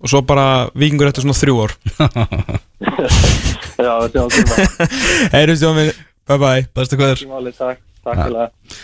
[0.02, 1.74] og svo bara vikingur eftir svona þrjú ár.
[3.82, 4.88] Já, þetta er ákveðum
[5.36, 5.84] Heyru stjómi,
[6.28, 6.64] bye bye.
[6.74, 8.80] Bestu hvað er Máli, takk, takk fyrir það.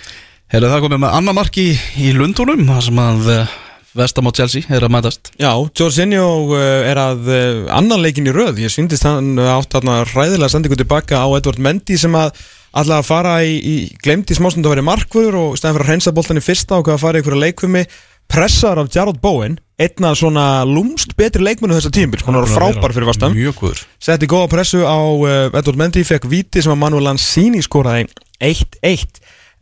[0.48, 1.70] Hefur það komið með annar mark í,
[2.00, 3.56] í Lundunum þar sem að uh,
[3.98, 5.32] Vestam og Chelsea er að mætast.
[5.42, 10.04] Já, Jorginho uh, er að uh, annan leikin í röð, ég svindist hann átt þarna
[10.12, 12.30] ræðilega sendingu tilbaka á Edvard Mendy sem að
[12.78, 16.14] alltaf að fara í, í glemdi smástundu að vera markvöður og stæðan fyrir að hreinsa
[16.14, 17.84] boltan í fyrsta og að fara í einhverja leikvumi
[18.28, 23.06] pressar af Jarrod Bowen einna svona lúmst betri leikmennu þessa tímbil, hann var frábær fyrir
[23.54, 23.82] góður.
[24.02, 28.08] Setti góða pressu á uh, Edvard Mendy, fekk viti sem að Manuel Lanzini skoraði
[28.42, 29.20] 1-1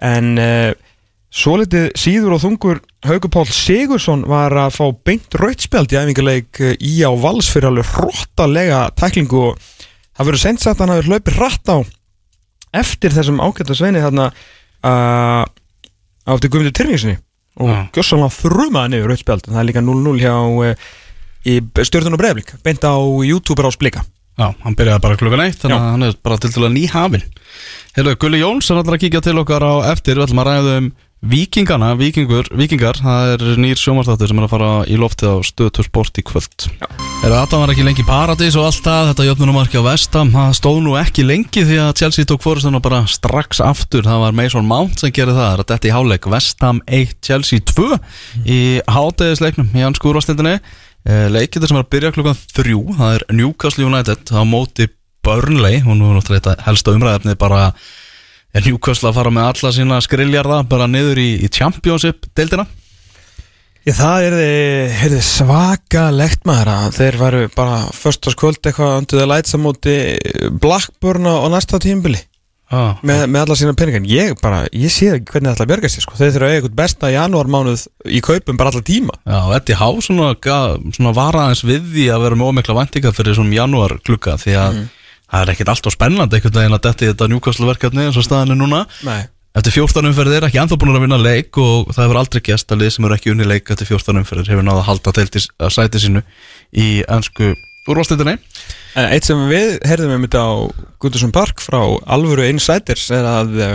[0.09, 0.73] en uh,
[1.29, 6.62] svo litið síður og þungur Haugur Pál Sigursson var að fá beint rautspjald í æfingarleik
[6.64, 9.61] uh, í á vals fyrir alveg hróttalega tæklingu og
[10.17, 11.79] það verður seint sagt að hann hafi hlaupið rætt á
[12.81, 15.45] eftir þessum ágæta sveini þarna uh,
[16.25, 17.21] átti Guðmundur Tyrningsinni
[17.57, 17.79] og Já.
[17.97, 20.35] gjössalega þrumaði niður rautspjald það er líka 0-0 hjá
[21.47, 22.95] í stjórnun og breyflik beint á
[23.25, 24.05] YouTube á Splika
[24.37, 27.25] Já, hann byrjaði bara klukkan eitt Þannig að hann er bara til dæla ný hafin
[27.97, 30.19] Hefur Gulli Jóns er alltaf að kíkja til okkar á eftir.
[30.19, 30.91] Við ætlum að ræða um
[31.33, 33.01] Víkingana, Víkingur, Víkingar.
[33.01, 36.69] Það er nýr sjómarstáttur sem er að fara í loftið á stöðtur sport í kvöld.
[36.77, 39.09] Er að Adam var ekki lengi í paradís og allt það?
[39.11, 42.83] Þetta jöfnunumarki á Vestam Það stóð nú ekki lengi því að Chelsea tók fórustan og
[42.85, 44.05] bara strax aftur.
[44.07, 45.47] Það var Mason Mount sem gerði það.
[45.47, 47.99] Það að þetta í háleik Vestam 1, Chelsea 2
[48.45, 48.61] Í
[48.97, 50.57] hátegisleiknum í hans skúrvastildinni
[51.33, 54.89] Leikið sem er að byrja klukkan þrjú Það er Newcastle United á móti
[55.27, 55.83] Burnley.
[55.87, 57.71] Hún er náttúrulega þetta helsta umræðefni bara
[58.64, 62.67] Newcastle að fara með alla sína skriljarða bara niður í, í Championship deildina
[63.87, 64.34] Já, það er
[64.99, 69.93] þið svakalegt maður að þeir varu bara föstaskvöld eitthvað undir það lætsa móti
[70.59, 72.18] Blackburn á næsta tímbili
[72.74, 72.97] ah.
[73.07, 75.91] með, með alla sína peningan ég bara, ég sé ekki hvernig það ætla að björga
[75.93, 76.18] sér sko.
[76.18, 79.89] þeir þurfa að eitthvað besta janúarmánuð í kaupum bara alla tíma Já, og Eddie Há
[80.09, 80.32] svona,
[80.99, 84.59] svona var aðeins við því að vera með ómikla væntingar fyrir svona janúar klukka því
[84.64, 84.82] að
[85.30, 88.62] það er ekkert alltaf spennandi einhvern veginn að þetta Newcastle verkefni eins og staðan er
[88.64, 89.30] núna Nei.
[89.57, 92.73] Eftir 14 umferðir er ekki ennþá búin að vinna leik og það hefur aldrei gæst
[92.75, 95.47] að lið sem eru ekki unni leik eftir 14 umferðir hefur náða að halda deildis
[95.57, 96.23] að sæti sínu
[96.77, 97.55] í ennsku
[97.89, 98.37] úrvastildinni
[98.97, 100.53] En eitt sem við heyrðum um þetta á
[101.01, 103.75] Gundarsson Park frá alvöru Insiders er að eh,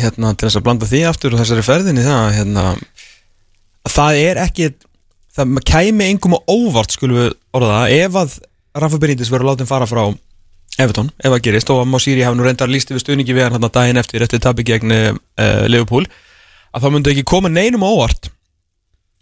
[0.00, 2.66] hérna, til þess að blanda því aftur og þessari ferðinni það hérna,
[3.86, 4.70] að það er ekki
[5.36, 8.38] það kæmi engum á óvart skulum við orða ef að
[8.76, 10.04] Rafa Benítez verður látin fara frá
[10.76, 13.54] Everton, ef það gerist og að Mosíri hafi nú reyndar líst yfir stuðningi við hann
[13.56, 15.12] hérna daginn eftir eftir tabi gegn uh,
[15.70, 16.04] Liverpool
[16.76, 18.28] að það myndi ekki koma neinum óvart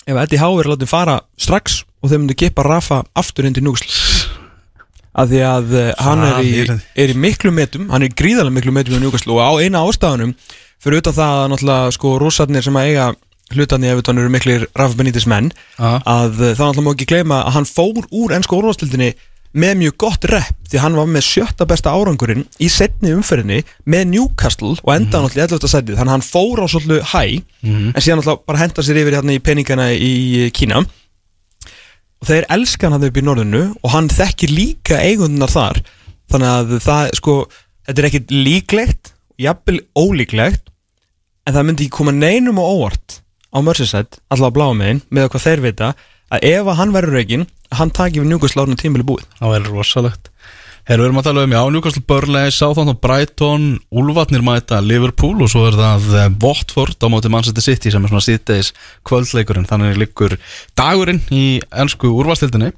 [0.04, 3.62] ef Eddie Howe er látin fara strax og þeir myndi kipa Rafa aftur inn til
[3.64, 3.86] Núsl
[5.14, 6.64] að því að uh, hann er í,
[7.04, 9.84] er í miklu metum hann er í gríðarlega miklu metum í Newcastle og á eina
[9.86, 10.34] ástafunum
[10.82, 13.06] fyrir auðvitað það að náttúrulega sko rússarnir sem að eiga
[13.54, 17.56] hlutarni þetta eru miklir Rafa Benítez menn að uh, það náttúrulega má ekki gleyma að
[17.60, 19.12] hann fór úr ennsku úrvastildinni
[19.54, 23.60] með mjög gott rep því hann var með sjötta besta árangurinn í setni umferðinni
[23.90, 25.70] með Newcastle og enda mm náttúrulega 11.
[25.70, 27.22] sætið þannig að hann fór á svolítið hæ
[27.62, 32.90] en síðan náttúrulega bara henda sér yfir hérna í peningana í Kína og þeir elska
[32.90, 35.82] hann upp í norðinu og hann þekkir líka eigundunar þar
[36.32, 37.34] þannig að það sko
[37.86, 40.72] þetta er ekkit líklegt jafnvel ólíklegt
[41.44, 43.20] en það myndi ekki koma neinum á óvart
[43.54, 45.90] á Merseyside, allavega á blámiðin með hvað þeir vita,
[46.34, 49.26] að ef að hann verður reygin hann taki við njúkast lárna tímili búið.
[49.40, 50.30] Það er rosalegt.
[50.84, 53.62] Herru, við erum að tala um, já, Newcastle Burnley, Southampton, Brighton,
[53.96, 58.12] Úlfarnir mæta Liverpool og svo er það eh, Watford á móti Manchester City sem er
[58.12, 58.68] svona síðdeis
[59.08, 60.36] kvöldleikurinn, þannig liggur
[60.76, 62.74] dagurinn í ennsku úrvastildinni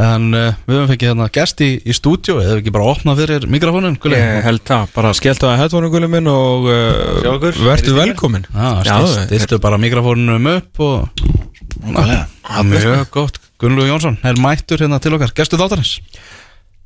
[0.00, 3.44] en uh, við höfum fengið hérna gest í, í stúdíu, eða ekki bara opna fyrir
[3.52, 4.16] mikrofónin, Gulli?
[4.16, 8.96] Ég held það, bara skelltu að headphone gulli minn og uh, verður velkomin Já,
[9.26, 11.39] stiltu bara mikrofónunum upp og
[11.80, 15.98] mjög gott, Gunnlegu Jónsson er mættur hérna til okkar, gestu þáttarins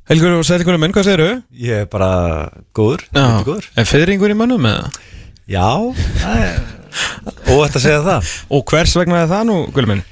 [0.05, 1.37] Helgur og Sættingur minn, hvað segir þau?
[1.57, 2.09] Ég er bara
[2.77, 3.01] góður,
[3.47, 3.65] góður.
[3.75, 4.91] er fyrringur í mönnum eða?
[5.49, 5.65] Já,
[7.49, 10.03] óætt að segja það Og hvers vegna er það nú, gulli minn?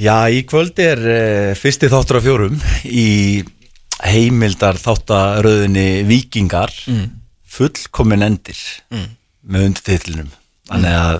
[0.00, 3.08] Já, í kvöldi er uh, fyrsti þáttur af fjórum í
[4.00, 7.08] heimildar þáttaröðinni Víkingar Mm.
[7.50, 8.56] fullkomin endir
[8.92, 9.08] Mm.
[9.50, 10.30] með undirtitlinum
[10.70, 11.18] þannig að,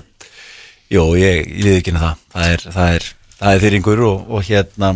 [0.91, 2.27] jú, ég, ég liði ekki það.
[2.35, 3.07] Það er, það er,
[3.39, 4.93] það er þyringur og, og hérna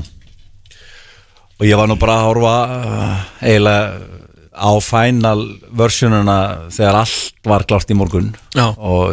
[1.55, 4.21] og ég var nú bara að horfa uh, eiginlega
[4.55, 5.41] á final
[5.75, 6.37] versjónuna
[6.71, 8.29] þegar allt var klárt í morgun.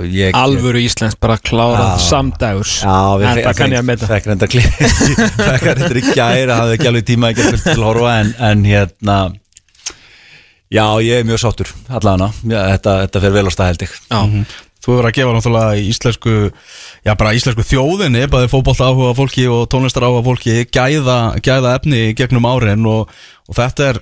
[0.06, 5.66] Ég Alvöru íslensk, bara klárað samdægurs En það kann ég að Fekk reynda klí Fekk
[5.66, 9.18] reynda í gæri hafði ekki alveg tíma ekki til að horfa en, en hérna
[10.72, 13.96] Já, ég er mjög sáttur allavega, þetta, þetta fer vel á stað held ég.
[14.08, 14.20] Já.
[14.82, 16.32] Þú hefur að gefa náttúrulega íslensku
[17.06, 22.00] já bara íslensku þjóðinni bæði fótbolta áhuga fólki og tónlistar áhuga fólki gæða, gæða efni
[22.18, 23.12] gegnum árin og,
[23.46, 24.00] og þetta er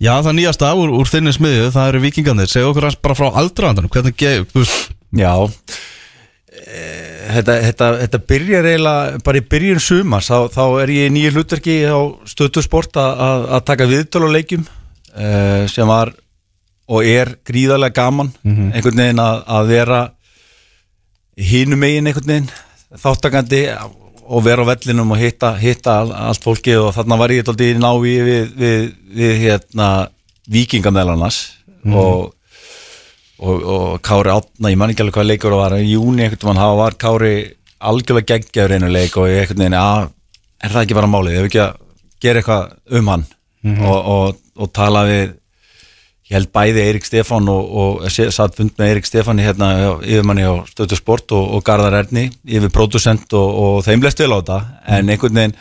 [0.00, 3.28] já það nýjasta úr, úr þinni smiðu það eru vikingarnir, segja okkur aðeins bara frá
[3.42, 5.32] aldraðandanum hvernig ge- þú veist, Já.
[7.28, 11.32] Þetta, þetta, þetta byrjar eiginlega bara í byrjun sumar þá, þá er ég í nýju
[11.36, 11.98] hlutverki á
[12.28, 16.12] stöðtusport að taka viðtöl á leikjum uh, sem var
[16.88, 18.72] og er gríðarlega gaman Mhm.
[18.72, 20.00] einhvern veginn að, að vera
[21.36, 22.50] hinum megin einhvern veginn
[23.02, 23.62] þáttakandi
[24.28, 27.60] og vera á vellinum og hitta, hitta all, allt fólki og þarna var ég alltaf
[27.64, 29.90] í návi við, við, við hérna
[30.48, 31.38] vikingameðlarnas
[31.84, 31.94] Mhm.
[31.94, 32.34] og
[33.40, 36.42] og, og Kári átna, ég man ekki alveg hvað leikur það var í júni einhvern
[36.48, 37.34] veginn, það var Kári
[37.86, 40.08] algjörlega geggjaður einu leik og ég einhvern veginn, að
[40.64, 41.76] er það ekki bara málið, ef ekki að
[42.20, 43.26] gera eitthvað um hann
[43.62, 43.84] Mhm.
[43.86, 45.32] og, og, og tala við
[46.28, 49.70] ég held bæði Eirik Stefán og, og satt fund með Eirik Stefán hérna,
[50.04, 54.34] yfirmanni á Stötu Sport og, og Garðar Erni yfir producent og, og þeim leist vel
[54.36, 54.58] á þetta
[54.98, 55.56] en einhvern veginn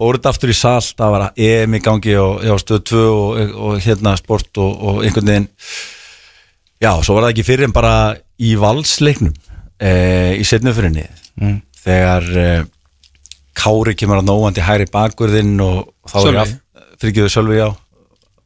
[0.00, 3.54] fór þetta aftur í sal, það var EM í gangi og, já, Stöð 2 og,
[3.68, 5.48] og hérna sport og, og einhvern veginn
[6.80, 7.94] Já, svo var það ekki fyrir en bara
[8.40, 9.34] í valsleiknum
[9.78, 9.90] e,
[10.40, 11.06] í setnufyrinni
[11.40, 11.60] Mm.
[11.80, 12.48] þegar e,
[13.56, 16.42] Kári kemur að nóandi hæri bakverðinn og þá er Sölvi.
[16.42, 17.68] ég fyrirgjöðu Sölvi já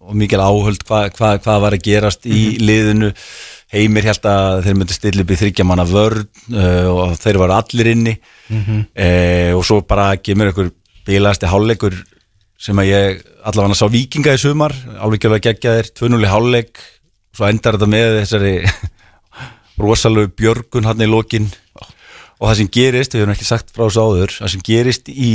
[0.05, 2.65] og mikil áhöld hvað hva, hva var að gerast í Mhm.
[2.69, 3.13] liðinu.
[3.75, 7.55] Heimir held að þeir myndi stilla upp í þryggja manna vörn uh, og þeir var
[7.57, 8.17] allir inni.
[8.53, 8.83] Mhm.
[8.95, 10.71] e, og svo bara kemur einhver
[11.07, 11.97] bílaðasti hálfleikur
[12.59, 16.79] sem að ég allavega sá vikinga í sumar alveg ekki alveg geggjaðir, 2-0 í hálfleik.
[17.35, 18.55] Svo endar þetta með þessari
[19.85, 21.49] rosalegu björgun hann í lokin.
[22.41, 25.33] Og það sem gerist, við hefum ekki sagt frá þessu áður það sem gerist í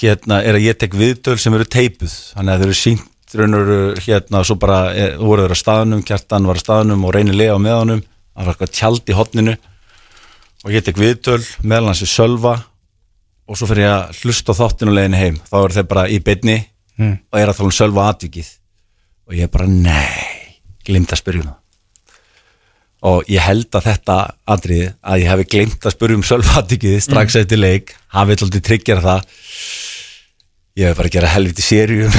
[0.00, 2.14] hérna er að ég tek viðtöl sem eru teipuð.
[2.34, 3.04] Þannig að þau eru sínt
[3.34, 7.34] raunur hérna svo bara er, voru þeir að staðnum, kjartan var að staðnum og reynir
[7.36, 8.04] lega með honum.
[8.36, 9.56] Það var eitthvað tjald í hotninu
[10.64, 12.54] og ég tek viðtöl meðal hans í sölva
[13.46, 15.36] og svo fyrir ég að hlusta á þáttinu leiðinu heim.
[15.46, 16.58] Þá eru þeir bara í beinni
[16.96, 17.18] Mm.
[17.28, 18.46] og er að tala um sölva atvikið.
[19.28, 21.58] Og ég bara nei glimt að spyrja um það.
[23.06, 24.14] Og ég held að þetta
[24.54, 28.64] andrið að ég hef glimt að spyrja um sölva atvikið strax eftir leik hafið alltaf
[28.64, 29.28] tryggjara það
[30.76, 32.12] ég hef bara að gera helviti sérium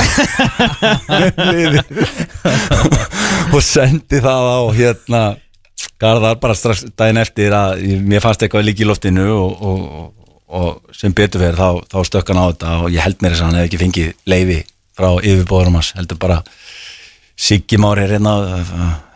[3.55, 5.21] og sendi það á hérna
[5.97, 9.77] Garðar bara strax daginn eftir að mér fannst eitthvað líka í loftinu og, og,
[10.45, 13.47] og, sem betur verið þá, þá stökkan á þetta og ég held mér þess að
[13.47, 14.59] hann hefði ekki fengið leifi
[14.97, 16.37] frá yfirbóðurum hans heldur bara
[17.37, 18.33] Siggi Már er hérna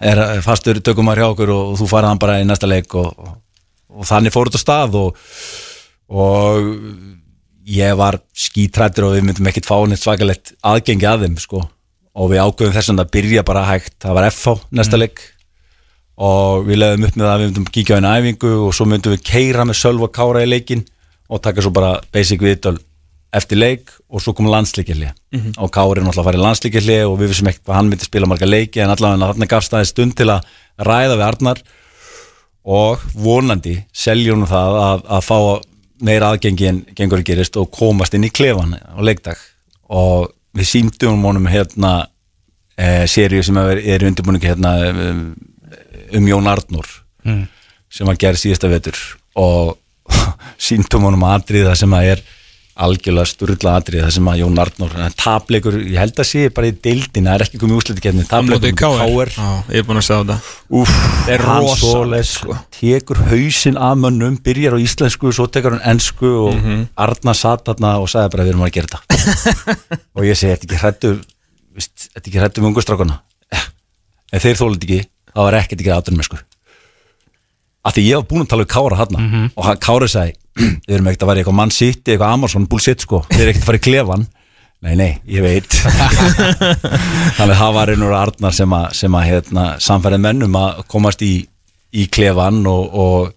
[0.02, 3.10] er fastur tökumar hjá okkur og, og þú farað hann bara í næsta leik og,
[4.06, 5.10] þannig fór þetta stað og
[7.68, 11.62] ég var skítrættur og við myndum ekkit fá neitt svakalegt aðgengi að þeim sko.
[12.16, 13.94] Og við ágöfum þess að byrja bara hægt.
[14.04, 15.22] Það var FH næsta leik.
[16.22, 18.86] Og við leðum upp með það að við myndum kíkja á einu æfingu og svo
[18.92, 20.84] myndum við keira með Sölva og Kára í leikin
[21.32, 22.76] og taka svo bara basic viðtöl
[23.32, 25.54] eftir leik og svo kom landslíkjali Mhm.
[25.58, 28.04] og Kári er náttúrulega að fara í landslíkjali og við vissum ekkert hvað hann myndi
[28.10, 30.42] spila marga leiki en allavega þarna gafst það stund til að
[30.84, 31.62] ræða við Arnar.
[32.68, 35.38] Og vonandi seljum það að, að fá
[36.02, 39.40] meira aðgengi en gengur gerist og komast inn í klefan á leikdag
[39.92, 42.08] og við símdum honum hérna
[42.76, 45.24] e, seríu sem er, er undirbúningi hérna um,
[46.18, 46.90] um Jón Arnór
[47.22, 47.46] Mm.
[47.92, 48.98] sem að gera síðasta vetur
[49.38, 49.76] og
[50.68, 52.24] síndum honum aðriða sem að er
[52.86, 56.76] algjörlega sturla atrið það sem að Jón Arnór, tapleikur ég held að sé bara í
[56.86, 59.34] deildin, það er ekki komið úslitikefni tapleikur Móti KR.
[59.72, 60.38] Ég er búin að segja þetta
[60.82, 61.46] Úf, Það er
[61.82, 62.58] svoleiðis, sko.
[62.80, 66.88] tekur hausinn af mönnum, byrjar á íslensku svo tekur hann ensku og mm Mhm.
[66.98, 69.78] Arna satt þarna og sagði bara við erum að gera þetta
[70.16, 71.12] og ég segi, þetta ekki hrættu
[71.82, 73.20] þetta ekki hrættu með ungustrákana
[74.32, 75.00] ef þeir þólið ekki
[75.32, 76.38] þá var ekkert ekki sko
[77.82, 80.96] af því ég var búin að tala um Kára hann og hann, Kára sagði, við
[80.96, 83.24] erum ekkert að vera í eitthvað mann sitt, eitthvað Amazon bullshit sko.
[83.32, 84.30] Þeir eru ekkert að fara í klefan
[84.82, 85.76] Nei, nei, ég veit.
[87.38, 91.22] Þannig að það var einhver Arnar sem að, sem að hérna, samfærið mennum að komast
[91.22, 91.36] í,
[91.94, 93.28] í klefan og, og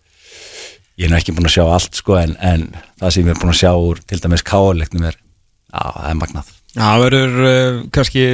[0.96, 2.64] ég er nú ekki búin að sjá allt sko en, en
[2.96, 6.18] það sem ég er búin að sjá úr til dæmis káleiknum er, já, það er
[6.22, 6.50] magnað.
[6.72, 8.26] Já, það verður uh, kannski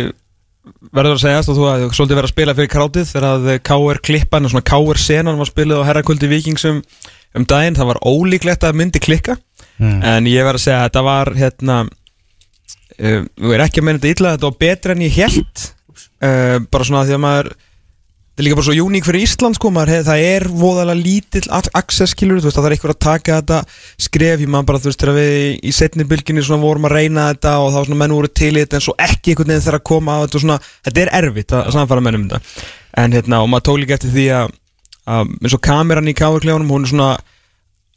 [0.95, 4.05] verður að segjast og þú að svolítið verið að spila fyrir krátið þegar að KR
[4.07, 6.69] klippan og svona KR senan var spilið á herrakvöldi Vikings
[7.35, 9.39] um, um daginn, það var ólíklegt að myndi klikka
[9.81, 10.03] Mm.
[10.05, 11.75] en ég verð að segja að þetta var hérna
[13.01, 15.63] uh, við erum ekki að meina þetta illa þetta var betra en ég held
[16.21, 19.71] uh, bara svona því að maður þetta er líka bara svo uník fyrir Ísland sko
[19.73, 21.49] maður, hef, það er voðalega lítill
[21.81, 23.59] access skilur, þú veist að það er eitthvað að taka þetta
[24.07, 26.97] skref, ég maður bara þú veist þegar við í- í setni bylginni svona vorum að
[26.99, 29.65] reyna þetta og þá svona menn voru til í þetta en svo ekki einhvern veginn
[29.67, 32.69] þegar að koma á þetta og svona, þetta er erfitt að samfara mennum þetta.
[33.01, 34.55] En hérna og maður tók líka eftir því að,
[35.19, 37.13] að eins og kameran í káverklefunum hún er svona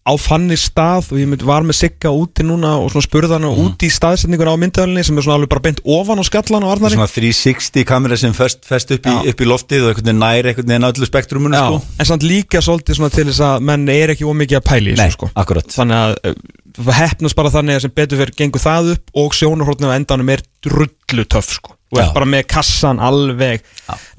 [0.03, 3.45] á fannig stað og ég mynd, var með Sigga úti núna og svona spurði hann
[3.47, 6.73] út í staðsetningur á myndaðalinni sem er svona alveg bara beint ofan á skallan og
[6.73, 6.97] Arnari.
[6.97, 10.49] Svona 360 kamera sem fest, fest upp, í, upp í loftið og einhvern veginn nær
[10.51, 11.79] einhvern veginn öllu spektrumunu Já, sko.
[12.03, 14.99] en samt líka svolítið svona til þess að menn er ekki ómikið að pæli í
[14.99, 15.31] þessu sko.
[15.39, 15.71] Akkurat.
[15.71, 16.37] Þannig að
[16.83, 20.35] það hefnast bara þannig að sem betur fyrir gengur það upp og sjónarhóttinu á endanum
[20.35, 21.77] er drullu töff sko.
[21.93, 22.13] Og er Já.
[22.15, 23.63] bara með kassan alveg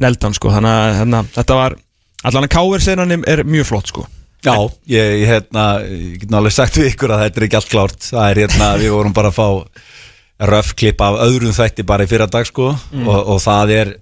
[0.00, 0.54] neldan sko.
[0.54, 1.76] Þannig að hérna, þetta var
[2.24, 4.06] allan að káir senan er mjög flott sko.
[4.44, 4.56] Já,
[4.90, 8.08] ég, ég, hérna, ég get nálega sagt við ykkur að þetta er ekki allt klárt.
[8.10, 12.10] Það er hérna, við vorum bara að fá röf klipp af öðrum þætti bara í
[12.10, 12.74] fyrra dag sko.
[12.92, 13.06] Mm.
[13.08, 13.94] og, og það er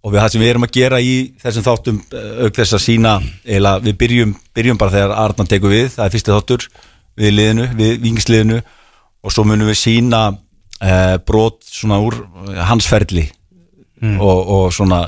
[0.00, 2.84] og við það sem við erum að gera í þessum þáttum eh, auk þess að
[2.86, 5.90] sína eða við byrjum, byrjum bara þegar Arnan tekur við.
[5.94, 6.68] Það er fyrsti þáttur
[7.20, 8.60] við liðinu, við vingisliðinu
[9.20, 10.22] og svo munum við sína
[10.80, 12.16] eh, brot svona úr
[12.48, 13.28] eh, hans ferli.
[14.00, 14.16] Mm.
[14.16, 15.02] og, og svona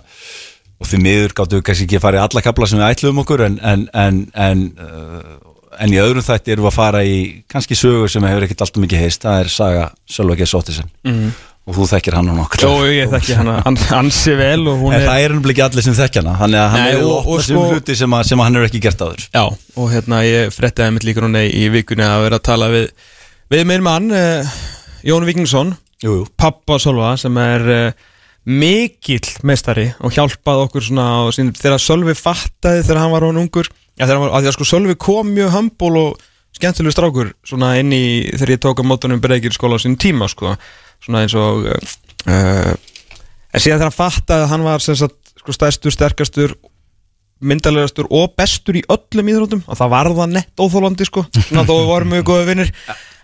[0.82, 3.22] og því miður gáttu við kannski ekki að fara í alla kapla sem við ætluðum
[3.22, 7.16] okkur en, en, en, en, uh, en í öðrum þætti erum við að fara í
[7.50, 10.48] kannski sögur sem hefur ekkert alltaf mikið heist það er saga Sölva G.
[10.50, 11.30] Sóttisen Mhm.
[11.70, 14.92] og þú þekkir hann og nokkur Jó, ég þekki hana ans- ansi vel og hún
[14.96, 17.94] en er það er ekki allir sem þekkja að hann Nei, er og sem hluti
[17.96, 19.44] sem, að, sem hann hefur ekki gert áður Já,
[19.78, 22.88] og hérna ég frettaði mitt líka núna í vikunni að vera að tala við
[23.54, 24.42] við minn mann, uh,
[25.06, 25.76] Jón Víkingsson
[26.36, 27.92] pappa Sölva sem er uh,
[28.48, 33.40] mikill meistari og hjálpaði okkur svona á sín, þegar Sölvi fattaði þegar hann var hún
[33.44, 36.24] ungur ja, þegar var, að að sko Sölvi kom mjög humble og
[36.56, 38.04] skemmtilegu strákur svona inn í
[38.34, 40.56] þegar ég tók á mótunum Breykir skóla á sín tíma sko.
[41.02, 45.94] Svona eins og uh, en síðan þegar hann fattaði að hann var sagt sko stærstur,
[45.94, 46.54] sterkastur
[47.42, 51.24] myndalegastur og bestur í öllum íþróttum og það var það nett óþólandi sko.
[51.48, 52.74] Svona þó við vorum mjög góða vinnir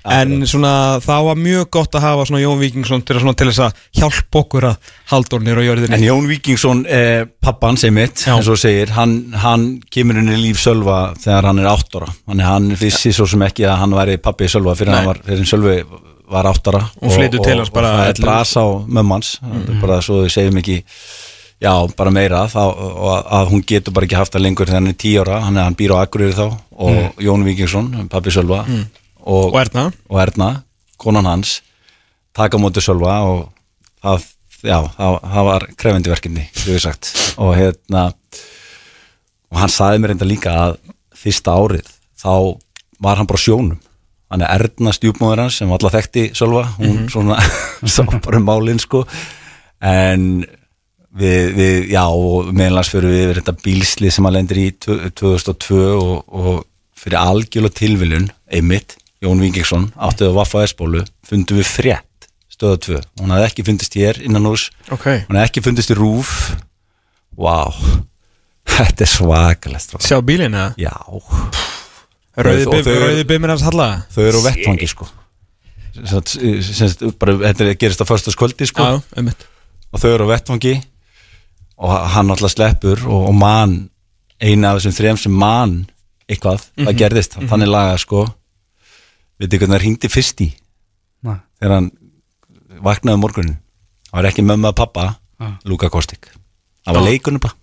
[0.05, 3.59] en svona það var mjög gott að hafa svona Jón Víkingsson til, svona, til þess
[3.67, 4.77] að hjálpa okkur að
[5.11, 9.33] halda ornir og jörðinni En Jón Víkingsson, eh, pappan sem mitt, eins og segir, hann,
[9.35, 12.13] hann kemur inn í líf Sölva þegar hann er 8 ára.
[12.29, 14.97] Þannig hann vissi svo sem ekki að hann væri pappi Sölva fyrir Nei.
[15.03, 15.85] hann var, fyrir Sölvi
[16.29, 16.85] var 8 ára.
[17.03, 18.25] Og flytur til hans bara Og það er 11.
[18.25, 19.81] bras á mömmans, mm Mhm.
[19.81, 20.83] bara svo við segjum ekki,
[21.61, 22.63] já, bara meira, þá,
[23.33, 25.75] að- hún getur bara ekki haft það lengur þegar hann er 10 ára, hann, hann
[25.75, 27.13] býr á Akureyri þá, og Mm.
[27.19, 28.85] Jón Víkingsson, pappi Sölva, Mm.
[29.29, 29.87] Og, Og Erna.
[30.09, 30.49] og Erna,
[31.01, 31.59] konan hans,
[32.35, 33.49] taka á móti Sölva og
[34.03, 34.25] það,
[34.65, 38.07] já, það, það var krefendi verkefni, þú hefur sagt og hérna
[39.49, 40.79] og hann saði mér enda líka að
[41.19, 41.87] fyrsta árið,
[42.21, 42.33] þá
[43.03, 43.79] var hann bara sjónum
[44.29, 47.09] hann er Erna stjúpmóður hans sem alltaf þekkti Sölva hún Mhm.
[47.13, 47.39] svona
[47.95, 49.05] sá bara um málinn sko
[49.81, 50.45] en
[51.19, 55.09] við, við já, og meðlans fyrir við yfir þetta bílsli sem hann lendir í tvö-
[55.17, 56.65] 2002 og, og
[56.99, 63.01] fyrir algjörlega tilviljun einmitt, Jón Vingingsson áttið á Vaffa S-bólu, fundum við frétt stöða 2,
[63.21, 65.05] hún hafði ekki fundist hér innan hús, Ok.
[65.29, 66.55] hún hafði ekki fundist í rúf
[67.39, 67.71] Vá
[68.79, 70.07] Þetta er svakalegt strákar.
[70.07, 70.75] Sjá bílinn eða?
[70.79, 70.93] Já
[72.39, 73.87] Rauði Og bim- þau- rauði bimur hans Halla?
[74.15, 75.09] Þau eru á vettvangi sko
[77.19, 79.41] bara, Þetta er- gerist á föstaskvöldi sko Já, einmitt.
[79.93, 80.77] og þau eru á vettvangi
[81.79, 83.91] og hann alltaf sleppur og, og man
[84.41, 85.87] eina af þessum þrejum sem man
[86.29, 86.99] eitthvað, það Mhm.
[86.99, 87.49] gerðist Mhm.
[87.49, 88.27] þannig laga sko
[89.39, 90.49] við hvernig það hringdi fyrst í
[91.27, 91.39] Nei.
[91.61, 91.89] þegar hann
[92.85, 93.57] vaknaði morgunin
[94.09, 95.07] það var ekki mömmu að pappa
[95.39, 95.49] Já.
[95.71, 97.09] Luka Kostik það var Já.
[97.13, 97.55] leikunum bara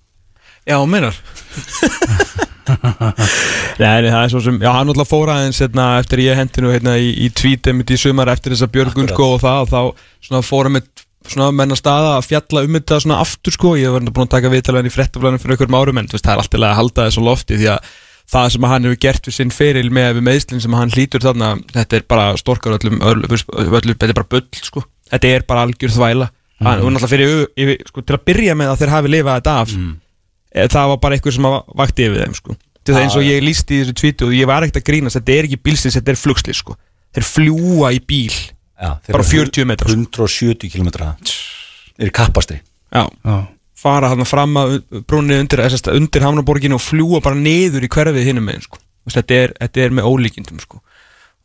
[0.66, 1.16] Já, meinar
[2.66, 6.72] Nei, það er svo sem, já, hann náttúrulega fór aðeins hérna, eftir ég hendi nú
[6.74, 9.82] hérna í, í tweetum í sumar eftir þessa björgun sko og það og þá
[10.26, 10.88] svona fórum við
[11.30, 14.52] svona menna staða að fjalla um þetta svona aftur sko ég var búin að taka
[14.54, 17.26] viðtalega í fréttaflænum fyrir einhverjum árum en þú veist, það er alltaf að halda þessu
[17.26, 17.94] lofti því að
[18.32, 21.52] það sem hann hefur gert við sinn feril með við meðslinn sem hann hlýtur þarna
[21.74, 24.86] þetta er bara storkar öllum, öllum, öllum þetta er bara bull sko.
[25.12, 26.30] Þetta er bara algjör þvæla.
[26.56, 26.66] Mhm.
[26.66, 29.56] hann, og náttúrulega fyrir, yfir, sko, til að byrja með að þeir hafi lifað þetta
[29.62, 29.74] af.
[29.76, 29.96] Mm.
[30.72, 31.48] það var bara eitthvað sem
[31.82, 32.56] vakti yfir þeim sko.
[32.86, 35.18] Til það eins og ég lísti í þessu tvítu og ég var ekkert að grínast
[35.20, 36.78] þetta er ekki bílsins, þetta er flugsli sko.
[37.16, 40.90] Þeir fljúa í bíl Já, þeir bara eru 40 metrar 170 km
[42.00, 42.62] eru kappastri.
[42.92, 43.08] Já.
[43.76, 44.78] Fara hann fram að
[45.08, 48.80] brúnni undir, undir Hamnaborginu og fljúa bara niður í hverfið hinnum megin sko.
[49.06, 50.82] Þetta, þetta er með ólíkindum sko.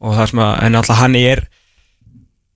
[0.00, 1.42] og það sem að, en alltaf hann er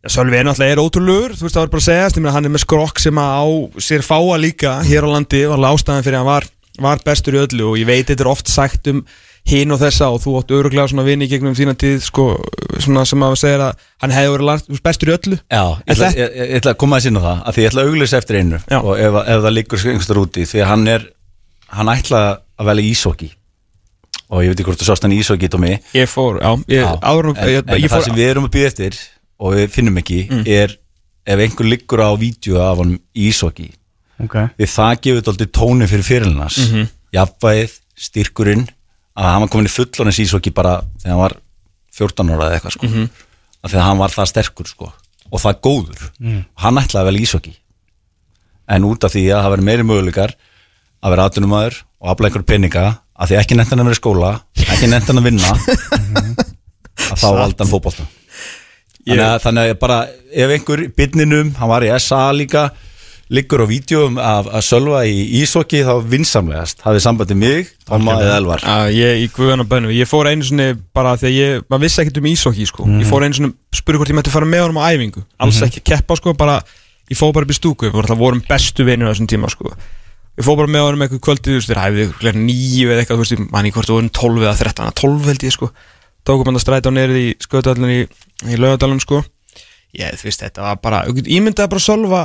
[0.04, 3.00] Sölvi er náttúrulega ótrúlegur þú veist það var bara að segja, hann er með skrokk
[3.00, 3.44] sem að á
[3.80, 6.46] sér fáa líka hér á landi var ástæðan fyrir að hann var,
[6.82, 9.04] var bestur í öllu og ég veit þetta er oft sagt um
[9.46, 12.24] hinn og þessa og þú átt öruglega svona vini gegnum þína tíð sko,
[12.80, 15.38] svona sem að segja að hann hefði verið bestur í öllu.
[15.52, 17.82] Já, ég ætla, ég, ég, ætla að koma að sinna það að því ég ætla
[17.84, 18.78] að auglýsa eftir einu Já.
[18.80, 21.04] og ef, ef það liggur einhverstur úti því að hann er
[21.76, 22.22] hann ætla
[22.56, 23.30] að velja ísóki
[24.32, 27.30] og ég veit ekki hvort þú sást hann ísóki Tómi Ég fór, já, ég, áður,
[27.34, 28.98] en, ég, en ég það fór sem við erum að býða eftir
[29.44, 30.44] og við finnum ekki Mm.
[30.48, 30.74] er
[31.28, 33.68] ef einhver liggur á vídeo af hann ísóki
[34.22, 34.46] okay.
[34.58, 36.88] við það gefur þetta aldrei tóni fyrir fyrirlinnars mm Mhm.
[37.14, 38.64] jafnvægið, styrkurinn
[39.16, 41.34] að hann var komin í fullonins ísóki bara þegar hann var
[41.94, 42.86] 14 ára eða eitthvað sko.
[42.86, 43.08] Mhm.
[43.64, 44.92] af því að hann var það sterkur sko.
[45.32, 46.44] og það góður Mm.
[46.54, 47.54] hann ætlaði að velja ísóki
[48.68, 50.34] en út af því að það verður meiri möguleikar
[51.02, 54.02] að vera atvinnumæður og afla einhver peninga að því ekki nefnt hann að vera í
[54.02, 55.50] skóla ekki nefnt hann að vinna
[57.10, 58.06] að þá valda hann fótbolta
[59.04, 59.98] Ég- þannig, að, þannig að bara
[60.32, 62.70] ef einhver byrninum, hann var í SA líka
[63.32, 68.36] liggur á vídjóum af að sölva í ísokki þá vinsamlegast hafið sambandi mig, Tóma eða
[68.40, 69.32] Elvar Já, ég
[69.68, 72.84] bönnu, ég fór einu svona bara því að ég, maður vissi ekkert um ísokki sko.
[72.84, 73.00] Mhm.
[73.00, 75.64] ég fór einu svona, spurði hvort ég mætti fara með honum á æfingu, alls Mhm.
[75.68, 76.62] ekki að keppa sko, bara,
[77.10, 79.72] ég fór bara upp í stúku, við vorum vorum bestu vinur á þessum tíma sko.
[80.36, 83.24] ég fór bara með honum eitthvað kvöldið, þú veist, hæfið ykkur nýju eða eitthvað, þú
[83.24, 85.70] veist, manni hvort þú vorum 12 eða 13, 12 held ég sko
[86.24, 88.00] tókum hann að stræta á neyrið í sköðdalinn í,
[88.48, 89.20] í lögadalinn sko
[89.94, 92.22] ég, þú veist, þetta var bara, ég myndi að bara solva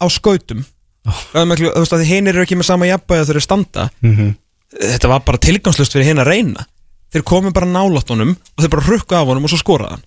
[0.00, 0.64] á skautum.
[1.08, 1.22] Oh.
[1.32, 3.88] þú veist, að hinir eru ekki með sama jafnbæði að þau eru standa.
[4.04, 4.34] Mhm.
[4.70, 6.66] þetta var bara tilgangslust fyrir hinn að reyna.
[7.10, 10.04] Þeir komu bara nálátt honum og þeir bara rukku af honum og svo skoraði hann.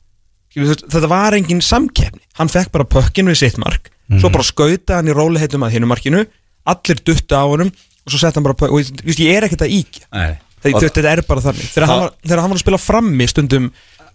[0.53, 2.21] Þetta var engin samkeppni.
[2.39, 3.89] Hann fekk bara pökkin við sitt mark.
[4.21, 6.23] Svo bara skauta hann í róliheitum að hinu markinu
[6.69, 9.47] allir dutta á honum og svo sett hann bara pökk og ég, ég, ég er
[9.49, 10.07] ekkert að íkja.
[10.63, 11.67] Þetta er bara þannig.
[11.73, 13.71] Þegar, hann var, að spila frammi stundum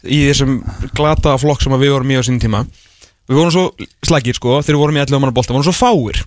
[0.07, 0.61] í þessum
[0.97, 2.65] glata flokk sem við vorum í á sín tíma
[3.29, 3.65] við vorum svo
[4.09, 6.21] slagir sko þegar við vorum í 11 manna bolta, við vorum svo fáir.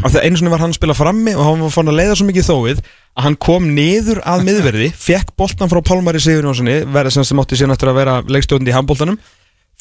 [0.00, 1.98] Af því að einu sinni var hann að spila frammi og hann var fann að
[1.98, 6.48] leiða svo mikið þóið að hann kom niður að miðverði fekk boltan frá Pálmari Sigur
[6.48, 9.18] Jónssoni verið sem átti síðan eftir að vera leikstjóðandi í handboltanum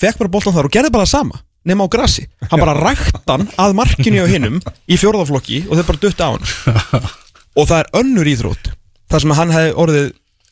[0.04, 3.22] fekk bara boltan þar og gerði bara það sama nema á grassi, hann bara rækt
[3.30, 4.60] hann að markinu á hinnum
[4.92, 7.08] í fjórðaflokki og þeir bara dutta á hann.
[7.60, 8.72] Og það er önnur íþrótt
[9.14, 10.08] þar sem hann hefði orðið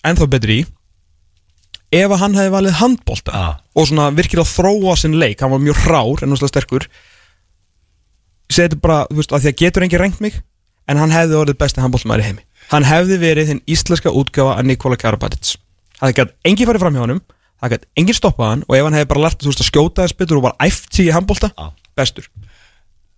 [0.07, 0.65] ennþá betri í
[1.91, 3.41] ef að hann hefði valið handbolta
[3.76, 6.88] og svona virkilega þróa sinn leik hann var mjög hrár en náttúrulega sterkur
[8.51, 10.39] þetta bara, þú veist, að því að getur engin rengt mig
[10.91, 12.41] en hann hefði orðið besti handboltamæður í heimi.
[12.72, 15.53] Hann hefði verið þinn íslenska útgáfa að Nikola Karabatic.
[15.99, 17.22] Það gæti engin farið fram hjá honum
[17.61, 20.05] það gæti engin stoppað hann og ef hann hefði bara lært þú veist, að skjóta
[20.05, 21.51] þess betur og bara æft sig í handbolta
[21.97, 22.30] bestur,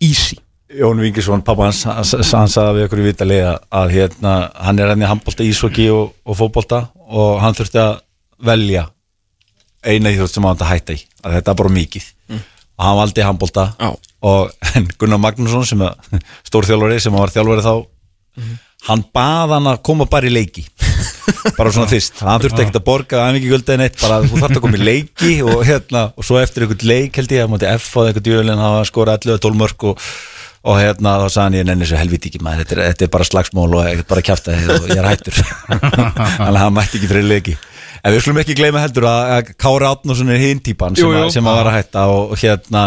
[0.03, 0.39] easy.
[0.73, 4.89] Jón Vingisson, pappa hans, hann hann sagði við okkur í vitali að, hérna, hann er
[4.89, 7.93] henni handbólta, ísvöki og, og fótbolta og hann þurfti að
[8.45, 8.87] velja
[9.83, 12.05] eina íþrótt sem hann að hætta í að þetta er bara mikið.
[12.31, 12.43] Mm.
[12.79, 13.63] og hann valdi handbólta
[14.23, 14.53] og
[14.99, 15.97] Gunnar Magnússon sem er
[16.47, 17.73] stór þjálfari sem var þjálfari þá
[18.33, 18.53] Mhm.
[18.87, 20.63] hann bað hann að koma bara í leiki.
[21.57, 24.57] Bara svona fyrst, hann þurfti ekkert að borga er mikið guldið neitt, bara þú þarft
[24.57, 27.67] að koma í leiki og hérna, og svo eftir einhvern leik held ég, að mátti
[27.75, 30.01] F á eitthvað djölinn hafa skorað 11-12 mörg og,
[30.65, 33.13] og hérna þá sagði hann ég nenni svo helviti ekki maður þetta er, þetta er
[33.19, 35.43] bara slagsmól og ég er bara kjafta og ég er hættur.
[36.41, 37.55] Að hann mætti ekki fyrir leiki
[38.03, 41.11] en við skulum ekki gleyma heldur að, að Kári Átnason er hinn típan sem, Jú,
[41.15, 41.25] jú.
[41.25, 42.85] að- sem að var að hætta og, og hérna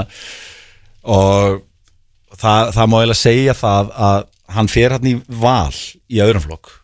[1.07, 1.61] og
[2.37, 4.27] það, það má eiginlega segja það að
[4.57, 5.73] hann fer hann í val
[6.13, 6.75] í öðrum flokk.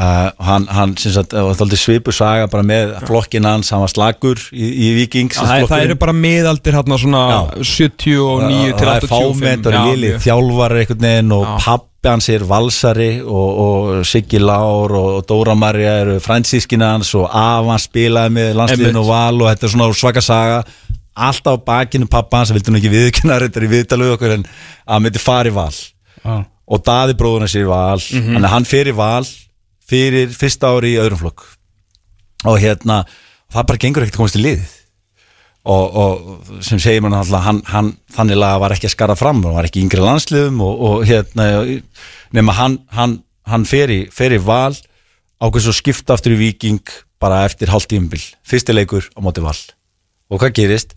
[0.00, 1.32] Uh, hann, hann sagt,
[1.82, 5.82] svipu saga bara með flokkin hans, hann var slagur í, í Vikings Já, það, það
[5.88, 7.22] eru bara miðaldir hérna svona
[7.58, 10.12] 79 til það er 85 fámenn og Já, lili
[10.78, 11.48] einhvern veginn og
[12.00, 17.12] pappi hans er valsari og, og Siggi Lár og, og Dóra Marja eru fransískina hans
[17.14, 19.02] og Avan spilaði með landsliðinu Einmitt.
[19.02, 20.62] og val og þetta er svona svaka saga.
[21.20, 24.94] Alltaf á bakinu pappa hans vildi nú ekki viðkynna þetta í viðtalu okkur en að
[24.94, 25.76] hann myndi fara í val.
[26.24, 26.40] Já.
[26.70, 28.00] og Daði bróðuna sér val.
[28.00, 29.28] Þannig að hann í val
[29.90, 31.44] fyrir fyrsta ári í öðrum flokk.
[32.48, 33.02] Og hérna,
[33.52, 34.79] það bara gengur ekkert að komast í liðið
[35.64, 39.42] og, og sem segir mann alltaf hann, hann þannig laga var ekki að skara fram
[39.44, 41.50] og var ekki yngri landsliðum og, og hérna
[42.32, 43.18] nema hann, hann,
[43.50, 44.72] hann fer í, fer í val
[45.40, 46.80] ákveðs og skipta aftur í viking
[47.20, 49.56] bara eftir hálft tímabil, fyrsti leikur á móti val.
[50.32, 50.94] Og hvað gerist?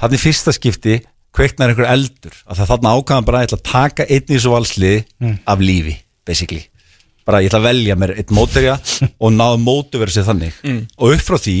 [0.00, 0.98] Hann í fyrsta skipti
[1.34, 2.34] kveiknar einhver eldur.
[2.44, 5.38] Að það þarna ákvæðan bara að taka einn í þessu valsliði Mm.
[5.48, 5.94] af lífi,
[6.26, 6.64] basically.
[7.24, 8.74] Bara ég ætla að velja mér einn móterja
[9.22, 10.52] og náða mótivera sig þannig.
[10.64, 10.82] Mm.
[10.98, 11.56] og upp frá því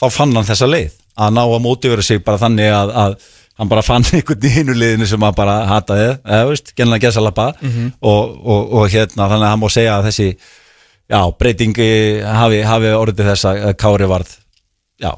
[0.00, 3.16] þá fann hann þessa leið að ná að mótivera sig bara þannig að, að
[3.60, 7.20] hann bara fann einhvern í hinu liðinu sem hann bara hataði, eða veist, gennilega gesa
[7.24, 7.92] lappa Mhm.
[8.00, 10.28] og, og, og hérna þannig að hann má segja að þessi
[11.12, 11.88] já, breytingi
[12.24, 14.36] hafi, hafi orðið þess að Kári varð
[15.02, 15.10] já,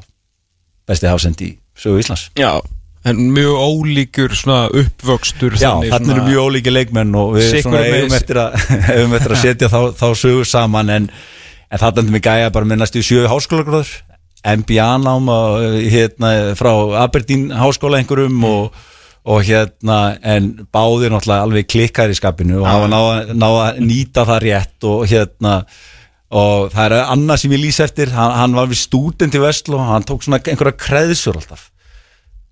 [0.89, 2.29] besti hafsend í sögu Íslands.
[2.39, 2.59] Já,
[3.05, 8.15] en mjög ólíkur svona uppvöxtur Já, þannig þannig eru mjög ólíki leikmenn og við eigum
[8.19, 8.59] eftir að,
[8.97, 11.09] eigum eftir að setja þá, þá sögur saman en,
[11.71, 13.93] en það er mig gæja bara með næstu sjö háskólagráður
[14.45, 18.75] MBA nám og, hérna, frá Aberdeen háskóla einhverjum og,
[19.25, 24.27] og hérna en báðir náttúrulega alveg klikkar í skapinu og hafa náða ná að nýta
[24.29, 25.55] það rétt og hérna
[26.35, 29.81] og það er annað sem ég lýs eftir hann, hann var við stúdent í Vestló
[29.81, 31.71] hann tók svona einhverja kreðsur alltaf.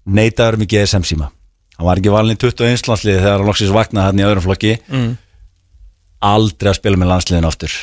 [0.06, 1.28] Neitaður með GSM síma.
[1.76, 4.72] Hann var ekki valin í 21 landsliði þegar hann loksins vaknaði hann í öðrum flokki.
[4.88, 5.12] Mm.
[6.22, 7.76] aldrei að spila með landsliðin aftur.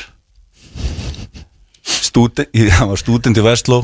[1.83, 3.83] Stúdent, hann var stúdent í Vestló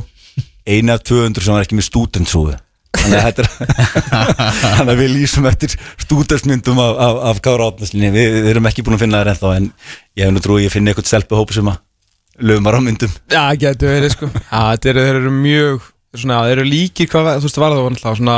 [0.66, 2.56] einu af 200 sem var ekki með stúdentsúðu
[3.06, 8.86] þannig að við lýsum eftir stúdentsmyndum af, af, af Kára Átnarslinni við, við erum ekki
[8.86, 9.68] búin að finna það ennþá en
[10.16, 11.82] ég hef nú trúið að ég finna eitthvað stelpuhóp sem að
[12.40, 13.12] lögumar á myndum.
[13.32, 14.30] Já, getur verið sko.
[14.50, 15.86] Þetta eru, mjög
[16.16, 18.38] svona, þeir eru líkir hvað, þú veist, var það náttúrulega svona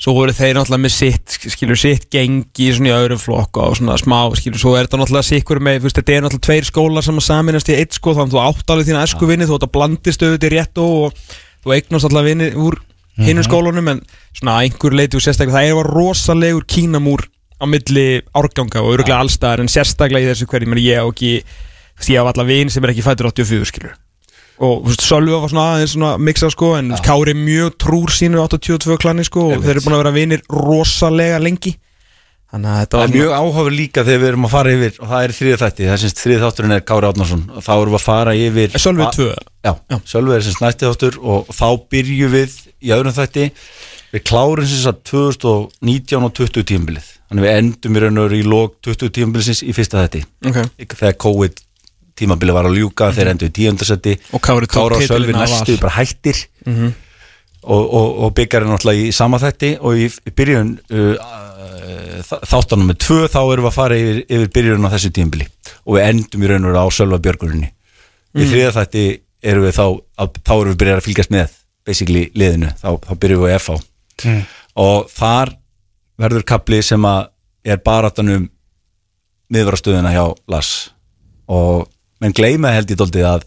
[0.00, 3.98] Svo voru þeir náttúrulega með sitt, skilur, sitt gengi svona í öðrum flokka og svona
[4.00, 7.04] smá, skilur, svo er þetta náttúrulega sikkur með, þú veist, þetta er náttúrulega tveir skólar
[7.04, 9.58] sem að saminast í eitt sko, þannig að þú átt alveg þína esku vinni, þú
[9.58, 11.12] átt að blandist auðvitað í rétt og
[11.60, 12.78] þú eignast alltaf vinni úr
[13.20, 13.48] hinnum Mhm.
[13.50, 14.00] skólunum, en
[14.32, 17.20] svona einhver leiti og sérstaklega, það er var rosalegur kínamúr
[17.60, 21.44] á milli árganga og öruglega allstaðar, en sérstaklega í þessu hverjum er ég og ekki,
[21.44, 24.00] þú veist, ég
[24.60, 28.12] og þú veist, Sölvi var svona aðeins svona mixa sko en Kári er mjög trúr
[28.12, 31.76] sínu 82 klani sko og þeir eru búin að vera vinir rosalega lengi.
[32.50, 35.10] Þannig að þetta var er mjög áhuga líka þegar við erum að fara yfir og
[35.12, 37.92] það er þriðið þætti, það er semst þriðið þátturinn er Kári Átnarsson og þá erum
[37.94, 39.28] við að fara yfir Sölvi a- 2?
[39.68, 39.72] Já,
[40.10, 43.46] Sölvi er semst næsti þáttur og þá byrjum við í öðrum þætti.
[44.10, 47.08] Við klárum semst að 2019 og 20 tímabilið.
[47.30, 50.24] Þannig við endum í raun og veru í lók 20 tímabilisins í fyrsta þætti.
[50.50, 50.58] Ok.
[50.98, 51.62] þegar COVID
[52.20, 56.44] tímabilið var að ljúka þeir endur í tíundasetti Og Kári og Sölvi næstu bara hættir.
[56.66, 56.92] Mhm.
[57.62, 60.06] og, og, og byggjar er náttúrulega í sama þætti og í,
[60.36, 61.34] byrjun uh,
[62.48, 65.46] þáttanum með tvö þá erum við að fara yfir, yfir byrjun á þessu tímbili
[65.84, 68.46] og við endum í raun og veru á Sölva Björgurinni í Mm.
[68.46, 69.04] þriða þætti
[69.42, 69.84] erum við þá
[70.22, 71.54] að, þá erum við byrjað að fylgjast með
[71.88, 73.78] basically liðinu, þá, þá byrjum við á FH
[74.20, 74.42] Mm.
[74.76, 75.52] og þar
[76.20, 77.28] verður kapli sem að
[77.64, 78.48] er baráttanum
[79.50, 80.90] miðvarastöðuna hjá Lass
[81.50, 81.88] og
[82.20, 83.44] menn gleyma held ég dóldi að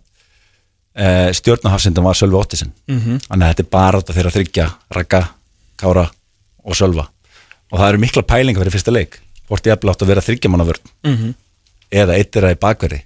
[0.95, 1.05] e,
[1.37, 3.19] stjórnahafsindum var Sölvi Óttisen Mhm.
[3.29, 4.67] þannig að þetta er barátta þeirra þryggja
[4.97, 5.21] Ragga,
[5.77, 6.09] Kára
[6.65, 7.07] og Sölva.
[7.71, 9.19] Og það eru mikla pælinga fyrir fyrsta leik
[9.49, 11.33] hvort ég eftir átt að vera þryggjamannavörn Mhm.
[11.91, 13.01] eða eitt er að í bakverði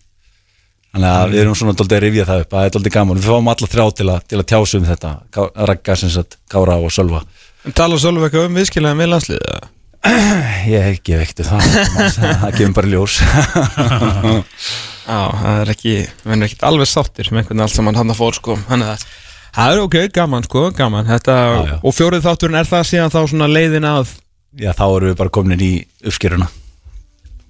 [0.93, 3.17] þannig að við erum svona dóldi að rifja það upp að það er dóldi gaman,
[3.17, 6.89] við fáum alla þrjá til að, til að tjásu um þetta, sem sagt, Kára og
[6.91, 7.23] Sölva.
[7.65, 9.67] En tala Sölvi eitthvað um viðskilaði með landsliðið?
[10.71, 11.61] Ég hef ekki veikt það.
[12.41, 13.19] Það kemur bara ljós
[15.07, 18.11] Já, það er ekki, við erum ekki alveg sáttir með einhvern veginn allt saman hann
[18.11, 18.57] að fór sko.
[18.67, 19.05] Þannig að
[19.57, 21.07] það er ok, gaman sko, gaman.
[21.07, 21.35] Þetta,
[21.87, 24.15] Og fjórið þátturinn er það síðan þá svona leiðin að
[24.57, 25.71] Já, þá erum við bara komin í
[26.07, 26.47] uppskýruna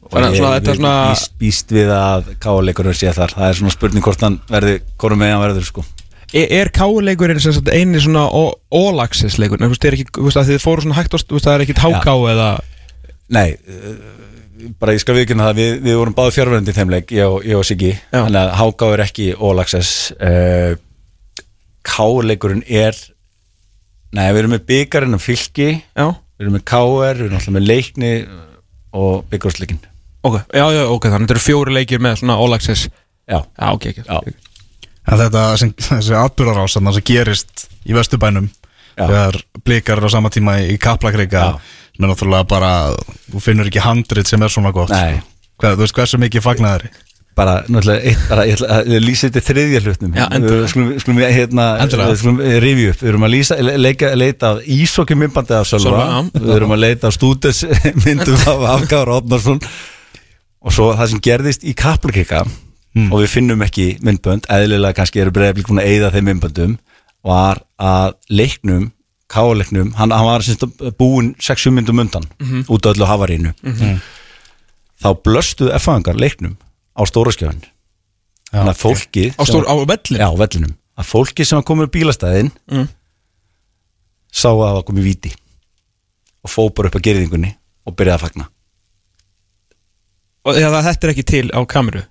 [0.07, 3.33] Þannig að svona þetta er svona- býst, býst við að káleikurinn sé þar.
[3.35, 5.83] Það er svona spurning hvort hann verði hvort með hann verður sko.
[6.31, 8.23] Er, er káleikurinn sem sagt eini svona
[8.71, 11.27] all-access leikur Þú veist, er ekki, þú veist, að þið fóru svona hægt á st-
[11.31, 12.47] þú veist, það er ekkit háká eða
[13.35, 13.93] Nei, uh,
[14.79, 17.59] bara ég skal viðkynna það við, við vorum báði fjárverðandi í þeim leik ég ég
[17.59, 20.73] og Siggi, þannig að háká er ekki all access uh,
[21.87, 22.97] káleikurinn er
[24.15, 25.65] Nei, við erum með byggarinn um fylki.
[25.91, 26.05] Já.
[26.39, 28.11] Við erum með káer, við erum alltaf með leikni
[28.97, 29.81] og byggarsleikin
[30.27, 32.87] Ok, já, já, ok, þannig þetta eru fjóri leikir með svona all-access
[33.27, 34.37] Já, já ok, ok, já.
[35.07, 38.47] En þetta, sem, þessi atbyrðarás sem gerist í Vesturbænum
[38.97, 41.59] þegar blikar eru á sama tíma í Kaplakreika sem
[42.05, 42.71] er náttúrulega bara
[43.31, 45.19] þú finnur ekki handrit sem er svona gott Nei.
[45.57, 46.89] Hvað, Þú veist hversu mikið fagnaðari
[47.37, 50.61] bara, náttúrulega, eitt, bara, ég ætla að lýsa þetta þriðja hlutnum Já, endilega.
[50.63, 52.07] Við skulum, skulum við hérna Endilega.
[52.09, 55.67] við skulum rifju upp, við erum að lýsa, le- leika, leita af ísokki myndbandi af
[55.69, 56.07] Sölva.
[56.33, 57.59] Við erum að leita af stúdens
[58.07, 59.61] myndum af Afgáður Odnarsson
[60.65, 62.41] og svo það sem gerðist í Kaplakika
[62.97, 66.71] og við finnum ekki myndbönd eðlilega kannski eru breyðablík búin að eyða þeim myndböndum
[67.27, 68.87] var að leiknum
[69.27, 70.63] káleiknum, hann, hann var semst
[70.97, 72.65] búinn 6 myndum undan Mhm.
[72.69, 73.99] út af öllu havarínu Mhm.
[75.03, 76.57] þá blöstuðu F-fangar leiknum
[76.97, 77.61] á stóraskjöfun
[78.51, 80.19] þannig að fólki Á stór- á vellin?
[80.19, 82.87] Já, á vellinum að fólki sem var komið bílastæðin Mm.
[84.31, 85.33] sá að það var komið víti
[86.43, 87.55] og fó bara upp að gerðingunni
[87.85, 88.47] og byrjaði að fagna
[90.45, 92.03] Og þegar þetta er ekki til á kameru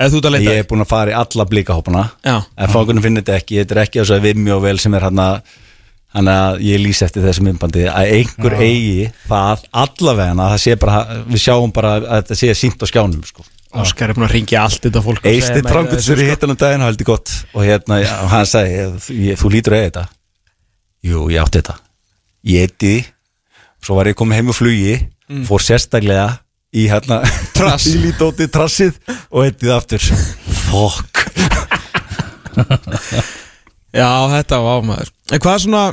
[0.00, 0.10] að
[0.42, 2.42] Ég er búin að fara í alla blíkahópana Já.
[2.58, 5.00] En fákunum finnir þetta ekki Þetta er ekki þess að við mjög vel sem er
[5.06, 5.14] hann
[6.14, 8.60] Þannig að ég lýs eftir þessum myndbandi að einhver Já.
[8.68, 12.86] eigi það allavega að það sé bara, við sjáum bara að þetta sé sínt á
[12.86, 13.42] skjánum sko.
[13.74, 16.28] Óskar er búin að ringja allt þetta fólk og Eistir Trangutsur í þessu, sko.
[16.30, 20.04] hittanum daginn og heldur gott og hérna, og hann sagði þú, þú lítur eiga þetta
[21.10, 21.74] Jú, ég átti þetta
[22.54, 22.92] Ég eitti
[23.84, 25.40] Svo var ég komið heim úr flugi Mm.
[25.48, 26.26] fór sérstaklega
[26.76, 27.22] í hérna
[27.56, 27.86] Trass.
[27.94, 28.98] í lítóti trassið
[29.32, 30.02] og eitti það aftur
[30.68, 31.22] Fokk
[33.94, 35.84] Já, þetta var ámaður En hvað er svona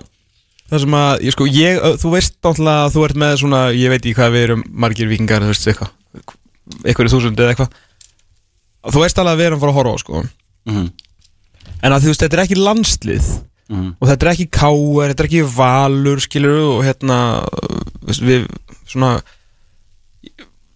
[0.71, 3.91] Það sem að, ég sko, ég, þú veist náttúrulega að þú ert með svona, ég
[3.91, 5.91] veit ekki hvað við erum margir vikingar, þú veist, eitthvað
[6.87, 7.79] eitthvað í þúsund eða eitthvað
[8.91, 10.21] Þú veist alveg að við erum fara að horfa á, sko
[10.71, 10.85] Mhm.
[11.83, 13.27] En að þú veist, þetta er ekki landslið
[13.71, 13.89] Mhm.
[14.01, 17.17] og þetta er ekki káer, þetta er ekki valur, skilur og hérna,
[18.21, 18.47] við,
[18.87, 19.21] svona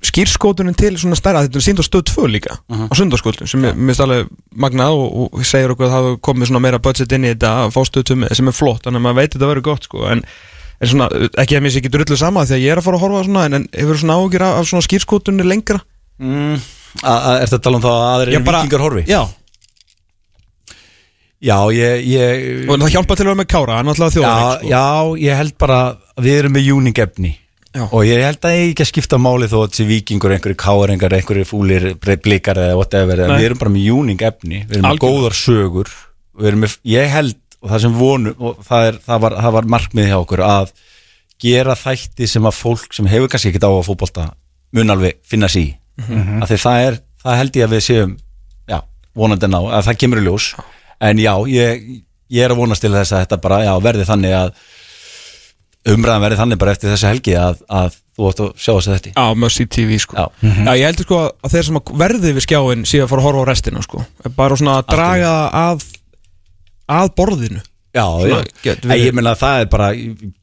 [0.09, 2.87] skýrskótunin til svona stærra þetta er sínd á stöð 2 líka Mhm.
[2.89, 6.61] á sundarskótun sem er mist alveg magnað og, og segir okkur að það komið svona
[6.65, 9.19] meira budget inn í þetta að fá stöð 2 sem er flott þannig að maður
[9.21, 10.23] veit þetta verður gott sko en,
[10.81, 11.09] en svona,
[11.41, 13.23] ekki að mér sé ekki drullu sama því að ég er að fara að horfa
[13.29, 15.79] svona en, en hefur svona ágjur af, af svona skýrskótunni lengra?
[16.19, 16.59] Mm,
[17.03, 19.03] Er þetta að tala um það að bara- vikingar horfi?
[19.09, 19.23] Já.
[21.45, 24.69] Já, ég, ég og það hjálpa til að vera með Kára, hann er alltaf þjóðan
[24.71, 24.83] já,
[25.27, 25.79] ég held bara
[26.15, 27.31] að við erum með júning efni
[27.75, 27.83] Já.
[27.91, 31.15] og ég held að ég ekki að skipta máli þó að þessi vikingur, einhverju káringar,
[31.17, 31.87] einhverju fúlir
[32.23, 35.91] blikar eða whatever, en við erum bara með júning efni, við erum með góðar sögur
[36.39, 39.55] við erum með, ég held og það sem vonu, og það, er, það, var, það
[39.57, 40.73] var markmið hjá okkur að
[41.45, 44.27] gera þætti sem að fólk sem hefur kannski ekkert á að fótbolta
[44.75, 45.73] mun alveg finna sig í.
[45.95, 46.41] Mhm.
[46.43, 48.15] af því það er, það held ég að við séum
[48.67, 48.79] já,
[49.15, 50.47] vonandi ná, að það kemur í ljós.
[51.05, 51.85] En já, ég,
[52.31, 54.51] ég er að vonast til þess að þetta bara, já, verði þannig að
[55.93, 58.95] umræðan verði þannig bara eftir þessa helgi að, að þú átt að sjá þess að
[58.95, 60.15] þetta Já, Mercy TV sko.
[60.15, 60.25] Já,
[60.65, 63.49] Já, ég heldur sko að þeir sem verði við skjáin síðan fara að horfa á
[63.51, 64.03] restina sko.
[64.37, 65.85] Bara svona að draga að
[66.95, 67.61] að borðinu.
[67.95, 69.85] Já, Svona, já, verið- ég meina að það er bara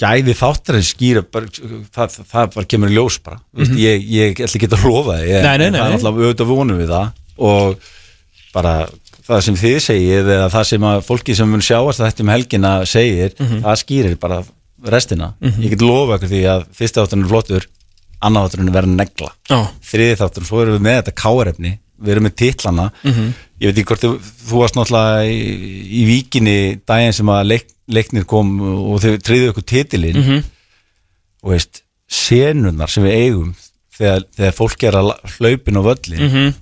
[0.00, 1.46] gæði þáttar en skýra bara,
[1.92, 3.36] það, það, bara kemur í ljós bara.
[3.52, 3.76] Mm Mhm.
[3.76, 6.48] ég, ég ætla ekki að lofa það ég, Nei, nei, nei, það er alltaf auðvitað
[6.48, 7.12] vonum við það.
[7.38, 7.76] Og
[8.54, 8.88] bara
[9.28, 12.72] það sem þið segið eða það sem að fólki sem mun sjáast þetta um helgina
[12.86, 13.60] segir Mhm.
[13.62, 14.42] það skýrir bara
[14.84, 15.62] restina Mhm.
[15.62, 17.66] ég get lofa ykkur því að fyrsta þátturinn er flottur
[18.22, 19.60] annar þátturinn verður negla Já.
[19.82, 23.32] þriði þátturinn, svo erum við með þetta káarefni við erum með titlana Mhm.
[23.60, 24.18] ég veit ekki hvort þú,
[24.48, 25.38] þú varst náttúrulega í,
[26.02, 30.44] í víkinni daginn sem að leik, leiknir kom og þau triðu ykkur titilinn Mhm.
[31.44, 33.54] og veist, senunar sem við eigum
[33.98, 36.54] þegar, þegar fólk er að la- hlaupin á völlin Mhm.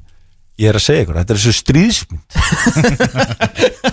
[0.58, 2.20] ég er að segja ykkur, þetta er þessu stríðsmynd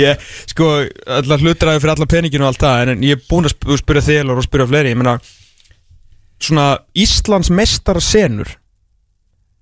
[0.00, 0.68] Ég, sko,
[1.06, 4.04] allar hlutræði fyrir alla peninginu og allt það, en, ég er búin að sp spyrja
[4.06, 5.16] þig Elvar, og spyrja fleiri, ég meina
[6.40, 6.66] svona
[6.96, 8.54] Íslands mestara senur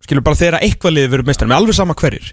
[0.04, 2.28] skilur bara þegar eitthvað liðið verið mestar, með alveg sama hverjir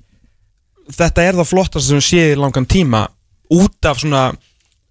[0.93, 3.07] þetta er það flottast sem séð í langan tíma
[3.55, 4.27] út af svona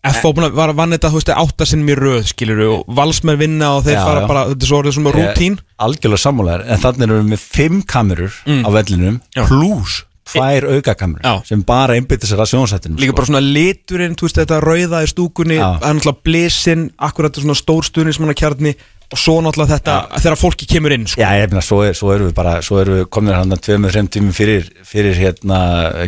[0.04, 0.34] F.O.
[0.36, 3.86] búin að var vann þetta, þú veist, áttasinnum í röð skilur og valsmenn vinna og
[3.86, 4.26] þeir Já, fara já.
[4.28, 5.54] bara, þetta er svo orðið svona rútín
[5.86, 8.66] algjörlega sammálaður, en þannig erum við með fimm kamerur Mm.
[8.66, 9.16] á vellinum
[9.48, 10.02] pluss
[10.32, 14.60] tvær aukakamerur sem bara einbyttir sér að sjónsættinu líka bara svona liturinn, þú veist þetta
[14.64, 15.68] rauða í stúkunni, Já.
[15.82, 18.72] það er náttúrulega blesinn akkurat svona stórstuðnismanna kjarni
[19.12, 21.20] og svo náttúrulega þetta þegar fólki kemur inn sko.
[21.20, 23.60] Já, ég meina, svo, er, svo erum við bara, svo erum við komin hann að
[23.68, 25.58] tveimur, þreim tímum fyrir, fyrir hérna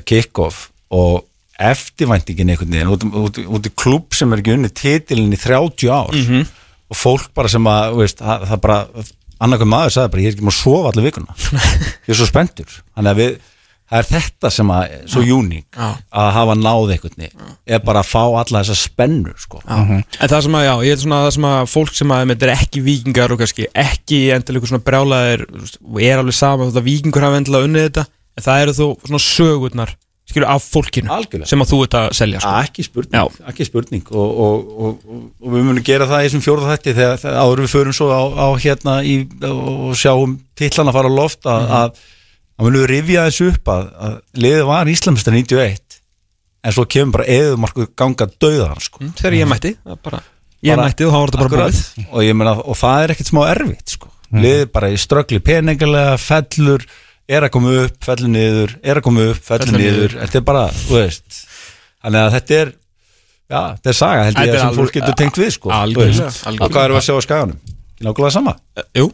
[0.09, 1.27] kick-off og
[1.61, 5.93] eftirvæntingin einhvern veginn út, út, út í klubb sem er ekki unni titilin í 30
[5.93, 6.47] ár Mhm.
[6.91, 8.79] og fólk bara sem að, veist, það, það bara
[9.41, 11.35] annarkvæm maður sagði bara, ég er ekki maður að sofa allir vikuna
[12.07, 13.33] ég er svo spenntur þannig að við,
[13.87, 15.89] það er þetta sem að svo uník Já.
[16.11, 19.61] að hafa náð einhvern veginn er bara að fá alla þessa spennu sko.
[19.69, 22.49] en það sem að, já, ég er svona það sem að fólk sem að þetta
[22.49, 26.89] er ekki vikingar og kannski ekki eitthvað svona brjálaðir og er alveg sama þótt að
[26.91, 28.07] vikingur hafa endilega unnið þetta
[28.37, 29.95] en það eru þó svona sögurnar
[30.27, 31.47] skilur af fólkinu Algjörlega.
[31.47, 32.55] sem að þú ert að selja sko.
[32.67, 35.05] ekki spurning, ekki spurning og, og, og,
[35.39, 38.23] og, við munum gera það í þessum fjórða þætti þegar, áður við förum svo á,
[38.35, 39.15] á hérna í,
[39.47, 41.77] og sjáum titlan að fara á loft að, Mhm.
[41.79, 42.03] að,
[42.57, 44.15] að munum við rifja þessu upp að, að
[44.45, 45.99] liðið var Íslamistar 91
[46.67, 49.05] en svo kemur bara eðumarku ganga dauðan sko.
[49.21, 49.75] þegar ég mætti.
[49.85, 50.21] Það bara,
[50.67, 52.07] ég Bara- mætti og þá var þetta bara búið.
[52.11, 54.11] Og ég meina og það er ekkert smá erfitt sko.
[54.35, 56.83] liðið bara í ströggli peningalega fellur
[57.29, 60.17] er að koma upp, fellur niður er að koma upp, fellur niður.
[60.25, 61.39] þetta er bara, þú veist.
[62.03, 62.69] Þannig að þetta er
[63.47, 66.31] já, þetta er saga held ég er sem fólk getur tengt við sko, Algjörlega,
[66.67, 67.61] hvað erum við að sjá á skaganum?
[67.97, 68.57] Í nákvæmlega sama.
[68.95, 69.07] Jú.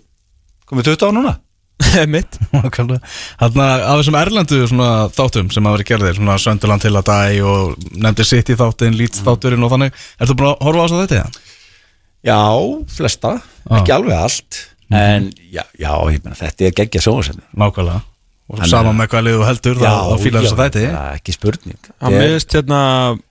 [0.69, 1.35] Komið 20 á núna
[2.14, 2.36] mitt.
[2.52, 7.09] Þannig að af þessum erlendu svona þáttum sem hafa verið gerðir svona Sönderland til að
[7.09, 10.86] dæ og nefndir sitt í þáttin, Leeds þátturinn og þannig Ertu búin að horfa á
[10.86, 11.48] þess að þetta?
[12.22, 12.38] Já,
[12.96, 13.32] flesta,
[13.80, 14.60] ekki alveg allt.
[14.92, 18.02] En já, já ég meina, þetta er geggja sjónvarsefni Nákvæmlega.
[18.52, 21.78] Og sama með hvað liðu heldur, já, þá- fílar þess að þetta já, Ekki spurning.
[21.88, 22.80] Ég- miðist hérna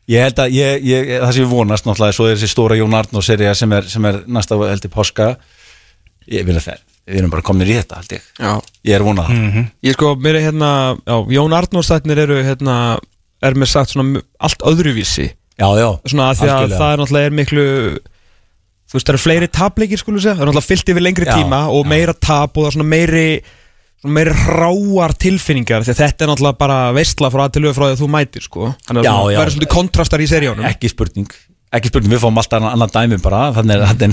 [0.10, 2.96] Ég held að, ég, ég, það sem ég vonast náttúrulega Svo er þessi stóra Jón
[2.98, 5.28] Arnó serið sem, er- sem er næsta heldur páska.
[6.32, 8.26] Ég vil að það Við erum bara komin í þetta, held ég.
[8.38, 8.52] Já.
[8.88, 9.60] Ég er vonað það.
[9.88, 10.72] Ég sko, mér er hérna
[11.02, 12.76] já, Jón Arnórsþætnir eru hérna
[13.42, 15.32] er mér sagt svona allt öðruvísi.
[15.58, 15.90] Já, já.
[16.10, 17.66] Svona að því að það er náttúrulega er miklu
[18.92, 20.36] Þú veist, það eru fleiri tapleikir skulum segja.
[20.36, 22.88] Það er náttúrulega fyllt yfir lengri Já, tíma og meira tap og það er svona
[22.92, 23.28] meiri
[24.02, 27.78] svona meiri hráar tilfinningar því að þetta er náttúrulega bara veistla frá að til auðvitað
[27.78, 28.72] frá því að þú mætir sko.
[28.90, 30.68] Þannig að það verður svolítið kontrastar í seríunum.
[30.68, 31.32] Ekki spurning
[31.72, 33.46] Ekki spurning, við fáum alltaf annan, dæmi bara.
[33.56, 34.08] Þannig er þetta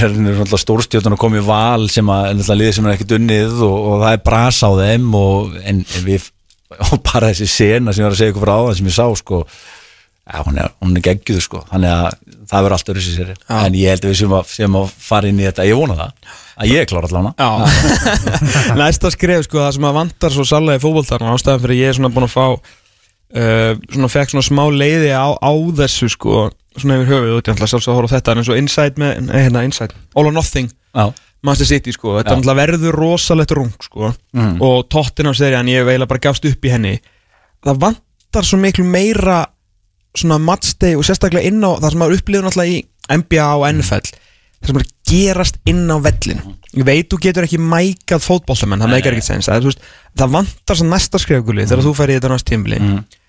[0.55, 4.05] er stórstjóðan að koma í val sem að, liðið sem er ekkert unnið og, og
[4.05, 6.29] það er bras á þeim og, en, en við,
[6.87, 9.07] og bara þessi sena sem ég var að segja ykkur frá það sem ég sá
[9.19, 9.43] sko
[10.29, 11.63] Já, hún er, er geggjuð sko.
[11.71, 12.09] Þannig að
[12.51, 15.31] það verður alltaf þessi séri En ég held að við séum að, séum að fara
[15.31, 15.65] inn í þetta.
[15.65, 17.49] Ég vona það, að ég er klára allan Já.
[18.83, 21.89] Næsta skref sko, það sem að vantar svo salega í fótboltan og ástæðan fyrir ég
[21.91, 24.13] er svona búin að fá uh, svona
[26.83, 29.03] svona yfir höfuð og ég ætla sjálfsög að horfa á þetta en eins og Inside
[29.03, 31.07] með, nei hérna Inside All or Nothing Já.
[31.43, 32.37] Master City sko, þetta Já.
[32.39, 34.61] náttúrulega verður rosalegt rung sko Mhm.
[34.63, 36.99] og tóttin á serían ég veila bara gafst upp í henni.
[37.65, 39.47] Það vantar svo miklu meira
[40.17, 42.87] svona matchday og sérstaklega inn á það sem maður upplifur náttúrulega í
[43.23, 44.09] NBA og NFL
[44.59, 46.41] það sem er að gerast inn á vellin
[46.75, 49.85] ég veit þú getur ekki mækað fótboltamenn það meikar ekki sens það, er, þú veist,
[50.19, 52.81] það vantar svo næsta skrefguli þegar þú færi í þetta næst tímli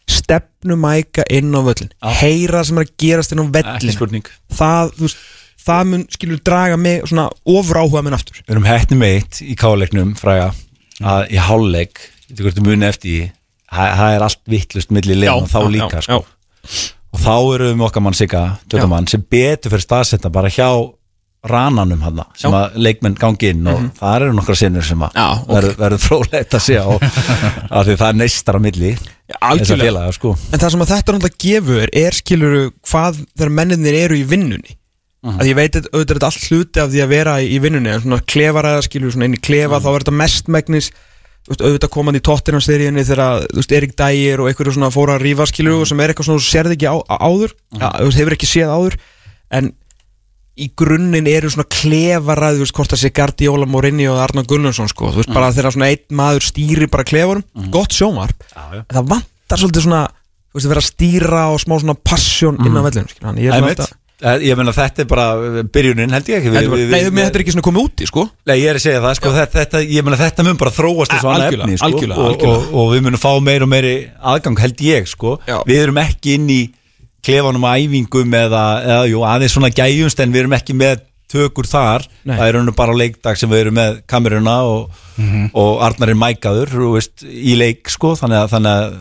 [0.10, 1.91] stefnu mæka inn á völlin
[2.22, 4.31] heyra það sem er að gerast inn á vellin spurning.
[4.60, 5.26] Það, veist,
[5.65, 8.41] það mun skilur draga mig svona ofur áhuga minn aftur.
[8.44, 10.52] Við erum hætti meitt í káleiknum fræga
[10.99, 12.02] að í veist
[12.38, 13.30] hvort þú muni eftir
[13.69, 16.19] það það er allt vittlust milli liðan og þá já, líka já, sko.
[17.14, 18.44] og þá erum við með okkar mann Sigga
[19.11, 20.69] sem betur fyrir staðsetta bara hjá
[21.48, 23.91] rananum hann sem að leikmenn gangi inn og Mhm.
[23.99, 25.48] það eru nokkra sinnur sem að Já, ok.
[25.48, 26.90] verður, frólægt að sé á
[27.80, 28.98] af því það er neistar á milli
[29.80, 34.16] félaga sko En það sem að þetta náttúrulega gefur er skilur hvað þegar menninir eru
[34.20, 34.76] í vinnunni
[35.24, 35.40] Mhm.
[35.40, 38.02] að ég veit að auðvitað er allt hluti af því að vera í vinnunni en
[38.02, 39.84] svona klefaræða skilur svona inn í klefa Mhm.
[39.84, 40.91] þá er þetta mestmægnis
[41.49, 45.48] auðvitað komandi í tóttina seríunni þegar veist, Erik Dægir og einhverju svona fóra að rífa
[45.48, 45.88] skilur Mhm.
[45.88, 47.52] sem er eitthvað svona þú sérði ekki á, áður
[48.03, 48.95] veist, hefur ekki séð áður
[49.52, 49.74] en
[50.60, 54.90] í grunninn eru svona klefaræð þú veist hvort það sé Guardiola Morinni og Arnar Gunnarsson
[54.91, 55.38] sko, þú veist Mhm.
[55.40, 60.03] bara þegar svona einn maður stýri bara klefarum, gott sjónvarp en það vantar svolítið svona
[60.10, 63.44] þú veist að vera að stýra og smá svona passion inn á vellinu skilur, þannig
[63.48, 65.26] ég er alltaf Eh, Ég meina þetta er bara
[65.64, 66.49] byrjunin held ég ekki.
[66.52, 68.30] Þetta var- Nei, mér þetta er ekki svona komið úti sko.
[68.48, 71.14] Nei, ég er að segja það, sko, þetta, þetta, ég meina þetta mun bara þróast
[71.15, 72.68] eins og annað efni, sko, algjörlega, og, algjörlega.
[72.68, 76.34] Og, og við munum fá meir og meiri aðgang, held ég, sko, við erum ekki
[76.36, 76.69] inn í
[77.26, 81.68] klefanum að æfingum eða, eða jú, aðeins svona gæjumst en við erum ekki með tökur
[81.70, 82.36] þar, Nei.
[82.36, 85.02] það er raunum bara á leikdag sem við erum með kameruna og,
[85.54, 88.96] og Arnar er mækaður, þú veist, í leik, sko, þannig að, þannig að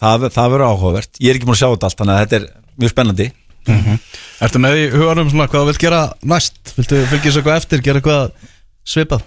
[0.00, 2.38] það, það verður áhugavert, ég er ekki múin að sjá þetta allt, þannig að þetta
[2.40, 2.48] er
[2.80, 3.28] mjög spennandi.
[4.46, 6.02] Ertu með í huganum svona hvað þú vilt gera
[6.32, 6.60] næst?
[6.76, 8.52] Viltu fylgja þessu eitthvað eftir, gera eitthvað
[8.86, 9.24] svipað?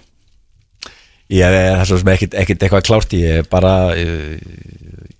[1.30, 4.40] Ég er svo sem ekkit, ekkit eitthvað klárt ég er bara ég,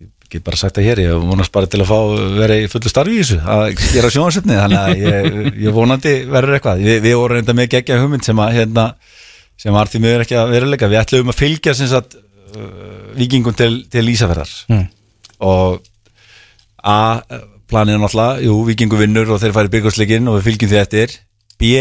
[0.01, 1.99] ég get bara sagt það hér, ég vonast bara til að fá
[2.39, 6.57] vera í fullu starfi í þessu að gera sjónvarsöfni, þannig að ég, ég vonandi verður
[6.59, 8.87] eitthvað, við, við vorum reynda með geggja hugmynd sem að hérna
[9.61, 12.69] sem var því miður ekki að veruleika, við ætlum að fylgja sem sagt uh,
[13.19, 14.87] vikingum til, til Ísafjörðar Mm.
[15.41, 15.81] og
[16.81, 17.21] A
[17.71, 21.13] planið er náttúrulega, jú, vikingu vinnur og þeir færi byrgjóðsleikin og við fylgjum því eftir
[21.61, 21.75] B,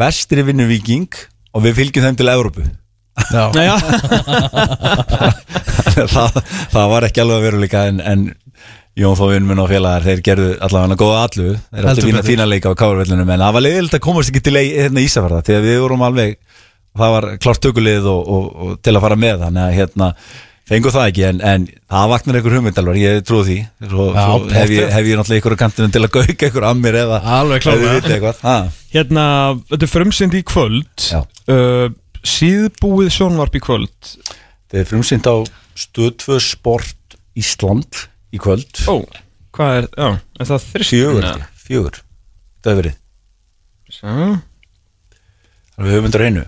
[0.00, 1.08] vestri vinnur viking
[1.50, 2.70] og við fylgjum þeim til Já.
[6.14, 6.40] það,
[6.72, 8.26] það var ekki alveg veruleika en, en
[8.98, 12.72] Jón Þóvinn minn og félagar þeir gerðu allavega góða allu þeir áttu fína, fína leika
[12.74, 15.82] á káarvellunum en það var leiðilegt að komast ekki til hérna Ísafjörða því að við
[15.84, 16.36] vorum alveg
[16.98, 20.08] það var klart tökulið og, og, og til að fara með þannig að hérna
[20.70, 23.56] fengu það ekki en, en það vaknar einhver hugmyndalvar ég trúi því.
[23.90, 26.66] Svo, Já, svo hef, ég, hef ég náttúrulega ykkur á kantinu til að gauka ykkur
[26.68, 27.66] að mér eða Alveg
[28.44, 28.56] ha.
[28.94, 29.24] Hérna,
[29.72, 31.08] þetta er frumsynd í kvöld.
[31.50, 31.90] Uh,
[32.26, 34.12] Síðbúið sjónvarp í kvöld?
[34.70, 35.36] Þetta er frumsýnd á
[35.80, 38.82] Stöðtvö Sport Ísland í kvöld.
[38.90, 39.00] Ó,
[39.56, 40.08] hvað er, já,
[40.40, 41.28] er það þrist Fjögur,
[41.64, 42.00] fjögur.
[42.60, 42.96] Það hefur verið.
[43.90, 44.16] Svo
[45.80, 46.42] Það við höfum undir einu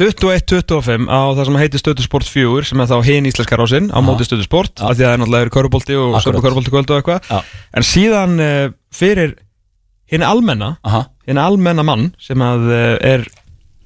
[0.00, 4.24] 21-25 á það sem heitir Stöðusport 4 sem er þá hinn íslenska rásinn á móti
[4.24, 6.24] Stöðusport af því að það er náttúrulega körubólti og Akkurat.
[6.24, 7.42] sömu körubólti kvöld og eitthvað.
[7.76, 9.34] En síðan uh, fyrir
[10.10, 10.70] hinn almenna
[11.28, 13.26] hinn almenna mann sem að uh, er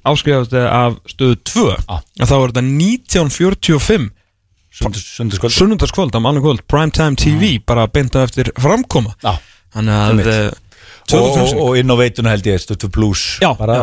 [0.05, 4.11] áskrifast af stöðu 2 að þá er þetta 1945
[4.75, 9.13] Sunnudagskvöld Sunnudagskvöld á mannum kvöld Primetime TV bara beinta eftir framkoma.
[9.23, 9.37] Já.
[9.75, 13.77] Þannig að uh, og, og, inn á veituna held ég stötu blues Já, bara,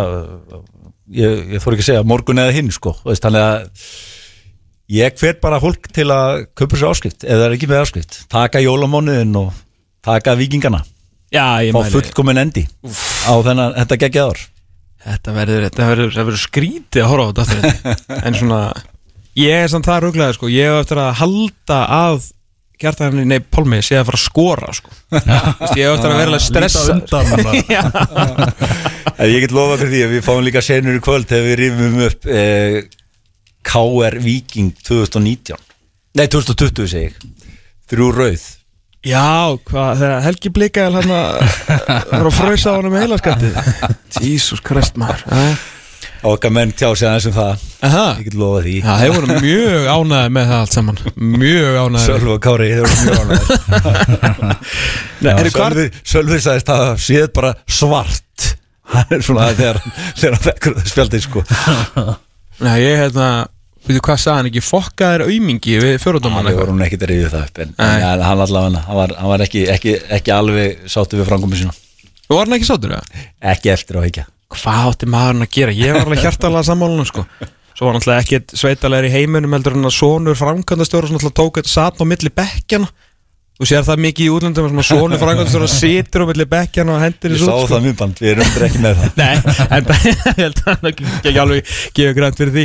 [1.12, 2.94] ég, ég þór ekki að segja morgun eða hinn sko.
[3.08, 3.86] Þannig að
[4.92, 8.22] ég hvet bara fólk til að kaupa sér áskrift eða er ekki með áskrift.
[8.32, 9.52] Taka jólamónuðin og
[10.04, 10.82] taka vikingana
[11.32, 11.92] Já, fá mæli.
[11.94, 12.66] fullkomin endi
[13.24, 14.40] á þennan, þetta geggja ár
[15.02, 17.94] Þetta verður, þetta verður, þetta verður skrítið að horfa á þetta.
[18.28, 18.62] En svona
[19.38, 20.48] Ég er samt það ruglaði sko.
[20.52, 22.30] Ég hef eftir að halda að
[22.82, 24.90] Kjartæðinni, nei, Pálmi, sé að fara að skora sko.
[25.12, 26.96] Vist, Ég hef eftir að vera alveg stressa.
[29.32, 32.00] ég get lofa fyrir því að við fáum líka senur í kvöld þegar við rifum
[32.08, 32.78] upp eh,
[33.62, 35.60] KR Viking 2019
[36.18, 37.14] Nei, 2020 segi ég.
[37.92, 38.42] Þrjú rauð
[39.02, 41.20] Já, hvað, þegar Helgi blikaði hérna
[42.12, 43.56] var að fröysa á hann með heilaskattið
[44.22, 45.24] Jesus Christ maður.
[45.34, 45.56] Eh.
[46.22, 47.62] Okkar menn tjá sig aðeins um það.
[47.82, 48.02] Aha.
[48.20, 48.74] Ég get lofa því.
[48.78, 51.00] Já, þeir voru mjög ánæði með það allt saman.
[51.42, 54.52] Mjög ánæði Sölvi og Kári, þeir voru mjög ánægðir.
[55.22, 58.46] Nei, heyrðu, hvar- Sölvi, sagðist að það séð bara svart.
[58.92, 59.82] Það er svona þegar
[60.20, 61.42] þegar hann vekkur það spjaldið sko.
[62.62, 63.28] Nei, ég hérna
[63.82, 67.30] Veitu hvað sagði hann ekki, fokkaðir aumingi við fjóruðdóman Hann voru hún ekkert að rifja
[67.32, 70.84] það upp En, en ja, hann allavega, hann var, hann var ekki, ekki, ekki alveg
[70.92, 71.74] sáttu við framkomi sína.
[72.28, 73.24] Og var hann ekki sáttur það?
[73.54, 75.74] Ekki eftir á ekki Hvað átti maðurinn að gera?
[75.74, 77.24] Ég var alveg hjartalega sammálunum sko.
[77.72, 81.58] Svo var náttúrulega ekkert sveitalegri í heiminum heldur en að sonur framkvæmdastjóra sem náttúrulega tók
[81.58, 82.90] þetta satn á milli bekkjana
[83.62, 87.02] Þú sér það mikið í útlöndum sem að sonur framkvæmdastjóra situr á milli bekkjana og
[87.04, 89.12] hendur Ég sá það mjög band, við erum ekki með það.
[89.20, 89.36] Nei,
[89.76, 92.64] en ég held að hann ekki, ekki alveg gefa grænt fyrir því.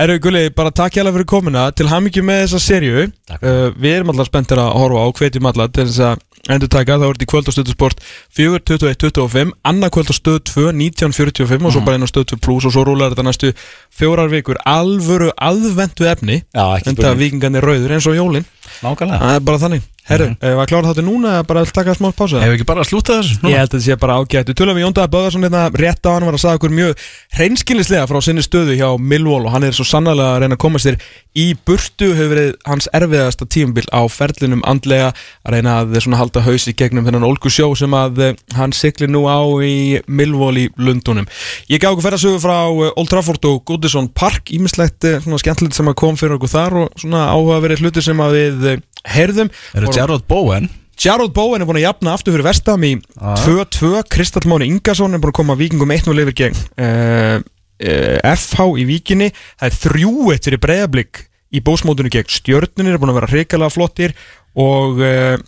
[0.00, 1.68] Herru Gulli, bara takk hjá fyrir komuna.
[1.78, 5.68] Til hamingju með þessa serju uh, Við erum alltaf spenntir að horfa á hvetjum alla
[5.70, 8.02] Til þess að endur taka, það voruð í kvöld á stöðusport
[8.34, 12.66] 4.21.25 Anna kvöld á stöð 2, 19.45 Og svo bara inn á stöð 2 plus
[12.66, 13.52] Og svo rúlar þetta næstu
[13.94, 16.40] fjórar vikur Alvöru aðventu efni.
[16.50, 18.48] Já, ekki Enda vikingarnir rauður eins og jólin
[18.82, 20.56] Nákvæmlega Það er bara þannig Herru, mm -hmm.
[20.56, 22.40] var klára þáttu núna eða bara taka smá pása?
[22.42, 23.38] Hefur ekki bara að slúta þessu?
[23.46, 26.10] Ég held að þetta sé bara ágætt Við tölum við Jóndaði Böðarsson hérna rétt á
[26.10, 26.96] hann var að sagða okkur mjög
[27.36, 30.78] hreinskilislega frá sinni stöðu hjá Millwall og hann er svo sannlega að reyna að koma
[30.82, 30.98] sér
[31.32, 35.12] í burtu hefur verið hans erfiðasta tímabil á ferlinum andlega
[35.46, 38.74] að reyna að svona halda haus í gegnum þennan ólgu sjó sem að eh, hann
[38.76, 41.28] sikli nú á í Millwall í Lundunum.
[41.72, 45.78] Ég gaf okkur ferðasögu frá eh, Old Trafford og Goodison Park ímislegt eh, svona skemmtilegt
[45.78, 48.68] sem að kom fyrir okkur þar og svona áhugaverið hluti sem að við
[49.04, 49.50] eh, heyrðum.
[49.74, 50.68] Eru Og- Jarrod Bowen?
[51.02, 55.22] Jarrod Bowen er búin að jafna aftur fyrir vestam í 2-2, Kristall Máni Ingarsson er
[55.22, 59.30] búin að koma vikingum 1-0 yfir gegn uh, uh, FH í víkinni.
[59.58, 64.14] Það er 3-1 fyrir breyðablík í bósmótunni gegn stjörnunir er búin að vera hrikalega flottir.
[64.52, 65.40] Og uh,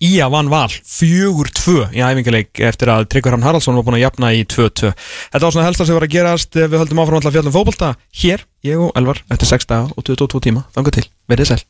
[0.00, 4.30] Ía vann val 4-2 í æfingarleik eftir að Tryggvar Hann Haraldsson var búin að jafna
[4.32, 7.34] í 2-2 Þetta var svona helst að sem var að gerast við höldum áfram alltaf
[7.36, 7.90] fjallum fótbolta.
[8.22, 11.60] Hér, ég og Elvar eftir 6 daga og 22 tíma, þangað til, verið sæl